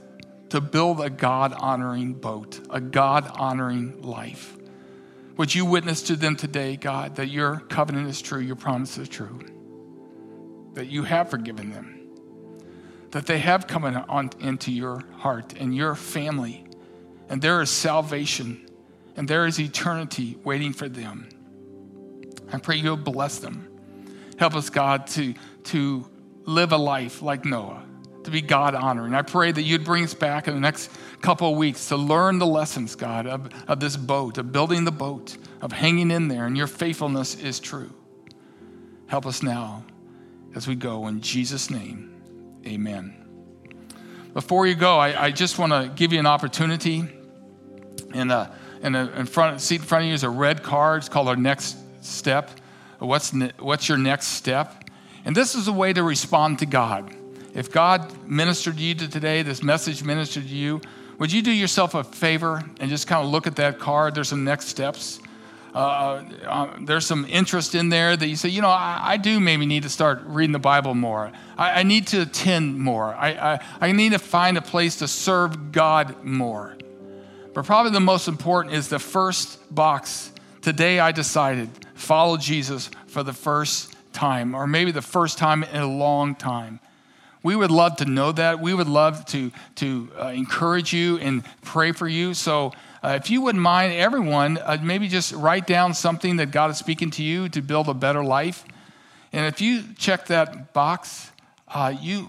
to 0.51 0.61
build 0.61 1.01
a 1.01 1.11
God 1.11 1.53
honoring 1.53 2.15
boat, 2.15 2.61
a 2.71 2.81
God 2.81 3.29
honoring 3.35 4.03
life. 4.03 4.57
Would 5.37 5.55
you 5.55 5.67
witness 5.67 6.03
to 6.03 6.17
them 6.17 6.37
today, 6.37 6.77
God, 6.77 7.17
that 7.17 7.29
your 7.29 7.61
covenant 7.61 8.09
is 8.09 8.23
true, 8.23 8.41
your 8.41 8.57
promise 8.57 8.97
is 8.97 9.09
true, 9.09 9.41
that 10.75 10.87
you 10.87 11.03
have 11.03 11.29
forgiven 11.29 11.71
them, 11.71 12.09
that 13.11 13.27
they 13.27 13.39
have 13.39 13.67
come 13.67 13.85
on, 13.85 14.31
into 14.41 14.73
your 14.73 15.03
heart 15.19 15.55
and 15.59 15.75
your 15.75 15.95
family, 15.95 16.65
and 17.29 17.43
there 17.43 17.61
is 17.61 17.71
salvation 17.71 18.67
and 19.17 19.27
there 19.27 19.47
is 19.47 19.59
eternity 19.59 20.39
waiting 20.45 20.73
for 20.73 20.89
them. 20.89 21.29
I 22.53 22.59
pray 22.59 22.77
you'll 22.77 22.97
bless 22.97 23.39
them. 23.39 23.69
Help 24.39 24.55
us, 24.55 24.71
God, 24.71 25.07
to, 25.09 25.35
to 25.65 26.09
live 26.45 26.73
a 26.73 26.77
life 26.77 27.23
like 27.23 27.45
Noah 27.45 27.86
to 28.27 28.31
be 28.31 28.43
God 28.43 28.75
honoring. 28.75 29.15
I 29.15 29.23
pray 29.23 29.51
that 29.51 29.63
you'd 29.63 29.85
bring 29.85 30.05
us 30.05 30.15
back 30.15 30.47
in 30.47 30.55
the 30.55 30.61
next 30.61 30.91
couple 31.23 31.51
of 31.51 31.57
weeks 31.57 31.89
to 31.89 31.97
learn 31.97 32.39
the 32.39 32.47
lessons, 32.47 32.95
God, 32.95 33.27
of, 33.27 33.49
of 33.67 33.81
this 33.81 33.97
boat, 33.97 34.39
of 34.39 34.53
building 34.53 34.85
the 34.85 34.93
boat, 34.93 35.37
of 35.61 35.73
hanging 35.73 36.11
in 36.11 36.29
there, 36.29 36.47
and 36.47 36.57
your 36.57 36.67
faithfulness 36.67 37.35
is 37.35 37.59
true. 37.59 37.91
Help 39.07 39.27
us 39.27 39.43
now 39.43 39.85
as 40.55 40.69
we 40.69 40.75
go. 40.75 41.07
In 41.07 41.21
Jesus' 41.21 41.71
name, 41.71 42.61
amen. 42.67 43.15
Before 44.35 44.67
you 44.67 44.75
go, 44.75 44.99
I, 44.99 45.27
I 45.27 45.31
just 45.31 45.59
want 45.59 45.73
to 45.73 45.91
give 45.95 46.13
you 46.13 46.19
an 46.19 46.27
opportunity. 46.27 47.05
In, 48.13 48.31
a, 48.31 48.55
in, 48.83 48.95
a, 48.95 49.07
in 49.13 49.27
front, 49.27 49.61
seat 49.61 49.81
in 49.81 49.87
front 49.87 50.05
of 50.05 50.09
you 50.09 50.15
is 50.15 50.25
a 50.25 50.31
red 50.31 50.63
card. 50.63 50.99
It's 50.99 51.09
called 51.09 51.29
our 51.29 51.37
next 51.37 51.77
step. 52.05 52.51
What's, 52.99 53.33
ne- 53.33 53.53
what's 53.59 53.89
your 53.89 53.99
next 53.99 54.29
step? 54.29 54.91
And 55.25 55.35
this 55.35 55.55
is 55.55 55.69
a 55.69 55.73
way 55.73 55.93
to 55.95 56.03
respond 56.03 56.59
to 56.59 56.67
God. 56.67 57.16
If 57.57 57.73
God 57.73 58.29
ministered 58.29 58.77
to 58.77 58.83
you 58.83 58.95
today, 58.95 59.41
this 59.41 59.63
message 59.63 60.05
ministered 60.05 60.43
to 60.43 60.55
you, 60.55 60.83
would 61.19 61.33
you 61.33 61.41
do 61.41 61.51
yourself 61.51 61.95
a 61.95 62.05
favor 62.05 62.63
and 62.81 62.91
just 62.91 63.07
kind 63.07 63.25
of 63.25 63.33
look 63.33 63.47
at 63.47 63.57
that 63.57 63.79
card? 63.79 64.15
There's 64.15 64.29
some 64.29 64.45
next 64.45 64.67
steps. 64.67 65.21
Uh, 65.75 66.23
uh, 66.47 66.77
there's 66.83 67.07
some 67.07 67.25
interest 67.25 67.75
in 67.75 67.89
there 67.89 68.15
that 68.15 68.27
you 68.29 68.37
say, 68.37 68.51
you 68.51 68.61
know, 68.61 68.69
I, 68.69 69.01
I 69.03 69.17
do 69.17 69.41
maybe 69.41 69.65
need 69.65 69.85
to 69.85 69.89
start 69.89 70.21
reading 70.27 70.53
the 70.53 70.59
Bible 70.59 70.95
more. 70.95 71.33
I, 71.57 71.81
I 71.81 71.83
need 71.83 72.09
to 72.09 72.21
attend 72.23 72.79
more. 72.79 73.15
I, 73.15 73.31
I, 73.31 73.61
I 73.81 73.93
need 73.93 74.13
to 74.13 74.19
find 74.19 74.59
a 74.59 74.63
place 74.63 74.97
to 74.97 75.09
serve 75.09 75.73
God 75.73 76.25
more. 76.25 76.77
But 77.55 77.65
probably 77.65 77.93
the 77.93 78.01
most 78.01 78.29
important 78.29 78.75
is 78.75 78.91
the 78.91 78.99
first 78.99 79.75
box. 79.75 80.31
Today 80.61 80.99
I 81.01 81.11
decided 81.11 81.71
follow 81.95 82.37
Jesus 82.37 82.91
for 83.07 83.23
the 83.23 83.33
first 83.33 83.95
time, 84.13 84.55
or 84.55 84.67
maybe 84.67 84.91
the 84.91 85.01
first 85.01 85.39
time 85.39 85.63
in 85.63 85.81
a 85.81 85.87
long 85.87 86.35
time. 86.35 86.81
We 87.47 87.55
would 87.55 87.71
love 87.71 87.99
to 87.99 88.07
know 88.07 88.33
that. 88.33 88.59
We 88.59 88.75
would 88.75 88.89
love 88.89 89.25
to, 89.27 89.53
to 89.77 90.09
uh, 90.21 90.27
encourage 90.31 90.93
you 90.93 91.19
and 91.19 91.45
pray 91.63 91.93
for 91.93 92.09
you. 92.09 92.35
So, 92.35 92.73
uh, 93.05 93.11
if 93.23 93.31
you 93.31 93.41
wouldn't 93.41 93.63
mind, 93.63 93.93
everyone, 93.93 94.59
uh, 94.59 94.79
maybe 94.83 95.07
just 95.07 95.33
write 95.33 95.65
down 95.65 95.95
something 95.95 96.39
that 96.39 96.51
God 96.51 96.73
is 96.73 96.77
speaking 96.77 97.13
to 97.13 97.23
you 97.23 97.49
to 97.51 97.63
build 97.63 97.89
a 97.89 97.95
better 97.95 98.25
life. 98.25 98.65
And 99.33 99.47
if 99.47 99.61
you 99.61 99.85
check 99.97 100.27
that 100.27 100.73
box, 100.73 101.31
uh, 101.69 101.95
you 102.01 102.29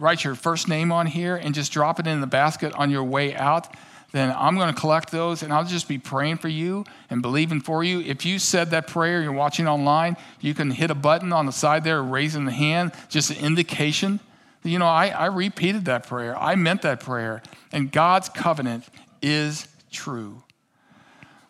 write 0.00 0.24
your 0.24 0.34
first 0.34 0.66
name 0.66 0.90
on 0.90 1.06
here 1.06 1.36
and 1.36 1.54
just 1.54 1.70
drop 1.70 2.00
it 2.00 2.08
in 2.08 2.20
the 2.20 2.26
basket 2.26 2.72
on 2.72 2.90
your 2.90 3.04
way 3.04 3.36
out 3.36 3.72
then 4.12 4.34
I'm 4.34 4.56
going 4.56 4.72
to 4.72 4.80
collect 4.80 5.10
those 5.10 5.42
and 5.42 5.52
I'll 5.52 5.64
just 5.64 5.88
be 5.88 5.98
praying 5.98 6.38
for 6.38 6.48
you 6.48 6.86
and 7.10 7.20
believing 7.20 7.60
for 7.60 7.84
you. 7.84 8.00
If 8.00 8.24
you 8.24 8.38
said 8.38 8.70
that 8.70 8.86
prayer, 8.86 9.20
you're 9.20 9.32
watching 9.32 9.68
online, 9.68 10.16
you 10.40 10.54
can 10.54 10.70
hit 10.70 10.90
a 10.90 10.94
button 10.94 11.34
on 11.34 11.44
the 11.44 11.52
side 11.52 11.84
there, 11.84 12.02
raising 12.02 12.46
the 12.46 12.52
hand, 12.52 12.92
just 13.10 13.30
an 13.30 13.44
indication 13.44 14.20
you 14.68 14.78
know, 14.78 14.86
I, 14.86 15.08
I 15.08 15.26
repeated 15.26 15.86
that 15.86 16.06
prayer. 16.06 16.36
I 16.36 16.54
meant 16.54 16.82
that 16.82 17.00
prayer. 17.00 17.42
And 17.72 17.90
God's 17.90 18.28
covenant 18.28 18.84
is 19.22 19.68
true. 19.90 20.42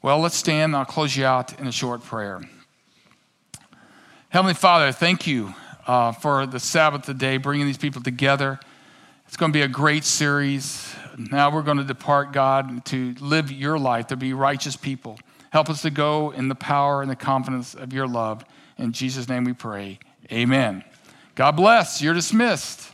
Well, 0.02 0.20
let's 0.20 0.36
stand. 0.36 0.76
I'll 0.76 0.84
close 0.84 1.16
you 1.16 1.24
out 1.24 1.58
in 1.58 1.66
a 1.66 1.72
short 1.72 2.02
prayer. 2.02 2.40
Heavenly 4.28 4.54
Father, 4.54 4.92
thank 4.92 5.26
you 5.26 5.54
uh, 5.86 6.12
for 6.12 6.46
the 6.46 6.60
Sabbath 6.60 7.02
today, 7.02 7.36
bringing 7.38 7.66
these 7.66 7.78
people 7.78 8.02
together. 8.02 8.60
It's 9.26 9.36
going 9.36 9.52
to 9.52 9.56
be 9.56 9.62
a 9.62 9.68
great 9.68 10.04
series. 10.04 10.94
Now 11.16 11.50
we're 11.50 11.62
going 11.62 11.78
to 11.78 11.84
depart, 11.84 12.32
God, 12.32 12.84
to 12.86 13.14
live 13.20 13.50
your 13.50 13.78
life, 13.78 14.08
to 14.08 14.16
be 14.16 14.32
righteous 14.32 14.76
people. 14.76 15.18
Help 15.50 15.70
us 15.70 15.82
to 15.82 15.90
go 15.90 16.32
in 16.32 16.48
the 16.48 16.54
power 16.54 17.02
and 17.02 17.10
the 17.10 17.16
confidence 17.16 17.74
of 17.74 17.92
your 17.92 18.06
love. 18.06 18.44
In 18.78 18.92
Jesus' 18.92 19.28
name 19.28 19.44
we 19.44 19.54
pray. 19.54 19.98
Amen. 20.30 20.84
God 21.34 21.52
bless. 21.52 22.02
You're 22.02 22.14
dismissed. 22.14 22.92